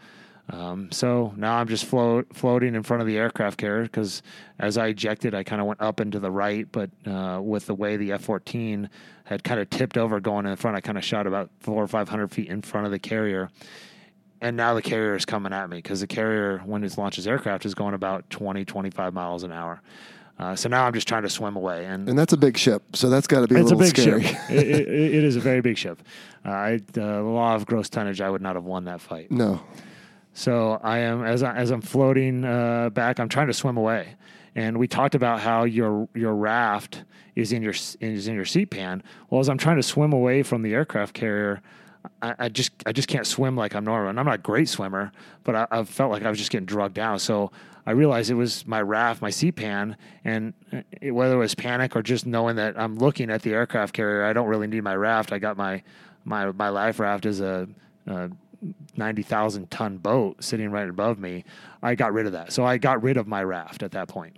Um, 0.52 0.92
so 0.92 1.32
now 1.36 1.56
I'm 1.56 1.66
just 1.66 1.86
float, 1.86 2.26
floating 2.34 2.74
in 2.74 2.82
front 2.82 3.00
of 3.00 3.06
the 3.06 3.16
aircraft 3.16 3.56
carrier 3.56 3.84
because 3.84 4.22
as 4.58 4.76
I 4.76 4.88
ejected, 4.88 5.34
I 5.34 5.42
kind 5.44 5.62
of 5.62 5.66
went 5.66 5.80
up 5.80 5.98
and 5.98 6.12
to 6.12 6.20
the 6.20 6.30
right, 6.30 6.70
but 6.70 6.90
uh, 7.06 7.40
with 7.42 7.66
the 7.66 7.74
way 7.74 7.96
the 7.96 8.12
F 8.12 8.22
14 8.24 8.90
had 9.24 9.44
kind 9.44 9.60
of 9.60 9.70
tipped 9.70 9.96
over 9.96 10.20
going 10.20 10.44
in 10.44 10.54
front, 10.56 10.76
I 10.76 10.82
kind 10.82 10.98
of 10.98 11.04
shot 11.04 11.26
about 11.26 11.50
four 11.60 11.82
or 11.82 11.88
500 11.88 12.30
feet 12.30 12.48
in 12.48 12.60
front 12.60 12.84
of 12.84 12.92
the 12.92 12.98
carrier. 12.98 13.48
And 14.42 14.56
now 14.56 14.74
the 14.74 14.82
carrier 14.82 15.14
is 15.14 15.24
coming 15.24 15.54
at 15.54 15.70
me 15.70 15.78
because 15.78 16.00
the 16.00 16.06
carrier, 16.06 16.58
when 16.66 16.84
it 16.84 16.98
launches 16.98 17.26
aircraft, 17.26 17.64
is 17.64 17.74
going 17.74 17.94
about 17.94 18.28
20, 18.28 18.64
25 18.66 19.14
miles 19.14 19.44
an 19.44 19.52
hour. 19.52 19.80
Uh, 20.38 20.56
so 20.56 20.68
now 20.68 20.84
I'm 20.84 20.92
just 20.92 21.06
trying 21.06 21.22
to 21.22 21.30
swim 21.30 21.56
away, 21.56 21.84
and 21.84 22.08
and 22.08 22.18
that's 22.18 22.32
a 22.32 22.36
big 22.36 22.56
ship, 22.56 22.96
so 22.96 23.08
that's 23.08 23.26
got 23.26 23.42
to 23.42 23.48
be 23.48 23.54
a 23.54 23.62
little 23.62 23.80
a 23.80 23.84
big 23.84 23.96
scary. 23.96 24.22
Ship. 24.24 24.50
it, 24.50 24.66
it, 24.66 24.88
it 24.88 25.24
is 25.24 25.36
a 25.36 25.40
very 25.40 25.60
big 25.60 25.76
ship. 25.76 26.02
Uh, 26.44 26.48
I, 26.48 26.74
uh, 26.74 26.78
the 26.92 27.22
law 27.22 27.54
of 27.54 27.66
gross 27.66 27.88
tonnage, 27.88 28.20
I 28.20 28.30
would 28.30 28.42
not 28.42 28.56
have 28.56 28.64
won 28.64 28.86
that 28.86 29.00
fight. 29.00 29.30
No, 29.30 29.60
so 30.34 30.80
I 30.82 30.98
am 30.98 31.24
as 31.24 31.42
I, 31.42 31.54
as 31.56 31.70
I'm 31.70 31.82
floating 31.82 32.44
uh, 32.44 32.90
back, 32.90 33.20
I'm 33.20 33.28
trying 33.28 33.48
to 33.48 33.52
swim 33.52 33.76
away. 33.76 34.14
And 34.54 34.78
we 34.78 34.86
talked 34.86 35.14
about 35.14 35.40
how 35.40 35.64
your 35.64 36.08
your 36.14 36.34
raft 36.34 37.04
is 37.34 37.52
in 37.52 37.62
your 37.62 37.74
is 38.00 38.28
in 38.28 38.34
your 38.34 38.44
seat 38.44 38.66
pan. 38.66 39.02
Well, 39.30 39.40
as 39.40 39.48
I'm 39.48 39.58
trying 39.58 39.76
to 39.76 39.82
swim 39.82 40.12
away 40.12 40.42
from 40.42 40.62
the 40.62 40.74
aircraft 40.74 41.14
carrier, 41.14 41.62
I, 42.20 42.34
I, 42.38 42.48
just 42.48 42.72
I 42.84 42.92
just 42.92 43.08
can't 43.08 43.26
swim 43.26 43.56
like 43.56 43.74
I'm 43.74 43.84
normal. 43.84 44.10
And 44.10 44.20
I'm 44.20 44.26
not 44.26 44.34
a 44.36 44.38
great 44.38 44.68
swimmer, 44.68 45.12
but 45.44 45.54
I, 45.54 45.66
I, 45.70 45.84
felt 45.84 46.10
like 46.10 46.22
I 46.24 46.30
was 46.30 46.38
just 46.38 46.50
getting 46.50 46.66
drugged 46.66 46.94
down. 46.94 47.18
So 47.18 47.50
I 47.86 47.92
realized 47.92 48.30
it 48.30 48.34
was 48.34 48.66
my 48.66 48.80
raft, 48.82 49.22
my 49.22 49.30
seat 49.30 49.52
pan, 49.52 49.96
and 50.24 50.52
it, 51.00 51.12
whether 51.12 51.34
it 51.34 51.38
was 51.38 51.54
panic 51.54 51.96
or 51.96 52.02
just 52.02 52.26
knowing 52.26 52.56
that 52.56 52.78
I'm 52.78 52.96
looking 52.96 53.30
at 53.30 53.42
the 53.42 53.52
aircraft 53.52 53.94
carrier, 53.94 54.24
I 54.24 54.32
don't 54.32 54.48
really 54.48 54.66
need 54.66 54.82
my 54.82 54.96
raft. 54.96 55.32
I 55.32 55.38
got 55.38 55.56
my 55.56 55.82
my 56.24 56.52
my 56.52 56.68
life 56.68 57.00
raft 57.00 57.26
is 57.26 57.40
a, 57.40 57.68
a 58.06 58.30
ninety 58.96 59.22
thousand 59.22 59.70
ton 59.70 59.98
boat 59.98 60.42
sitting 60.42 60.70
right 60.70 60.88
above 60.88 61.18
me. 61.18 61.44
I 61.82 61.94
got 61.94 62.12
rid 62.12 62.26
of 62.26 62.32
that, 62.32 62.52
so 62.52 62.64
I 62.64 62.78
got 62.78 63.02
rid 63.02 63.16
of 63.16 63.26
my 63.26 63.42
raft 63.42 63.82
at 63.82 63.92
that 63.92 64.08
point. 64.08 64.36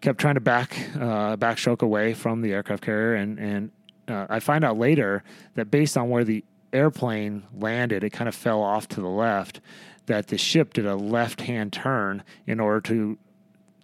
Kept 0.00 0.18
trying 0.18 0.34
to 0.34 0.40
back 0.40 0.78
uh, 0.94 1.36
backstroke 1.36 1.82
away 1.82 2.14
from 2.14 2.40
the 2.40 2.52
aircraft 2.52 2.84
carrier, 2.84 3.14
and 3.14 3.38
and 3.38 3.70
uh, 4.08 4.26
I 4.28 4.40
find 4.40 4.64
out 4.64 4.78
later 4.78 5.22
that 5.54 5.70
based 5.70 5.96
on 5.96 6.08
where 6.08 6.24
the 6.24 6.44
airplane 6.72 7.44
landed, 7.52 8.04
it 8.04 8.10
kind 8.10 8.28
of 8.28 8.34
fell 8.34 8.62
off 8.62 8.88
to 8.88 9.00
the 9.00 9.08
left. 9.08 9.60
That 10.06 10.28
the 10.28 10.38
ship 10.38 10.72
did 10.72 10.86
a 10.86 10.96
left 10.96 11.42
hand 11.42 11.72
turn 11.72 12.22
in 12.46 12.60
order 12.60 12.80
to 12.82 13.18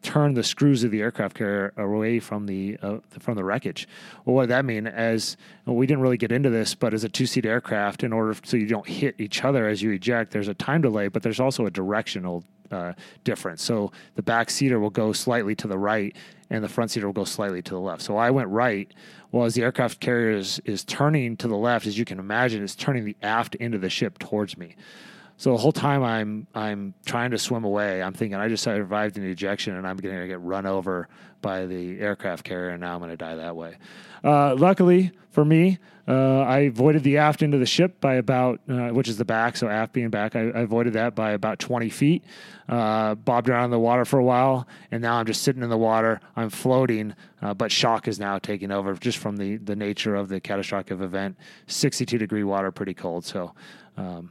turn 0.05 0.35
the 0.35 0.45
screws 0.45 0.85
of 0.85 0.91
the 0.91 1.01
aircraft 1.01 1.37
carrier 1.37 1.73
away 1.77 2.21
from 2.21 2.47
the 2.47 2.79
uh, 2.83 2.99
from 3.19 3.35
the 3.35 3.43
wreckage. 3.43 3.89
Well, 4.25 4.37
what 4.37 4.43
did 4.43 4.51
that 4.51 4.65
mean? 4.65 4.87
As 4.87 5.37
well, 5.67 5.75
we 5.75 5.87
didn't 5.87 6.03
really 6.03 6.19
get 6.19 6.31
into 6.31 6.51
this, 6.51 6.75
but 6.75 6.95
as 6.95 7.03
a 7.03 7.09
two 7.09 7.27
seat 7.27 7.45
aircraft, 7.45 8.05
in 8.05 8.13
order 8.13 8.37
so 8.45 8.57
you 8.57 8.67
don't 8.67 8.87
hit 8.87 9.17
each 9.19 9.43
other 9.43 9.67
as 9.67 9.83
you 9.83 9.91
eject, 9.91 10.31
there's 10.31 10.49
a 10.49 10.55
time 10.55 10.83
delay, 10.83 11.09
but 11.09 11.23
there's 11.23 11.41
also 11.41 11.67
a 11.67 11.71
directional 11.71 12.45
uh, 12.71 12.93
difference. 13.25 13.63
So 13.63 13.91
the 14.15 14.23
back 14.23 14.51
seater 14.51 14.79
will 14.79 14.91
go 14.91 15.13
slightly 15.13 15.55
to 15.57 15.67
the 15.67 15.79
right, 15.79 16.15
and 16.51 16.63
the 16.63 16.69
front 16.69 16.91
seater 16.91 17.07
will 17.07 17.15
go 17.15 17.25
slightly 17.25 17.63
to 17.63 17.71
the 17.71 17.81
left. 17.81 18.03
So 18.03 18.17
I 18.17 18.31
went 18.31 18.49
right. 18.51 18.93
Well, 19.33 19.47
as 19.47 19.55
the 19.55 19.63
aircraft 19.63 20.01
carrier 20.01 20.37
is, 20.37 20.61
is 20.65 20.85
turning 20.85 21.37
to 21.39 21.49
the 21.49 21.57
left, 21.57 21.87
as 21.87 21.99
you 21.99 22.05
can 22.05 22.19
imagine, 22.19 22.63
it's 22.63 22.77
turning 22.77 23.05
the 23.05 23.17
aft 23.23 23.57
end 23.59 23.75
of 23.75 23.81
the 23.81 23.91
ship 23.91 24.19
towards 24.19 24.57
me. 24.57 24.77
So 25.37 25.53
the 25.53 25.59
whole 25.59 25.73
time 25.73 26.03
I'm 26.03 26.47
I'm 26.55 26.95
trying 27.05 27.33
to 27.33 27.39
swim 27.39 27.65
away, 27.65 28.03
I'm 28.03 28.13
thinking 28.13 28.37
I 28.37 28.49
just 28.49 28.63
survived 28.63 29.17
an 29.19 29.25
ejection 29.25 29.77
and 29.77 29.87
I'm 29.87 29.97
going 29.97 30.19
to 30.19 30.27
get 30.27 30.41
run 30.41 30.67
over 30.67 31.09
by 31.43 31.67
the 31.67 32.01
aircraft 32.01 32.45
carrier 32.45 32.71
and 32.71 32.81
now 32.81 32.95
I'm 32.95 33.01
going 33.01 33.11
to 33.11 33.17
die 33.17 33.35
that 33.37 33.57
way. 33.57 33.77
Uh, 34.23 34.55
luckily 34.55 35.13
for 35.31 35.45
me, 35.45 35.79
uh, 36.07 36.41
I 36.41 36.61
avoided 36.61 37.03
the 37.03 37.19
aft 37.19 37.43
end 37.43 37.55
of 37.55 37.61
the 37.61 37.67
ship 37.67 38.01
by 38.01 38.15
about, 38.15 38.61
uh, 38.69 38.89
which 38.91 39.09
is 39.09 39.17
the 39.17 39.25
back, 39.25 39.57
so 39.57 39.69
aft 39.69 39.93
being 39.93 40.11
back, 40.11 40.37
I, 40.37 40.43
I 40.51 40.61
avoided 40.61 40.93
that 40.93 41.15
by 41.15 41.33
about 41.33 41.59
20 41.59 41.89
feet. 41.89 42.25
Uh, 42.69 43.15
bobbed 43.15 43.49
around 43.49 43.67
in 43.67 43.71
the 43.71 43.79
water 43.79 44.05
for 44.05 44.19
a 44.19 44.25
while, 44.25 44.69
and 44.91 45.03
now 45.03 45.17
I'm 45.17 45.27
just 45.27 45.43
sitting 45.43 45.63
in 45.63 45.71
the 45.71 45.79
water. 45.79 46.21
I'm 46.37 46.51
floating, 46.51 47.15
uh, 47.43 47.55
but 47.55 47.73
shock 47.73 48.07
is 48.07 48.21
now 48.21 48.39
taking 48.39 48.71
over 48.71 48.95
just 48.95 49.19
from 49.19 49.37
the, 49.37 49.57
the 49.57 49.75
nature 49.75 50.15
of 50.15 50.29
the 50.29 50.41
catastrophic 50.41 50.93
event. 50.93 51.37
62 51.67 52.19
degree 52.19 52.45
water, 52.45 52.71
pretty 52.71 52.95
cold. 52.95 53.25
So, 53.25 53.55
um, 53.97 54.31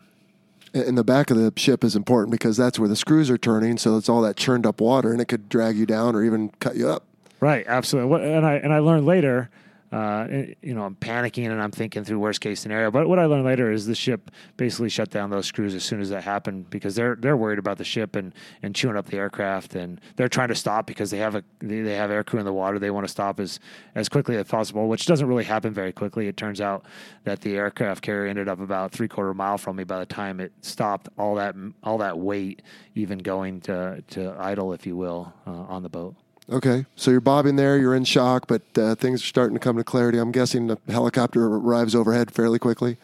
and 0.73 0.97
the 0.97 1.03
back 1.03 1.29
of 1.29 1.37
the 1.37 1.53
ship 1.55 1.83
is 1.83 1.95
important 1.95 2.31
because 2.31 2.57
that's 2.57 2.79
where 2.79 2.89
the 2.89 2.95
screws 2.95 3.29
are 3.29 3.37
turning. 3.37 3.77
So 3.77 3.97
it's 3.97 4.09
all 4.09 4.21
that 4.21 4.35
churned 4.35 4.65
up 4.65 4.81
water, 4.81 5.11
and 5.11 5.21
it 5.21 5.25
could 5.25 5.49
drag 5.49 5.77
you 5.77 5.85
down 5.85 6.15
or 6.15 6.23
even 6.23 6.49
cut 6.59 6.75
you 6.75 6.89
up. 6.89 7.05
Right, 7.39 7.65
absolutely. 7.67 8.33
And 8.33 8.45
I 8.45 8.53
and 8.55 8.73
I 8.73 8.79
learned 8.79 9.05
later 9.05 9.49
uh, 9.93 10.27
you 10.63 10.73
know, 10.73 10.81
I'm 10.81 10.95
panicking 10.95 11.51
and 11.51 11.61
I'm 11.61 11.69
thinking 11.69 12.03
through 12.03 12.17
worst 12.17 12.41
case 12.41 12.59
scenario. 12.59 12.89
But 12.89 13.07
what 13.07 13.19
I 13.19 13.25
learned 13.25 13.45
later 13.45 13.71
is 13.71 13.85
the 13.85 13.93
ship 13.93 14.31
basically 14.57 14.89
shut 14.89 15.11
down 15.11 15.29
those 15.29 15.45
screws 15.45 15.75
as 15.75 15.83
soon 15.83 16.01
as 16.01 16.09
that 16.09 16.23
happened 16.23 16.71
because 16.71 16.95
they're 16.95 17.15
they're 17.15 17.37
worried 17.37 17.59
about 17.59 17.77
the 17.77 17.83
ship 17.83 18.15
and, 18.15 18.33
and 18.63 18.73
chewing 18.73 18.97
up 18.97 19.05
the 19.05 19.17
aircraft 19.17 19.75
and 19.75 20.01
they're 20.15 20.27
trying 20.27 20.47
to 20.47 20.55
stop 20.55 20.87
because 20.87 21.11
they 21.11 21.19
have 21.19 21.35
a 21.35 21.43
they 21.59 21.93
have 21.95 22.09
air 22.09 22.23
crew 22.23 22.39
in 22.39 22.45
the 22.45 22.53
water. 22.53 22.79
They 22.79 22.89
want 22.89 23.05
to 23.05 23.11
stop 23.11 23.39
as 23.39 23.59
as 23.93 24.09
quickly 24.09 24.35
as 24.35 24.47
possible, 24.47 24.87
which 24.87 25.05
doesn't 25.05 25.27
really 25.27 25.43
happen 25.43 25.73
very 25.73 25.91
quickly. 25.91 26.27
It 26.27 26.37
turns 26.37 26.59
out 26.59 26.85
that 27.23 27.41
the 27.41 27.55
aircraft 27.55 28.01
carrier 28.01 28.27
ended 28.27 28.49
up 28.49 28.59
about 28.59 28.93
three 28.93 29.07
quarter 29.07 29.35
mile 29.35 29.59
from 29.59 29.75
me 29.75 29.83
by 29.83 29.99
the 29.99 30.07
time 30.07 30.39
it 30.39 30.53
stopped 30.61 31.07
all 31.19 31.35
that 31.35 31.53
all 31.83 31.99
that 31.99 32.17
weight 32.17 32.63
even 32.95 33.19
going 33.19 33.61
to 33.61 34.03
to 34.07 34.35
idle, 34.39 34.73
if 34.73 34.87
you 34.87 34.97
will, 34.97 35.31
uh, 35.45 35.51
on 35.51 35.83
the 35.83 35.89
boat. 35.89 36.15
Okay, 36.49 36.85
so 36.95 37.09
you're 37.09 37.21
bobbing 37.21 37.55
there, 37.55 37.77
you're 37.77 37.95
in 37.95 38.03
shock, 38.03 38.47
but 38.47 38.61
uh, 38.77 38.95
things 38.95 39.23
are 39.23 39.27
starting 39.27 39.55
to 39.55 39.59
come 39.59 39.77
to 39.77 39.83
clarity. 39.83 40.17
I'm 40.17 40.31
guessing 40.31 40.67
the 40.67 40.77
helicopter 40.89 41.45
arrives 41.45 41.95
overhead 41.95 42.31
fairly 42.31 42.59
quickly. 42.59 42.97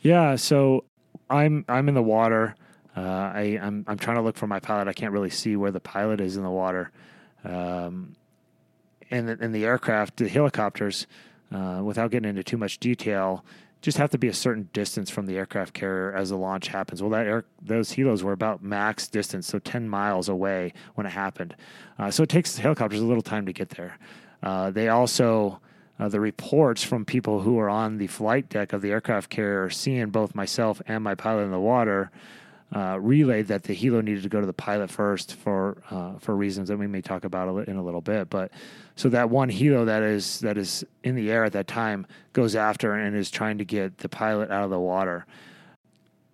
Yeah, 0.00 0.34
so 0.34 0.84
I'm 1.30 1.64
I'm 1.68 1.88
in 1.88 1.94
the 1.94 2.02
water. 2.02 2.56
Uh, 2.96 3.00
I 3.00 3.58
I'm 3.62 3.84
I'm 3.86 3.98
trying 3.98 4.16
to 4.16 4.22
look 4.22 4.36
for 4.36 4.48
my 4.48 4.58
pilot. 4.58 4.88
I 4.88 4.92
can't 4.92 5.12
really 5.12 5.30
see 5.30 5.54
where 5.54 5.70
the 5.70 5.80
pilot 5.80 6.20
is 6.20 6.36
in 6.36 6.42
the 6.42 6.50
water. 6.50 6.90
Um, 7.44 8.16
and 9.10 9.28
the, 9.28 9.38
and 9.40 9.54
the 9.54 9.64
aircraft, 9.64 10.16
the 10.16 10.28
helicopters, 10.28 11.06
uh, 11.52 11.82
without 11.84 12.10
getting 12.10 12.28
into 12.28 12.42
too 12.42 12.56
much 12.56 12.78
detail, 12.78 13.44
just 13.82 13.98
have 13.98 14.10
to 14.10 14.18
be 14.18 14.28
a 14.28 14.32
certain 14.32 14.68
distance 14.72 15.10
from 15.10 15.26
the 15.26 15.36
aircraft 15.36 15.74
carrier 15.74 16.14
as 16.14 16.30
the 16.30 16.36
launch 16.36 16.68
happens. 16.68 17.02
Well, 17.02 17.10
that 17.10 17.26
air, 17.26 17.44
those 17.60 17.90
helos 17.90 18.22
were 18.22 18.32
about 18.32 18.62
max 18.62 19.08
distance, 19.08 19.48
so 19.48 19.58
10 19.58 19.88
miles 19.88 20.28
away 20.28 20.72
when 20.94 21.04
it 21.04 21.10
happened. 21.10 21.56
Uh, 21.98 22.10
so 22.10 22.22
it 22.22 22.28
takes 22.28 22.56
helicopters 22.56 23.00
a 23.00 23.04
little 23.04 23.22
time 23.22 23.44
to 23.46 23.52
get 23.52 23.70
there. 23.70 23.98
Uh, 24.40 24.70
they 24.70 24.88
also, 24.88 25.60
uh, 25.98 26.08
the 26.08 26.20
reports 26.20 26.84
from 26.84 27.04
people 27.04 27.40
who 27.40 27.58
are 27.58 27.68
on 27.68 27.98
the 27.98 28.06
flight 28.06 28.48
deck 28.48 28.72
of 28.72 28.82
the 28.82 28.92
aircraft 28.92 29.28
carrier, 29.30 29.68
seeing 29.68 30.10
both 30.10 30.34
myself 30.34 30.80
and 30.86 31.02
my 31.02 31.16
pilot 31.16 31.42
in 31.42 31.50
the 31.50 31.60
water, 31.60 32.12
uh, 32.74 32.98
relayed 32.98 33.48
that 33.48 33.64
the 33.64 33.76
helo 33.76 34.02
needed 34.02 34.22
to 34.22 34.28
go 34.28 34.40
to 34.40 34.46
the 34.46 34.52
pilot 34.52 34.90
first 34.90 35.34
for 35.34 35.82
uh, 35.90 36.18
for 36.18 36.34
reasons 36.34 36.68
that 36.68 36.78
we 36.78 36.86
may 36.86 37.02
talk 37.02 37.24
about 37.24 37.68
in 37.68 37.76
a 37.76 37.82
little 37.82 38.00
bit. 38.00 38.30
But 38.30 38.50
so 38.96 39.08
that 39.10 39.30
one 39.30 39.50
helo 39.50 39.86
that 39.86 40.02
is 40.02 40.40
that 40.40 40.56
is 40.56 40.84
in 41.04 41.14
the 41.14 41.30
air 41.30 41.44
at 41.44 41.52
that 41.52 41.66
time 41.66 42.06
goes 42.32 42.56
after 42.56 42.94
and 42.94 43.16
is 43.16 43.30
trying 43.30 43.58
to 43.58 43.64
get 43.64 43.98
the 43.98 44.08
pilot 44.08 44.50
out 44.50 44.64
of 44.64 44.70
the 44.70 44.80
water 44.80 45.26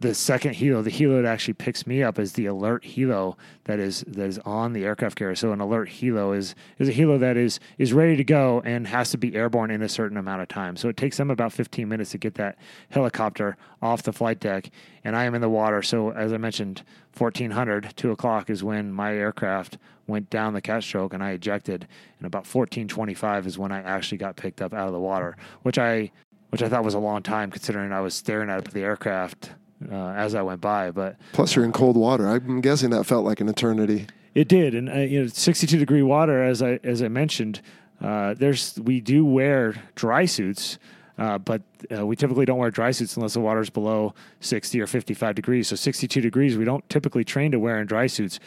the 0.01 0.15
second 0.15 0.55
helo, 0.55 0.83
the 0.85 0.91
helo 0.91 1.21
that 1.21 1.29
actually 1.29 1.55
picks 1.55 1.85
me 1.85 2.05
up 2.05 2.21
is 2.21 2.35
the 2.35 2.47
alert 2.47 2.85
helo 2.85 3.37
that 3.65 3.81
is 3.81 4.05
that 4.07 4.27
is 4.27 4.39
on 4.41 4.73
the 4.73 4.85
aircraft 4.85 5.17
carrier. 5.17 5.35
So 5.35 5.51
an 5.51 5.61
alert 5.61 5.89
helo 5.89 6.37
is 6.37 6.55
is 6.79 6.89
a 6.89 6.93
helo 6.93 7.19
that 7.19 7.37
is 7.37 7.59
is 7.79 7.93
ready 7.93 8.17
to 8.17 8.23
go 8.23 8.63
and 8.65 8.87
has 8.87 9.11
to 9.11 9.19
be 9.19 9.35
airborne 9.35 9.73
in 9.73 9.83
a 9.83 9.89
certain 9.89 10.17
amount 10.17 10.43
of 10.43 10.49
time. 10.49 10.77
So 10.77 10.89
it 10.89 10.97
takes 10.97 11.17
them 11.17 11.31
about 11.31 11.53
15 11.53 11.89
minutes 11.89 12.13
to 12.13 12.19
get 12.19 12.35
that 12.35 12.59
helicopter 12.91 13.57
off 13.83 14.05
the 14.05 14.13
flight 14.13 14.39
deck, 14.39 14.71
and 15.03 15.17
I 15.17 15.25
am 15.25 15.35
in 15.35 15.41
the 15.41 15.49
water. 15.49 15.83
So 15.83 16.13
as 16.13 16.33
I 16.33 16.37
mentioned, 16.37 16.83
1400 17.17 17.95
two 17.97 18.13
o'clock 18.13 18.51
is 18.51 18.63
when 18.63 18.93
my 18.93 19.15
aircraft 19.15 19.79
went 20.07 20.31
down 20.31 20.55
the 20.55 20.63
cat 20.63 20.85
stroke 20.85 21.13
and 21.13 21.25
I 21.25 21.33
ejected, 21.33 21.89
and 22.19 22.27
about 22.27 22.47
1425 22.47 23.49
is 23.49 23.59
when 23.59 23.73
I 23.73 23.83
actually 23.83 24.19
got 24.19 24.37
picked 24.37 24.63
up 24.63 24.73
out 24.73 24.87
of 24.87 24.93
the 24.93 25.01
water, 25.01 25.37
which 25.63 25.77
I 25.77 26.13
which 26.51 26.63
I 26.63 26.69
thought 26.69 26.85
was 26.85 26.95
a 26.95 27.01
long 27.01 27.23
time 27.23 27.51
considering 27.51 27.93
I 27.93 28.01
was 28.01 28.15
staring 28.15 28.49
at 28.49 28.65
the 28.67 28.81
aircraft 28.81 29.51
uh, 29.91 29.95
as 29.95 30.35
I 30.35 30.43
went 30.43 30.61
by. 30.61 30.91
But 30.91 31.17
plus, 31.33 31.55
you're 31.55 31.65
in 31.65 31.73
cold 31.73 31.97
water. 31.97 32.27
I'm 32.27 32.61
guessing 32.61 32.91
that 32.91 33.05
felt 33.05 33.25
like 33.25 33.41
an 33.41 33.49
eternity. 33.49 34.07
It 34.35 34.49
did, 34.49 34.75
and 34.75 34.89
uh, 34.89 34.99
you 34.99 35.23
know, 35.23 35.27
62 35.29 35.79
degree 35.79 36.03
water, 36.03 36.43
as 36.43 36.63
I 36.63 36.79
as 36.85 37.03
I 37.03 37.09
mentioned, 37.09 37.61
uh, 38.01 38.35
there's 38.35 38.79
we 38.79 39.01
do 39.01 39.25
wear 39.25 39.83
dry 39.95 40.25
suits. 40.25 40.79
Uh, 41.19 41.37
but 41.37 41.63
uh, 41.93 42.07
we 42.07 42.15
typically 42.15 42.45
don't 42.45 42.59
wear 42.59 42.71
dry 42.71 42.93
suits 42.93 43.17
unless 43.17 43.35
the 43.35 43.41
water's 43.41 43.71
below 43.71 44.15
60 44.39 44.81
or 44.81 44.87
55 44.87 45.35
degrees. 45.35 45.67
So 45.67 45.75
62 45.75 46.21
degrees, 46.21 46.57
we 46.57 46.65
don't 46.65 46.89
typically 46.89 47.25
train 47.25 47.51
to 47.51 47.59
wear 47.59 47.81
in 47.81 47.89
dry 47.89 48.07
suits. 48.07 48.39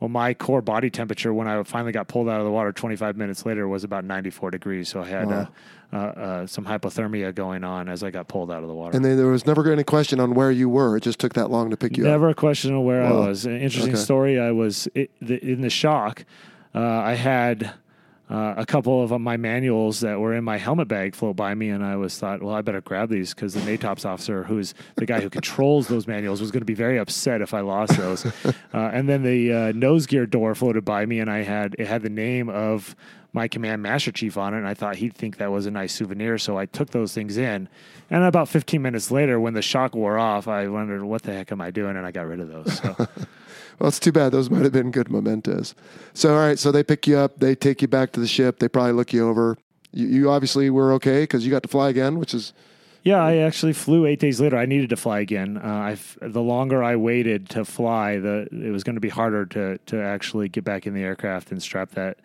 Well, 0.00 0.08
my 0.08 0.32
core 0.32 0.62
body 0.62 0.88
temperature 0.88 1.32
when 1.34 1.46
I 1.46 1.62
finally 1.62 1.92
got 1.92 2.08
pulled 2.08 2.28
out 2.28 2.40
of 2.40 2.46
the 2.46 2.50
water 2.50 2.72
25 2.72 3.18
minutes 3.18 3.44
later 3.44 3.68
was 3.68 3.84
about 3.84 4.04
94 4.04 4.50
degrees. 4.50 4.88
So 4.88 5.02
I 5.02 5.06
had 5.06 5.26
wow. 5.28 5.48
uh, 5.92 5.96
uh, 5.96 6.46
some 6.46 6.64
hypothermia 6.64 7.34
going 7.34 7.64
on 7.64 7.86
as 7.88 8.02
I 8.02 8.10
got 8.10 8.26
pulled 8.26 8.50
out 8.50 8.62
of 8.62 8.68
the 8.68 8.74
water. 8.74 8.96
And 8.96 9.04
then 9.04 9.18
there 9.18 9.26
was 9.26 9.44
never 9.44 9.70
any 9.70 9.84
question 9.84 10.18
on 10.18 10.32
where 10.32 10.50
you 10.50 10.70
were. 10.70 10.96
It 10.96 11.02
just 11.02 11.18
took 11.18 11.34
that 11.34 11.50
long 11.50 11.68
to 11.68 11.76
pick 11.76 11.98
you 11.98 12.04
never 12.04 12.14
up. 12.14 12.20
Never 12.20 12.28
a 12.30 12.34
question 12.34 12.74
on 12.74 12.84
where 12.84 13.02
wow. 13.02 13.24
I 13.24 13.28
was. 13.28 13.44
An 13.44 13.60
interesting 13.60 13.92
okay. 13.92 14.02
story. 14.02 14.40
I 14.40 14.52
was 14.52 14.86
in 14.86 15.60
the 15.60 15.70
shock. 15.70 16.24
Uh, 16.74 16.80
I 16.80 17.14
had 17.14 17.74
uh, 18.30 18.54
a 18.56 18.64
couple 18.64 19.02
of 19.02 19.20
my 19.20 19.36
manuals 19.36 20.00
that 20.00 20.20
were 20.20 20.32
in 20.32 20.44
my 20.44 20.56
helmet 20.56 20.86
bag 20.86 21.16
float 21.16 21.34
by 21.34 21.52
me, 21.52 21.68
and 21.68 21.84
I 21.84 21.96
was 21.96 22.16
thought, 22.16 22.42
well, 22.42 22.54
I 22.54 22.62
better 22.62 22.80
grab 22.80 23.08
these 23.08 23.34
because 23.34 23.54
the 23.54 23.60
NATOPS 23.60 24.06
officer, 24.06 24.44
who's 24.44 24.72
the 24.94 25.04
guy 25.04 25.20
who 25.20 25.28
controls 25.40 25.88
those 25.88 26.06
manuals, 26.06 26.40
was 26.40 26.52
going 26.52 26.60
to 26.60 26.66
be 26.66 26.74
very 26.74 26.96
upset 26.96 27.42
if 27.42 27.52
I 27.52 27.60
lost 27.60 27.96
those. 27.96 28.24
uh, 28.46 28.52
and 28.72 29.08
then 29.08 29.24
the 29.24 29.52
uh, 29.52 29.72
nose 29.72 30.06
gear 30.06 30.26
door 30.26 30.54
floated 30.54 30.84
by 30.84 31.06
me, 31.06 31.18
and 31.18 31.28
I 31.28 31.42
had 31.42 31.74
it 31.76 31.88
had 31.88 32.02
the 32.02 32.10
name 32.10 32.48
of 32.48 32.94
my 33.32 33.48
command 33.48 33.82
master 33.82 34.12
chief 34.12 34.36
on 34.36 34.54
it, 34.54 34.58
and 34.58 34.68
I 34.68 34.74
thought 34.74 34.96
he'd 34.96 35.14
think 35.14 35.38
that 35.38 35.50
was 35.50 35.66
a 35.66 35.70
nice 35.70 35.92
souvenir, 35.92 36.38
so 36.38 36.56
I 36.56 36.66
took 36.66 36.90
those 36.90 37.12
things 37.12 37.36
in. 37.36 37.68
And 38.10 38.24
about 38.24 38.48
15 38.48 38.80
minutes 38.80 39.10
later, 39.10 39.40
when 39.40 39.54
the 39.54 39.62
shock 39.62 39.94
wore 39.94 40.18
off, 40.18 40.46
I 40.46 40.68
wondered 40.68 41.02
what 41.02 41.22
the 41.22 41.32
heck 41.32 41.50
am 41.50 41.60
I 41.60 41.70
doing, 41.70 41.96
and 41.96 42.06
I 42.06 42.12
got 42.12 42.26
rid 42.26 42.40
of 42.40 42.48
those. 42.48 42.78
So. 42.78 43.08
Well, 43.80 43.88
it's 43.88 43.98
too 43.98 44.12
bad. 44.12 44.32
Those 44.32 44.50
might 44.50 44.62
have 44.62 44.72
been 44.72 44.90
good 44.90 45.10
mementos. 45.10 45.74
So, 46.12 46.34
all 46.34 46.40
right. 46.40 46.58
So 46.58 46.70
they 46.70 46.84
pick 46.84 47.06
you 47.06 47.16
up. 47.16 47.38
They 47.38 47.54
take 47.54 47.80
you 47.80 47.88
back 47.88 48.12
to 48.12 48.20
the 48.20 48.26
ship. 48.26 48.58
They 48.58 48.68
probably 48.68 48.92
look 48.92 49.12
you 49.12 49.26
over. 49.26 49.56
You, 49.92 50.06
you 50.06 50.30
obviously 50.30 50.68
were 50.68 50.92
okay 50.94 51.22
because 51.22 51.44
you 51.44 51.50
got 51.50 51.62
to 51.62 51.68
fly 51.68 51.88
again, 51.88 52.18
which 52.18 52.34
is. 52.34 52.52
Yeah, 53.02 53.24
I 53.24 53.36
actually 53.36 53.72
flew 53.72 54.04
eight 54.04 54.20
days 54.20 54.38
later. 54.38 54.58
I 54.58 54.66
needed 54.66 54.90
to 54.90 54.96
fly 54.96 55.20
again. 55.20 55.56
Uh, 55.56 55.96
the 56.20 56.42
longer 56.42 56.84
I 56.84 56.96
waited 56.96 57.48
to 57.50 57.64
fly, 57.64 58.18
the 58.18 58.46
it 58.52 58.70
was 58.70 58.84
going 58.84 58.96
to 58.96 59.00
be 59.00 59.08
harder 59.08 59.46
to 59.46 59.78
to 59.78 60.02
actually 60.02 60.50
get 60.50 60.64
back 60.64 60.86
in 60.86 60.92
the 60.92 61.02
aircraft 61.02 61.50
and 61.50 61.62
strap 61.62 61.92
that 61.92 62.18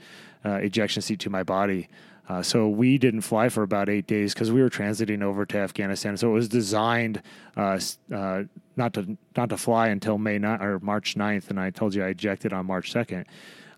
uh, 0.43 0.55
ejection 0.55 1.01
seat 1.01 1.21
to 1.21 1.29
my 1.29 1.43
body. 1.43 1.87
Uh, 2.27 2.41
so 2.41 2.67
we 2.67 2.97
didn't 2.97 3.21
fly 3.21 3.49
for 3.49 3.61
about 3.61 3.87
eight 3.87 4.07
days 4.07 4.33
because 4.33 4.51
we 4.51 4.61
were 4.61 4.69
transiting 4.69 5.21
over 5.21 5.45
to 5.45 5.57
Afghanistan. 5.57 6.17
So 6.17 6.29
it 6.29 6.33
was 6.33 6.49
designed 6.49 7.21
uh, 7.55 7.79
uh, 8.13 8.43
not 8.75 8.93
to 8.93 9.17
not 9.37 9.49
to 9.49 9.57
fly 9.57 9.89
until 9.89 10.17
May 10.17 10.39
9, 10.39 10.61
or 10.61 10.79
March 10.79 11.15
9th, 11.15 11.49
and 11.49 11.59
I 11.59 11.69
told 11.69 11.93
you 11.93 12.03
I 12.03 12.07
ejected 12.07 12.51
on 12.51 12.65
March 12.65 12.91
2nd. 12.91 13.25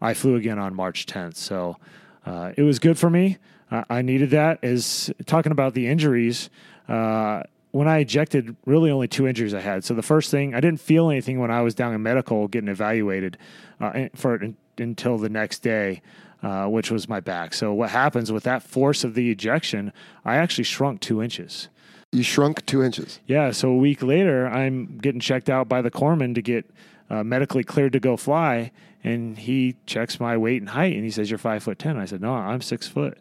I 0.01 0.13
flew 0.13 0.35
again 0.35 0.59
on 0.59 0.75
March 0.75 1.05
10th. 1.05 1.35
So 1.35 1.77
uh, 2.25 2.53
it 2.55 2.63
was 2.63 2.79
good 2.79 2.97
for 2.97 3.09
me. 3.09 3.37
I 3.69 4.01
needed 4.01 4.29
that. 4.29 4.63
As 4.63 5.11
talking 5.25 5.51
about 5.51 5.73
the 5.73 5.87
injuries, 5.87 6.49
uh, 6.87 7.43
when 7.71 7.87
I 7.87 7.99
ejected, 7.99 8.55
really 8.65 8.89
only 8.89 9.07
two 9.07 9.27
injuries 9.27 9.53
I 9.53 9.59
had. 9.59 9.83
So 9.83 9.93
the 9.93 10.01
first 10.01 10.31
thing, 10.31 10.55
I 10.55 10.61
didn't 10.61 10.79
feel 10.79 11.09
anything 11.09 11.39
when 11.39 11.51
I 11.51 11.61
was 11.61 11.75
down 11.75 11.93
in 11.93 12.01
medical 12.01 12.47
getting 12.47 12.69
evaluated 12.69 13.37
uh, 13.79 14.07
for 14.15 14.39
until 14.77 15.17
the 15.17 15.29
next 15.29 15.59
day. 15.59 16.01
Uh, 16.43 16.67
which 16.67 16.91
was 16.91 17.09
my 17.09 17.19
back. 17.19 17.51
So 17.51 17.73
what 17.73 17.89
happens 17.89 18.31
with 18.31 18.43
that 18.43 18.61
force 18.61 19.03
of 19.03 19.15
the 19.15 19.31
ejection? 19.31 19.91
I 20.23 20.35
actually 20.35 20.65
shrunk 20.65 21.01
two 21.01 21.21
inches. 21.23 21.67
You 22.11 22.21
shrunk 22.21 22.63
two 22.67 22.83
inches. 22.83 23.19
Yeah. 23.25 23.49
So 23.51 23.69
a 23.69 23.75
week 23.75 24.03
later, 24.03 24.47
I'm 24.47 24.99
getting 24.99 25.19
checked 25.19 25.49
out 25.49 25.67
by 25.67 25.81
the 25.81 25.89
corpsman 25.89 26.35
to 26.35 26.41
get 26.43 26.69
uh, 27.09 27.23
medically 27.23 27.63
cleared 27.63 27.93
to 27.93 27.99
go 27.99 28.17
fly, 28.17 28.71
and 29.03 29.37
he 29.37 29.77
checks 29.87 30.19
my 30.19 30.37
weight 30.37 30.61
and 30.61 30.69
height, 30.69 30.93
and 30.93 31.03
he 31.03 31.09
says, 31.09 31.31
"You're 31.31 31.39
five 31.39 31.63
foot 31.63 31.79
ten. 31.79 31.97
I 31.97 32.05
said, 32.05 32.21
"No, 32.21 32.33
I'm 32.33 32.61
six 32.61 32.87
foot." 32.87 33.17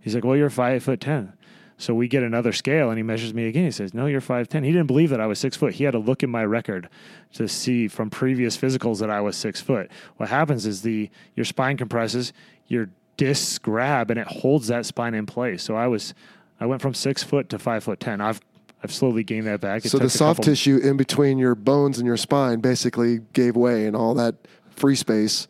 He's 0.00 0.14
like, 0.14 0.24
"Well, 0.24 0.36
you're 0.36 0.50
five 0.50 0.82
foot 0.82 1.00
ten. 1.00 1.34
So 1.78 1.94
we 1.94 2.08
get 2.08 2.22
another 2.22 2.52
scale 2.52 2.88
and 2.88 2.98
he 2.98 3.02
measures 3.02 3.34
me 3.34 3.46
again. 3.46 3.64
He 3.64 3.70
says, 3.70 3.92
No, 3.92 4.06
you're 4.06 4.20
5'10. 4.20 4.64
He 4.64 4.72
didn't 4.72 4.86
believe 4.86 5.10
that 5.10 5.20
I 5.20 5.26
was 5.26 5.38
six 5.38 5.56
foot. 5.56 5.74
He 5.74 5.84
had 5.84 5.92
to 5.92 5.98
look 5.98 6.22
in 6.22 6.30
my 6.30 6.44
record 6.44 6.88
to 7.34 7.46
see 7.48 7.88
from 7.88 8.08
previous 8.08 8.56
physicals 8.56 8.98
that 9.00 9.10
I 9.10 9.20
was 9.20 9.36
six 9.36 9.60
foot. 9.60 9.90
What 10.16 10.28
happens 10.30 10.64
is 10.66 10.82
the 10.82 11.10
your 11.34 11.44
spine 11.44 11.76
compresses, 11.76 12.32
your 12.66 12.88
discs 13.16 13.58
grab, 13.58 14.10
and 14.10 14.18
it 14.18 14.26
holds 14.26 14.68
that 14.68 14.86
spine 14.86 15.14
in 15.14 15.26
place. 15.26 15.62
So 15.62 15.76
I 15.76 15.86
was 15.86 16.14
I 16.60 16.66
went 16.66 16.80
from 16.80 16.94
six 16.94 17.22
foot 17.22 17.50
to 17.50 17.58
five 17.58 17.84
foot 17.84 18.00
ten. 18.00 18.20
I've 18.20 18.40
I've 18.82 18.92
slowly 18.92 19.24
gained 19.24 19.46
that 19.46 19.60
back. 19.60 19.84
It 19.84 19.90
so 19.90 19.98
the 19.98 20.08
soft 20.08 20.38
couple... 20.38 20.44
tissue 20.44 20.78
in 20.78 20.96
between 20.96 21.38
your 21.38 21.54
bones 21.54 21.98
and 21.98 22.06
your 22.06 22.16
spine 22.16 22.60
basically 22.60 23.20
gave 23.32 23.54
way, 23.56 23.86
and 23.86 23.94
all 23.94 24.14
that 24.14 24.34
free 24.70 24.96
space 24.96 25.48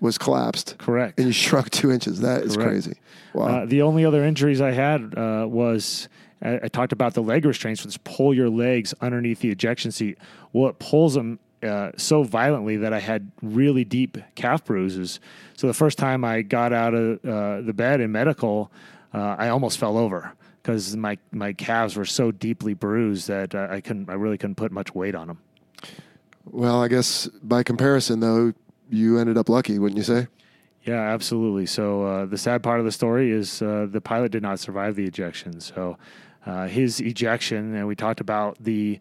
was 0.00 0.18
collapsed. 0.18 0.76
Correct. 0.78 1.18
And 1.18 1.28
you 1.28 1.32
shrunk 1.32 1.70
two 1.70 1.90
inches. 1.90 2.20
That 2.20 2.42
is 2.42 2.56
Correct. 2.56 2.70
crazy. 2.70 2.94
Wow. 3.34 3.46
Uh, 3.46 3.66
the 3.66 3.82
only 3.82 4.04
other 4.04 4.24
injuries 4.24 4.60
I 4.60 4.72
had 4.72 5.16
uh, 5.16 5.46
was 5.48 6.08
I, 6.42 6.60
I, 6.64 6.68
talked 6.68 6.92
about 6.92 7.14
the 7.14 7.22
leg 7.22 7.44
restraints, 7.44 7.84
which 7.84 8.02
pull 8.04 8.32
your 8.32 8.48
legs 8.48 8.94
underneath 9.00 9.40
the 9.40 9.50
ejection 9.50 9.90
seat. 9.90 10.18
Well, 10.52 10.70
it 10.70 10.78
pulls 10.78 11.14
them 11.14 11.38
uh, 11.62 11.90
so 11.96 12.22
violently 12.22 12.76
that 12.76 12.92
I 12.92 13.00
had 13.00 13.30
really 13.42 13.84
deep 13.84 14.18
calf 14.34 14.64
bruises. 14.64 15.20
So 15.56 15.66
the 15.66 15.74
first 15.74 15.98
time 15.98 16.24
I 16.24 16.42
got 16.42 16.72
out 16.72 16.94
of 16.94 17.24
uh, 17.24 17.60
the 17.62 17.72
bed 17.72 18.00
in 18.00 18.12
medical, 18.12 18.70
uh, 19.12 19.36
I 19.38 19.48
almost 19.48 19.78
fell 19.78 19.98
over 19.98 20.32
because 20.62 20.96
my 20.96 21.18
my 21.32 21.52
calves 21.52 21.96
were 21.96 22.04
so 22.04 22.30
deeply 22.30 22.74
bruised 22.74 23.28
that 23.28 23.54
I 23.54 23.80
couldn't 23.80 24.08
I 24.08 24.14
really 24.14 24.38
couldn't 24.38 24.56
put 24.56 24.70
much 24.70 24.94
weight 24.94 25.14
on 25.14 25.26
them. 25.26 25.38
Well, 26.44 26.82
I 26.82 26.88
guess 26.88 27.26
by 27.42 27.62
comparison, 27.62 28.20
though, 28.20 28.52
you 28.90 29.18
ended 29.18 29.36
up 29.36 29.48
lucky, 29.48 29.78
wouldn't 29.78 29.98
you 29.98 30.04
say? 30.04 30.28
Yeah, 30.82 31.00
absolutely. 31.00 31.66
So 31.66 32.04
uh, 32.04 32.26
the 32.26 32.38
sad 32.38 32.62
part 32.62 32.78
of 32.78 32.84
the 32.86 32.92
story 32.92 33.30
is 33.30 33.60
uh, 33.60 33.86
the 33.90 34.00
pilot 34.00 34.32
did 34.32 34.42
not 34.42 34.60
survive 34.60 34.96
the 34.96 35.04
ejection. 35.04 35.60
So 35.60 35.98
uh, 36.46 36.66
his 36.66 37.00
ejection, 37.00 37.74
and 37.74 37.86
we 37.86 37.94
talked 37.94 38.20
about 38.20 38.56
the 38.60 39.00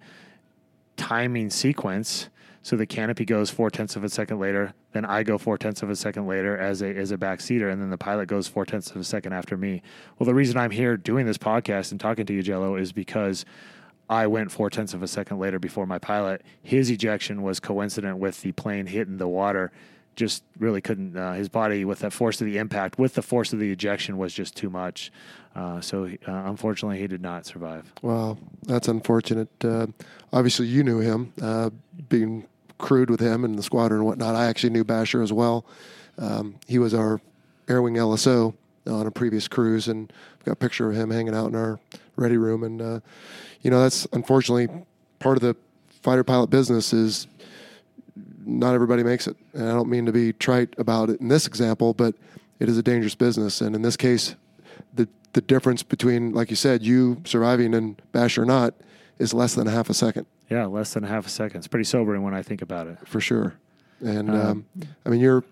timing 0.97 1.49
sequence. 1.49 2.29
So 2.61 2.75
the 2.75 2.85
canopy 2.85 3.23
goes 3.23 3.49
four 3.49 3.69
tenths 3.69 3.95
of 3.95 4.03
a 4.03 4.09
second 4.09 4.39
later, 4.39 4.73
then 4.97 5.05
I 5.05 5.21
go 5.21 5.37
four 5.37 5.57
tenths 5.59 5.83
of 5.83 5.89
a 5.89 5.95
second 5.95 6.27
later 6.27 6.57
as 6.57 6.81
a 6.81 6.87
as 6.87 7.11
a 7.11 7.17
backseater, 7.17 7.71
and 7.71 7.79
then 7.79 7.91
the 7.91 7.97
pilot 7.97 8.27
goes 8.27 8.47
four 8.47 8.65
tenths 8.65 8.89
of 8.89 8.97
a 8.97 9.03
second 9.03 9.31
after 9.31 9.55
me. 9.55 9.83
Well, 10.17 10.25
the 10.25 10.33
reason 10.33 10.57
I'm 10.57 10.71
here 10.71 10.97
doing 10.97 11.27
this 11.27 11.37
podcast 11.37 11.91
and 11.91 11.99
talking 11.99 12.25
to 12.25 12.33
you, 12.33 12.41
Jell-O, 12.41 12.75
is 12.75 12.91
because 12.91 13.45
I 14.09 14.27
went 14.27 14.51
four 14.51 14.69
tenths 14.69 14.93
of 14.93 15.03
a 15.03 15.07
second 15.07 15.39
later 15.39 15.59
before 15.59 15.85
my 15.85 15.99
pilot. 15.99 16.43
His 16.61 16.89
ejection 16.89 17.41
was 17.41 17.59
coincident 17.59 18.17
with 18.17 18.41
the 18.41 18.53
plane 18.53 18.87
hitting 18.87 19.17
the 19.17 19.27
water. 19.27 19.71
Just 20.15 20.43
really 20.57 20.81
couldn't. 20.81 21.15
Uh, 21.15 21.33
his 21.33 21.49
body, 21.49 21.85
with 21.85 21.99
that 21.99 22.13
force 22.13 22.41
of 22.41 22.47
the 22.47 22.57
impact, 22.57 22.97
with 22.97 23.13
the 23.13 23.21
force 23.21 23.53
of 23.53 23.59
the 23.59 23.71
ejection, 23.71 24.17
was 24.17 24.33
just 24.33 24.55
too 24.55 24.69
much. 24.69 25.11
Uh, 25.55 25.81
so, 25.81 26.05
uh, 26.05 26.31
unfortunately, 26.45 26.99
he 26.99 27.07
did 27.07 27.21
not 27.21 27.45
survive. 27.45 27.91
Wow, 28.01 28.37
that's 28.63 28.87
unfortunate. 28.87 29.49
Uh, 29.63 29.87
obviously, 30.31 30.67
you 30.67 30.83
knew 30.83 30.99
him, 30.99 31.33
uh, 31.41 31.69
being 32.09 32.47
crewed 32.77 33.09
with 33.09 33.19
him 33.19 33.43
and 33.43 33.57
the 33.57 33.63
squadron 33.63 33.99
and 33.99 34.07
whatnot. 34.07 34.35
I 34.35 34.45
actually 34.45 34.69
knew 34.71 34.83
Basher 34.83 35.21
as 35.21 35.33
well. 35.33 35.65
Um, 36.17 36.55
he 36.67 36.79
was 36.79 36.93
our 36.93 37.21
Air 37.67 37.81
Wing 37.81 37.95
LSO 37.95 38.55
on 38.87 39.05
a 39.05 39.11
previous 39.11 39.47
cruise, 39.47 39.87
and 39.87 40.11
I've 40.39 40.45
got 40.45 40.51
a 40.53 40.55
picture 40.55 40.89
of 40.89 40.95
him 40.95 41.11
hanging 41.11 41.35
out 41.35 41.47
in 41.47 41.55
our 41.55 41.79
ready 42.17 42.37
room. 42.37 42.63
And 42.63 42.81
uh, 42.81 42.99
you 43.61 43.71
know, 43.71 43.81
that's 43.81 44.05
unfortunately 44.11 44.67
part 45.19 45.37
of 45.37 45.41
the 45.41 45.55
fighter 46.01 46.23
pilot 46.23 46.49
business 46.49 46.93
is 46.93 47.27
not 48.45 48.73
everybody 48.73 49.03
makes 49.03 49.27
it. 49.27 49.37
And 49.53 49.69
I 49.69 49.73
don't 49.73 49.89
mean 49.89 50.05
to 50.05 50.11
be 50.11 50.33
trite 50.33 50.73
about 50.77 51.09
it 51.09 51.19
in 51.21 51.27
this 51.27 51.47
example, 51.47 51.93
but 51.93 52.15
it 52.59 52.69
is 52.69 52.77
a 52.77 52.83
dangerous 52.83 53.15
business. 53.15 53.61
And 53.61 53.75
in 53.75 53.81
this 53.81 53.97
case, 53.97 54.35
the 54.93 55.07
the 55.33 55.41
difference 55.41 55.83
between, 55.83 56.33
like 56.33 56.49
you 56.49 56.55
said, 56.55 56.83
you 56.83 57.21
surviving 57.25 57.73
and 57.73 58.01
Basher 58.11 58.45
not 58.45 58.73
is 59.19 59.33
less 59.33 59.55
than 59.55 59.67
a 59.67 59.71
half 59.71 59.89
a 59.89 59.93
second. 59.93 60.25
Yeah, 60.49 60.65
less 60.65 60.93
than 60.93 61.03
a 61.03 61.07
half 61.07 61.27
a 61.27 61.29
second. 61.29 61.59
It's 61.59 61.67
pretty 61.67 61.83
sobering 61.83 62.23
when 62.23 62.33
I 62.33 62.41
think 62.41 62.61
about 62.61 62.87
it. 62.87 62.97
For 63.05 63.19
sure. 63.19 63.55
And 63.99 64.29
um, 64.29 64.35
um, 64.35 64.65
I 65.05 65.09
mean, 65.09 65.19
you're 65.19 65.43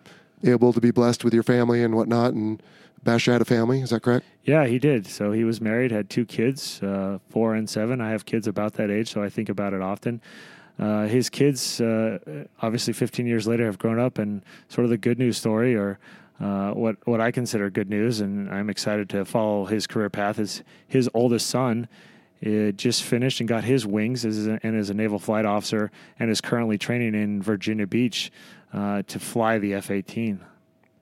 able 0.43 0.71
to 0.73 0.79
be 0.79 0.91
blessed 0.91 1.23
with 1.23 1.33
your 1.33 1.43
family 1.43 1.83
and 1.83 1.95
whatnot, 1.95 2.33
and 2.33 2.61
Basher 3.03 3.31
had 3.33 3.41
a 3.41 3.45
family. 3.45 3.81
Is 3.81 3.89
that 3.89 4.01
correct? 4.01 4.25
Yeah, 4.45 4.67
he 4.67 4.77
did. 4.77 5.07
So 5.07 5.31
he 5.31 5.43
was 5.43 5.59
married, 5.59 5.91
had 5.91 6.07
two 6.07 6.23
kids, 6.23 6.81
uh, 6.83 7.17
four 7.29 7.55
and 7.55 7.67
seven. 7.67 7.99
I 7.99 8.11
have 8.11 8.25
kids 8.25 8.45
about 8.45 8.73
that 8.73 8.91
age, 8.91 9.11
so 9.11 9.23
I 9.23 9.29
think 9.29 9.49
about 9.49 9.73
it 9.73 9.81
often. 9.81 10.21
Uh, 10.77 11.07
his 11.07 11.29
kids, 11.31 11.81
uh, 11.81 12.19
obviously, 12.61 12.93
15 12.93 13.25
years 13.25 13.47
later, 13.47 13.65
have 13.65 13.79
grown 13.79 13.97
up, 13.97 14.19
and 14.19 14.43
sort 14.69 14.85
of 14.85 14.91
the 14.91 14.97
good 14.97 15.17
news 15.17 15.37
story, 15.37 15.75
or 15.75 15.97
uh, 16.39 16.71
what 16.71 16.97
what 17.07 17.21
I 17.21 17.31
consider 17.31 17.69
good 17.71 17.89
news, 17.89 18.19
and 18.19 18.49
I'm 18.49 18.69
excited 18.69 19.09
to 19.09 19.25
follow 19.25 19.65
his 19.65 19.87
career 19.87 20.11
path. 20.11 20.37
Is 20.37 20.61
his 20.87 21.09
oldest 21.15 21.47
son 21.47 21.87
uh, 22.45 22.71
just 22.71 23.03
finished 23.03 23.39
and 23.39 23.49
got 23.49 23.63
his 23.63 23.87
wings 23.87 24.25
as 24.25 24.45
a, 24.45 24.59
and 24.61 24.75
as 24.75 24.91
a 24.91 24.93
naval 24.93 25.17
flight 25.17 25.45
officer, 25.45 25.91
and 26.19 26.29
is 26.29 26.41
currently 26.41 26.77
training 26.77 27.15
in 27.15 27.41
Virginia 27.41 27.87
Beach 27.87 28.31
uh, 28.73 29.01
to 29.07 29.17
fly 29.17 29.57
the 29.57 29.73
F-18. 29.73 30.39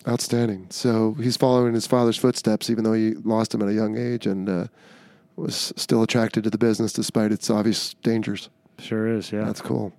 Outstanding. 0.08 0.68
So 0.70 1.14
he's 1.14 1.38
following 1.38 1.74
his 1.74 1.88
father's 1.88 2.18
footsteps, 2.18 2.70
even 2.70 2.84
though 2.84 2.94
he 2.94 3.14
lost 3.24 3.54
him 3.54 3.62
at 3.62 3.70
a 3.70 3.74
young 3.74 3.98
age, 3.98 4.28
and 4.28 4.50
uh, 4.50 4.68
was 5.36 5.72
still 5.78 6.04
attracted 6.04 6.44
to 6.44 6.50
the 6.50 6.58
business 6.58 6.92
despite 6.94 7.32
its 7.32 7.50
obvious 7.50 7.94
dangers. 8.04 8.50
Sure 8.80 9.08
is. 9.08 9.32
Yeah, 9.32 9.46
that's 9.46 9.62
cool. 9.62 9.94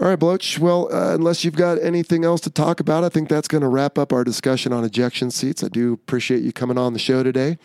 All 0.00 0.06
right, 0.06 0.18
Bloach. 0.18 0.60
Well, 0.60 0.88
uh, 0.94 1.16
unless 1.16 1.44
you've 1.44 1.56
got 1.56 1.82
anything 1.82 2.24
else 2.24 2.40
to 2.42 2.50
talk 2.50 2.78
about, 2.78 3.02
I 3.02 3.08
think 3.08 3.28
that's 3.28 3.48
going 3.48 3.62
to 3.62 3.68
wrap 3.68 3.98
up 3.98 4.12
our 4.12 4.22
discussion 4.22 4.72
on 4.72 4.84
ejection 4.84 5.32
seats. 5.32 5.64
I 5.64 5.68
do 5.68 5.94
appreciate 5.94 6.44
you 6.44 6.52
coming 6.52 6.78
on 6.78 6.92
the 6.92 7.00
show 7.00 7.24
today. 7.24 7.58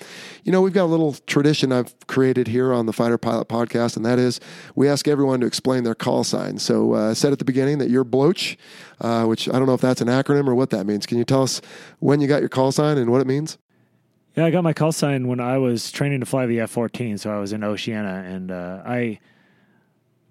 You 0.43 0.51
know, 0.51 0.59
we've 0.59 0.73
got 0.73 0.85
a 0.85 0.89
little 0.89 1.13
tradition 1.27 1.71
I've 1.71 1.93
created 2.07 2.47
here 2.47 2.73
on 2.73 2.87
the 2.87 2.93
Fighter 2.93 3.19
Pilot 3.19 3.49
podcast, 3.49 3.97
and 3.97 4.03
that 4.07 4.17
is 4.17 4.39
we 4.73 4.89
ask 4.89 5.07
everyone 5.07 5.41
to 5.41 5.45
explain 5.45 5.83
their 5.83 5.93
call 5.93 6.23
sign. 6.23 6.57
So 6.57 6.95
uh, 6.95 7.11
I 7.11 7.13
said 7.13 7.33
at 7.33 7.37
the 7.37 7.45
beginning 7.45 7.77
that 7.77 7.91
you're 7.91 8.03
Bloach, 8.03 8.57
uh, 8.99 9.25
which 9.25 9.47
I 9.47 9.51
don't 9.51 9.67
know 9.67 9.75
if 9.75 9.81
that's 9.81 10.01
an 10.01 10.07
acronym 10.07 10.47
or 10.47 10.55
what 10.55 10.71
that 10.71 10.87
means. 10.87 11.05
Can 11.05 11.19
you 11.19 11.25
tell 11.25 11.43
us 11.43 11.61
when 11.99 12.19
you 12.19 12.27
got 12.27 12.39
your 12.39 12.49
call 12.49 12.71
sign 12.71 12.97
and 12.97 13.11
what 13.11 13.21
it 13.21 13.27
means? 13.27 13.59
Yeah, 14.35 14.45
I 14.45 14.49
got 14.49 14.63
my 14.63 14.73
call 14.73 14.91
sign 14.91 15.27
when 15.27 15.39
I 15.39 15.59
was 15.59 15.91
training 15.91 16.21
to 16.21 16.25
fly 16.25 16.47
the 16.47 16.61
F 16.61 16.71
14. 16.71 17.19
So 17.19 17.29
I 17.31 17.37
was 17.37 17.53
in 17.53 17.63
Oceana, 17.63 18.23
and 18.25 18.49
uh, 18.49 18.81
I. 18.83 19.19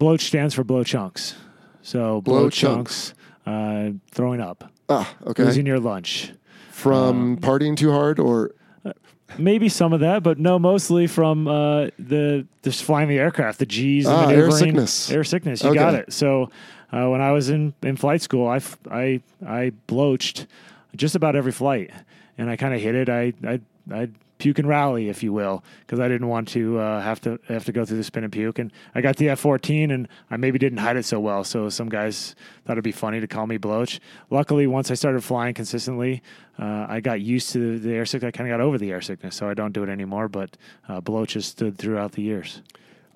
Bloach 0.01 0.21
stands 0.21 0.53
for 0.53 0.65
blow 0.65 0.83
chunks. 0.83 1.35
So 1.83 2.21
blow, 2.21 2.39
blow 2.39 2.49
chunks, 2.49 3.09
chunks 3.09 3.13
uh, 3.45 3.91
throwing 4.11 4.41
up. 4.41 4.71
Ah, 4.89 5.13
okay. 5.27 5.43
Losing 5.43 5.65
your 5.65 5.79
lunch. 5.79 6.31
From 6.71 6.93
um, 6.93 7.37
partying 7.37 7.77
too 7.77 7.91
hard 7.91 8.19
or 8.19 8.55
uh, 8.83 8.93
maybe 9.37 9.69
some 9.69 9.93
of 9.93 9.99
that, 9.99 10.23
but 10.23 10.39
no, 10.39 10.57
mostly 10.57 11.07
from 11.07 11.47
uh, 11.47 11.87
the 11.99 12.47
just 12.63 12.83
flying 12.83 13.09
the 13.09 13.19
aircraft, 13.19 13.59
the 13.59 13.65
G's, 13.65 14.07
ah, 14.07 14.29
air 14.29 14.49
sickness. 14.49 15.11
Air 15.11 15.23
sickness. 15.23 15.61
You 15.63 15.69
okay. 15.69 15.79
got 15.79 15.93
it. 15.93 16.11
So 16.11 16.49
uh, 16.91 17.07
when 17.09 17.21
I 17.21 17.31
was 17.31 17.49
in, 17.49 17.73
in 17.83 17.95
flight 17.95 18.21
school, 18.21 18.47
I, 18.47 18.61
I, 18.89 19.21
I 19.45 19.71
bloached 19.87 20.47
just 20.95 21.15
about 21.15 21.35
every 21.35 21.51
flight, 21.51 21.91
and 22.37 22.49
I 22.49 22.55
kind 22.55 22.73
of 22.73 22.81
hit 22.81 22.95
it. 22.95 23.09
I 23.09 23.33
I 23.45 23.59
I 23.91 24.09
puke 24.37 24.59
and 24.59 24.67
rally, 24.67 25.09
if 25.09 25.23
you 25.23 25.31
will, 25.31 25.63
because 25.81 25.99
I 25.99 26.07
didn't 26.07 26.27
want 26.27 26.47
to 26.49 26.79
uh, 26.79 27.01
have 27.01 27.21
to 27.21 27.39
have 27.47 27.65
to 27.65 27.71
go 27.71 27.85
through 27.85 27.97
the 27.97 28.03
spin 28.03 28.23
and 28.23 28.33
puke. 28.33 28.59
And 28.59 28.71
I 28.93 29.01
got 29.01 29.17
the 29.17 29.29
F 29.29 29.39
fourteen, 29.39 29.91
and 29.91 30.07
I 30.29 30.37
maybe 30.37 30.59
didn't 30.59 30.79
hide 30.79 30.97
it 30.97 31.05
so 31.05 31.19
well. 31.19 31.43
So 31.43 31.69
some 31.69 31.89
guys 31.89 32.35
thought 32.65 32.73
it'd 32.73 32.83
be 32.83 32.91
funny 32.91 33.19
to 33.19 33.27
call 33.27 33.47
me 33.47 33.57
Bloach. 33.57 33.99
Luckily, 34.29 34.67
once 34.67 34.91
I 34.91 34.95
started 34.95 35.23
flying 35.23 35.53
consistently, 35.53 36.21
uh, 36.59 36.87
I 36.89 36.99
got 36.99 37.21
used 37.21 37.53
to 37.53 37.79
the 37.79 37.93
air 37.93 38.05
sickness. 38.05 38.29
I 38.29 38.31
kind 38.31 38.49
of 38.49 38.53
got 38.53 38.61
over 38.61 38.77
the 38.77 38.91
air 38.91 39.01
sickness, 39.01 39.35
so 39.35 39.49
I 39.49 39.53
don't 39.53 39.71
do 39.71 39.83
it 39.83 39.89
anymore. 39.89 40.27
But 40.27 40.57
uh, 40.89 40.99
Bloach 41.01 41.33
has 41.35 41.45
stood 41.45 41.77
throughout 41.77 42.13
the 42.13 42.21
years. 42.21 42.61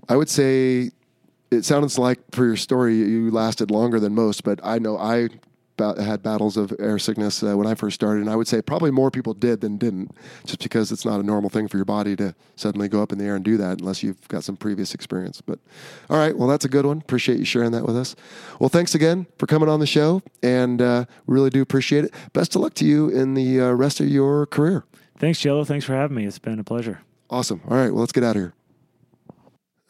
I 0.09 0.15
would 0.15 0.29
say 0.29 0.91
it 1.49 1.65
sounds 1.65 1.97
like 1.97 2.19
for 2.31 2.45
your 2.45 2.57
story 2.57 2.95
you 2.95 3.31
lasted 3.31 3.71
longer 3.71 3.99
than 3.99 4.13
most, 4.13 4.43
but 4.43 4.59
I 4.63 4.79
know 4.79 4.97
I 4.97 5.29
had 5.77 6.23
battles 6.23 6.57
of 6.57 6.73
air 6.79 6.99
sickness 6.99 7.43
uh, 7.43 7.55
when 7.55 7.67
I 7.67 7.75
first 7.75 7.95
started, 7.95 8.21
and 8.21 8.29
I 8.29 8.35
would 8.35 8.47
say 8.47 8.61
probably 8.61 8.91
more 8.91 9.11
people 9.11 9.33
did 9.33 9.61
than 9.61 9.77
didn't, 9.77 10.11
just 10.45 10.61
because 10.61 10.91
it's 10.91 11.05
not 11.05 11.19
a 11.19 11.23
normal 11.23 11.49
thing 11.49 11.67
for 11.67 11.77
your 11.77 11.85
body 11.85 12.15
to 12.17 12.35
suddenly 12.55 12.87
go 12.87 13.01
up 13.01 13.11
in 13.11 13.17
the 13.17 13.25
air 13.25 13.35
and 13.35 13.45
do 13.45 13.57
that 13.57 13.79
unless 13.79 14.03
you've 14.03 14.27
got 14.27 14.43
some 14.43 14.57
previous 14.57 14.93
experience. 14.93 15.41
But 15.41 15.59
all 16.09 16.17
right, 16.17 16.37
well, 16.37 16.47
that's 16.47 16.65
a 16.65 16.69
good 16.69 16.85
one. 16.85 16.97
Appreciate 16.97 17.39
you 17.39 17.45
sharing 17.45 17.71
that 17.71 17.85
with 17.85 17.95
us. 17.95 18.15
Well, 18.59 18.69
thanks 18.69 18.95
again 18.95 19.27
for 19.37 19.47
coming 19.47 19.69
on 19.69 19.79
the 19.79 19.87
show, 19.87 20.21
and 20.43 20.81
uh, 20.81 21.05
really 21.25 21.49
do 21.49 21.61
appreciate 21.61 22.05
it. 22.05 22.13
Best 22.33 22.55
of 22.55 22.61
luck 22.61 22.73
to 22.75 22.85
you 22.85 23.09
in 23.09 23.33
the 23.33 23.61
uh, 23.61 23.71
rest 23.71 23.99
of 23.99 24.07
your 24.07 24.45
career. 24.45 24.85
Thanks, 25.17 25.39
Jell-O. 25.39 25.63
Thanks 25.63 25.85
for 25.85 25.93
having 25.93 26.15
me. 26.15 26.25
It's 26.25 26.39
been 26.39 26.59
a 26.59 26.63
pleasure. 26.63 27.01
Awesome. 27.29 27.61
All 27.67 27.75
right, 27.75 27.91
well, 27.91 28.01
let's 28.01 28.11
get 28.11 28.23
out 28.23 28.35
of 28.35 28.41
here. 28.41 28.53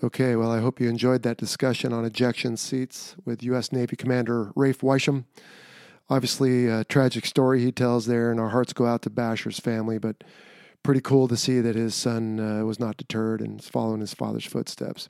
Okay, 0.04 0.36
well, 0.36 0.52
I 0.52 0.60
hope 0.60 0.80
you 0.80 0.90
enjoyed 0.90 1.24
that 1.24 1.38
discussion 1.38 1.92
on 1.92 2.06
ejection 2.06 2.56
seats 2.56 3.16
with 3.26 3.42
U.S. 3.44 3.72
Navy 3.72 3.96
Commander 3.96 4.52
Rafe 4.56 4.82
Weisham. 4.82 5.26
Obviously, 6.10 6.68
a 6.68 6.84
tragic 6.86 7.26
story 7.26 7.62
he 7.62 7.72
tells 7.72 8.05
there, 8.05 8.32
and 8.32 8.39
our 8.39 8.49
hearts 8.49 8.74
go 8.74 8.86
out 8.86 9.01
to 9.01 9.10
Basher's 9.10 9.60
family, 9.60 9.97
but 9.97 10.24
pretty 10.84 11.01
cool 11.01 11.28
to 11.28 11.36
see 11.36 11.60
that 11.60 11.76
his 11.76 11.93
son 11.95 12.39
uh, 12.39 12.64
was 12.64 12.80
not 12.80 12.95
deterred 12.95 13.41
and 13.41 13.60
is 13.60 13.68
following 13.68 13.99
his 13.99 14.14
father's 14.14 14.45
footsteps. 14.45 15.10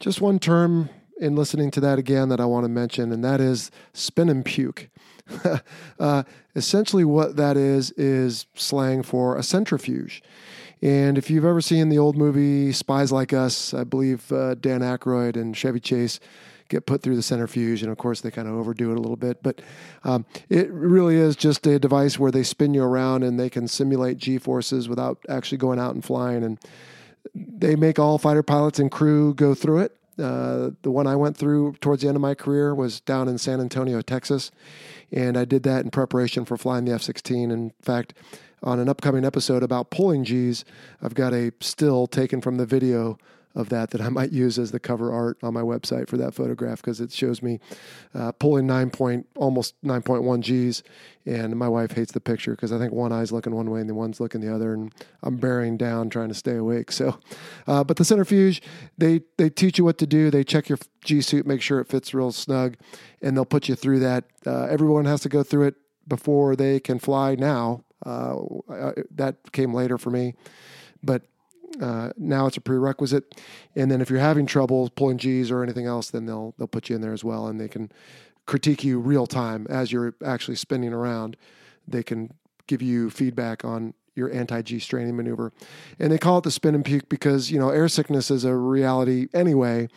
Just 0.00 0.20
one 0.20 0.38
term 0.38 0.88
in 1.20 1.36
listening 1.36 1.70
to 1.72 1.80
that 1.80 1.98
again 1.98 2.28
that 2.30 2.40
I 2.40 2.46
want 2.46 2.64
to 2.64 2.68
mention, 2.68 3.12
and 3.12 3.22
that 3.22 3.40
is 3.40 3.70
spin 3.92 4.28
and 4.28 4.44
puke. 4.44 4.88
uh, 5.98 6.22
essentially, 6.54 7.04
what 7.04 7.36
that 7.36 7.56
is 7.56 7.90
is 7.92 8.46
slang 8.54 9.02
for 9.02 9.36
a 9.36 9.42
centrifuge. 9.42 10.22
And 10.82 11.16
if 11.16 11.30
you've 11.30 11.44
ever 11.44 11.60
seen 11.60 11.88
the 11.88 11.98
old 11.98 12.16
movie 12.16 12.72
Spies 12.72 13.10
Like 13.10 13.32
Us, 13.32 13.72
I 13.72 13.84
believe 13.84 14.30
uh, 14.32 14.54
Dan 14.54 14.80
Aykroyd 14.80 15.36
and 15.36 15.56
Chevy 15.56 15.80
Chase 15.80 16.20
get 16.68 16.86
put 16.86 17.02
through 17.02 17.16
the 17.16 17.22
centrifuge, 17.22 17.82
and 17.82 17.90
of 17.90 17.98
course 17.98 18.20
they 18.20 18.30
kind 18.30 18.48
of 18.48 18.54
overdo 18.54 18.90
it 18.90 18.96
a 18.96 19.00
little 19.00 19.16
bit. 19.16 19.42
But 19.42 19.60
um, 20.04 20.24
it 20.48 20.70
really 20.70 21.16
is 21.16 21.36
just 21.36 21.66
a 21.66 21.78
device 21.78 22.18
where 22.18 22.30
they 22.30 22.42
spin 22.42 22.74
you 22.74 22.82
around 22.82 23.22
and 23.22 23.38
they 23.38 23.50
can 23.50 23.68
simulate 23.68 24.18
G 24.18 24.38
forces 24.38 24.88
without 24.88 25.18
actually 25.28 25.58
going 25.58 25.78
out 25.78 25.94
and 25.94 26.04
flying. 26.04 26.42
And 26.44 26.58
they 27.34 27.76
make 27.76 27.98
all 27.98 28.18
fighter 28.18 28.42
pilots 28.42 28.78
and 28.78 28.90
crew 28.90 29.34
go 29.34 29.54
through 29.54 29.80
it. 29.80 29.96
Uh, 30.18 30.70
the 30.82 30.90
one 30.90 31.06
I 31.06 31.16
went 31.16 31.36
through 31.36 31.74
towards 31.80 32.02
the 32.02 32.08
end 32.08 32.16
of 32.16 32.22
my 32.22 32.34
career 32.34 32.74
was 32.74 33.00
down 33.00 33.28
in 33.28 33.36
San 33.36 33.60
Antonio, 33.60 34.00
Texas, 34.00 34.52
and 35.10 35.36
I 35.36 35.44
did 35.44 35.64
that 35.64 35.84
in 35.84 35.90
preparation 35.90 36.44
for 36.44 36.56
flying 36.56 36.84
the 36.84 36.92
F 36.92 37.02
16. 37.02 37.50
In 37.50 37.72
fact, 37.82 38.14
on 38.62 38.78
an 38.78 38.88
upcoming 38.88 39.24
episode 39.24 39.62
about 39.62 39.90
pulling 39.90 40.24
G's, 40.24 40.64
I've 41.02 41.14
got 41.14 41.32
a 41.32 41.52
still 41.60 42.06
taken 42.06 42.40
from 42.40 42.58
the 42.58 42.66
video 42.66 43.18
of 43.54 43.68
that 43.68 43.90
that 43.90 44.00
I 44.00 44.08
might 44.08 44.32
use 44.32 44.58
as 44.58 44.72
the 44.72 44.80
cover 44.80 45.12
art 45.12 45.38
on 45.42 45.54
my 45.54 45.60
website 45.60 46.08
for 46.08 46.16
that 46.16 46.34
photograph 46.34 46.80
because 46.80 47.00
it 47.00 47.12
shows 47.12 47.42
me 47.42 47.60
uh, 48.14 48.32
pulling 48.32 48.66
nine 48.66 48.90
point 48.90 49.26
almost 49.36 49.74
nine 49.82 50.02
point 50.02 50.24
one 50.24 50.42
G's, 50.42 50.82
and 51.24 51.56
my 51.56 51.68
wife 51.68 51.92
hates 51.92 52.12
the 52.12 52.20
picture 52.20 52.52
because 52.52 52.72
I 52.72 52.78
think 52.78 52.92
one 52.92 53.12
eye's 53.12 53.32
looking 53.32 53.54
one 53.54 53.70
way 53.70 53.80
and 53.80 53.88
the 53.88 53.94
one's 53.94 54.20
looking 54.20 54.40
the 54.40 54.54
other, 54.54 54.74
and 54.74 54.92
I'm 55.22 55.36
bearing 55.36 55.76
down 55.76 56.10
trying 56.10 56.28
to 56.28 56.34
stay 56.34 56.56
awake. 56.56 56.90
So, 56.90 57.18
uh, 57.66 57.84
but 57.84 57.96
the 57.96 58.04
centrifuge, 58.04 58.60
they 58.98 59.22
they 59.36 59.50
teach 59.50 59.78
you 59.78 59.84
what 59.84 59.98
to 59.98 60.06
do. 60.06 60.30
They 60.30 60.44
check 60.44 60.68
your 60.68 60.78
G 61.04 61.20
suit, 61.20 61.46
make 61.46 61.62
sure 61.62 61.80
it 61.80 61.88
fits 61.88 62.12
real 62.12 62.32
snug, 62.32 62.76
and 63.22 63.36
they'll 63.36 63.44
put 63.44 63.68
you 63.68 63.76
through 63.76 64.00
that. 64.00 64.24
Uh, 64.46 64.64
everyone 64.64 65.04
has 65.04 65.20
to 65.22 65.28
go 65.28 65.42
through 65.42 65.68
it 65.68 65.74
before 66.06 66.56
they 66.56 66.80
can 66.80 66.98
fly 66.98 67.34
now 67.34 67.82
uh, 68.04 68.36
that 69.10 69.36
came 69.52 69.72
later 69.72 69.96
for 69.96 70.10
me, 70.10 70.34
but 71.02 71.22
uh, 71.80 72.10
now 72.16 72.46
it's 72.46 72.56
a 72.56 72.60
prerequisite. 72.60 73.40
And 73.74 73.90
then 73.90 74.00
if 74.00 74.10
you're 74.10 74.20
having 74.20 74.46
trouble 74.46 74.90
pulling 74.90 75.18
G's 75.18 75.50
or 75.50 75.62
anything 75.62 75.86
else, 75.86 76.10
then 76.10 76.26
they'll 76.26 76.54
they'll 76.58 76.68
put 76.68 76.88
you 76.88 76.96
in 76.96 77.02
there 77.02 77.12
as 77.12 77.24
well, 77.24 77.46
and 77.46 77.60
they 77.60 77.68
can 77.68 77.90
critique 78.46 78.84
you 78.84 78.98
real 78.98 79.26
time 79.26 79.66
as 79.70 79.92
you're 79.92 80.14
actually 80.24 80.56
spinning 80.56 80.92
around. 80.92 81.36
They 81.86 82.02
can 82.02 82.32
give 82.66 82.82
you 82.82 83.10
feedback 83.10 83.64
on 83.64 83.94
your 84.14 84.32
anti-G 84.32 84.78
straining 84.78 85.16
maneuver. 85.16 85.52
And 85.98 86.12
they 86.12 86.18
call 86.18 86.38
it 86.38 86.44
the 86.44 86.50
spin 86.50 86.74
and 86.74 86.84
puke 86.84 87.08
because, 87.08 87.50
you 87.50 87.58
know, 87.58 87.70
air 87.70 87.88
sickness 87.88 88.30
is 88.30 88.44
a 88.44 88.54
reality 88.54 89.26
anyway, 89.34 89.88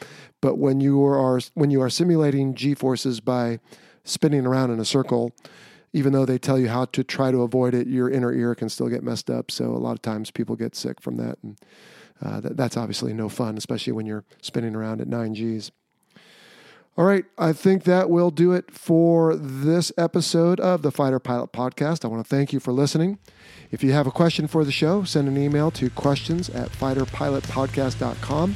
but 0.41 0.57
when 0.57 0.79
you 0.81 1.03
are 1.05 1.39
when 1.53 1.69
you 1.69 1.81
are 1.81 1.89
simulating 1.89 2.55
G 2.55 2.73
forces 2.73 3.19
by 3.19 3.59
spinning 4.03 4.45
around 4.45 4.71
in 4.71 4.79
a 4.79 4.85
circle, 4.85 5.33
even 5.93 6.13
though 6.13 6.25
they 6.25 6.37
tell 6.37 6.59
you 6.59 6.69
how 6.69 6.85
to 6.85 7.03
try 7.03 7.31
to 7.31 7.41
avoid 7.41 7.73
it, 7.73 7.87
your 7.87 8.09
inner 8.09 8.33
ear 8.33 8.55
can 8.55 8.69
still 8.69 8.87
get 8.87 9.03
messed 9.03 9.29
up. 9.29 9.51
So 9.51 9.65
a 9.65 9.77
lot 9.77 9.93
of 9.93 10.01
times 10.01 10.31
people 10.31 10.55
get 10.55 10.75
sick 10.75 11.01
from 11.01 11.17
that, 11.17 11.37
and 11.43 11.57
uh, 12.21 12.39
that, 12.41 12.57
that's 12.57 12.77
obviously 12.77 13.13
no 13.13 13.29
fun, 13.29 13.57
especially 13.57 13.93
when 13.93 14.05
you're 14.05 14.25
spinning 14.41 14.75
around 14.75 15.01
at 15.01 15.07
nine 15.07 15.33
Gs. 15.33 15.71
All 16.97 17.05
right, 17.05 17.25
I 17.37 17.53
think 17.53 17.83
that 17.83 18.09
will 18.09 18.31
do 18.31 18.53
it 18.53 18.71
for 18.71 19.35
this 19.35 19.91
episode 19.99 20.59
of 20.59 20.81
the 20.81 20.89
Fighter 20.91 21.19
Pilot 21.19 21.53
Podcast. 21.53 22.03
I 22.03 22.07
want 22.07 22.25
to 22.25 22.27
thank 22.27 22.51
you 22.51 22.59
for 22.59 22.71
listening. 22.71 23.19
If 23.69 23.83
you 23.83 23.91
have 23.91 24.07
a 24.07 24.11
question 24.11 24.47
for 24.47 24.65
the 24.65 24.71
show, 24.71 25.03
send 25.03 25.27
an 25.27 25.37
email 25.37 25.69
to 25.71 25.91
questions 25.91 26.49
at 26.49 26.71
fighterpilotpodcast.com 26.71 28.55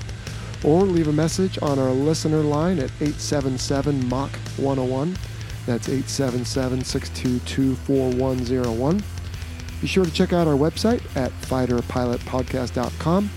or 0.64 0.82
leave 0.84 1.08
a 1.08 1.14
message 1.14 1.60
on 1.62 1.78
our 1.78 1.92
listener 1.92 2.42
line 2.42 2.80
at 2.80 2.90
877 3.00 4.10
Mach 4.10 4.32
101. 4.58 5.16
That's 5.72 5.88
877 5.88 6.84
622 6.84 7.76
4101. 7.76 9.04
Be 9.80 9.88
sure 9.88 10.04
to 10.04 10.12
check 10.12 10.34
out 10.34 10.46
our 10.46 10.56
website 10.56 11.02
at 11.16 11.32
fighterpilotpodcast.com. 11.44 13.30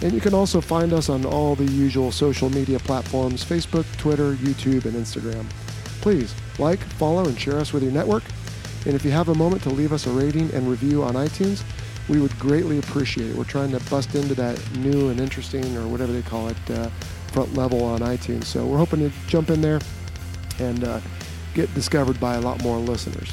And 0.00 0.12
you 0.14 0.20
can 0.22 0.32
also 0.32 0.62
find 0.62 0.94
us 0.94 1.10
on 1.10 1.26
all 1.26 1.54
the 1.54 1.66
usual 1.66 2.10
social 2.12 2.48
media 2.48 2.78
platforms 2.78 3.44
Facebook, 3.44 3.84
Twitter, 3.98 4.32
YouTube, 4.36 4.86
and 4.86 4.94
Instagram. 4.94 5.44
Please 6.00 6.34
like, 6.58 6.80
follow, 6.80 7.26
and 7.26 7.38
share 7.38 7.58
us 7.58 7.74
with 7.74 7.82
your 7.82 7.92
network. 7.92 8.24
And 8.86 8.94
if 8.94 9.04
you 9.04 9.10
have 9.10 9.28
a 9.28 9.34
moment 9.34 9.62
to 9.64 9.68
leave 9.68 9.92
us 9.92 10.06
a 10.06 10.10
rating 10.10 10.50
and 10.54 10.70
review 10.70 11.02
on 11.02 11.12
iTunes, 11.12 11.62
we 12.08 12.18
would 12.20 12.38
greatly 12.38 12.78
appreciate 12.78 13.28
it. 13.28 13.36
We're 13.36 13.44
trying 13.44 13.72
to 13.72 13.90
bust 13.90 14.14
into 14.14 14.34
that 14.36 14.58
new 14.76 15.10
and 15.10 15.20
interesting, 15.20 15.76
or 15.76 15.86
whatever 15.88 16.12
they 16.12 16.22
call 16.22 16.48
it, 16.48 16.70
uh, 16.70 16.88
front 17.32 17.52
level 17.54 17.84
on 17.84 18.00
iTunes. 18.00 18.44
So 18.44 18.64
we're 18.64 18.78
hoping 18.78 19.00
to 19.00 19.12
jump 19.26 19.50
in 19.50 19.60
there 19.60 19.80
and 20.58 20.82
uh, 20.84 21.00
get 21.56 21.74
discovered 21.74 22.20
by 22.20 22.34
a 22.34 22.40
lot 22.40 22.62
more 22.62 22.76
listeners. 22.76 23.32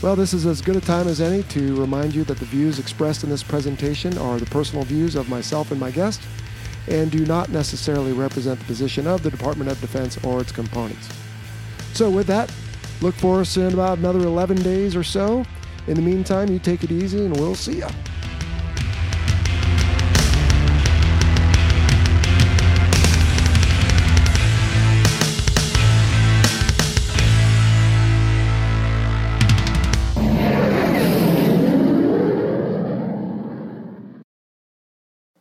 Well, 0.00 0.16
this 0.16 0.32
is 0.32 0.46
as 0.46 0.62
good 0.62 0.76
a 0.76 0.80
time 0.80 1.08
as 1.08 1.20
any 1.20 1.42
to 1.42 1.78
remind 1.78 2.14
you 2.14 2.24
that 2.24 2.38
the 2.38 2.46
views 2.46 2.78
expressed 2.78 3.24
in 3.24 3.28
this 3.28 3.42
presentation 3.42 4.16
are 4.16 4.38
the 4.38 4.46
personal 4.46 4.84
views 4.84 5.16
of 5.16 5.28
myself 5.28 5.70
and 5.72 5.80
my 5.80 5.90
guest 5.90 6.22
and 6.88 7.10
do 7.10 7.26
not 7.26 7.50
necessarily 7.50 8.12
represent 8.12 8.58
the 8.58 8.64
position 8.64 9.06
of 9.06 9.22
the 9.22 9.30
Department 9.30 9.70
of 9.70 9.80
Defense 9.80 10.16
or 10.24 10.40
its 10.40 10.52
components. 10.52 11.08
So, 11.92 12.08
with 12.08 12.28
that, 12.28 12.50
look 13.02 13.14
for 13.16 13.40
us 13.40 13.56
in 13.56 13.74
about 13.74 13.98
another 13.98 14.20
11 14.20 14.62
days 14.62 14.96
or 14.96 15.04
so. 15.04 15.44
In 15.86 15.94
the 15.94 16.02
meantime, 16.02 16.48
you 16.48 16.58
take 16.58 16.84
it 16.84 16.92
easy 16.92 17.24
and 17.24 17.36
we'll 17.36 17.54
see 17.54 17.78
you. 17.78 17.88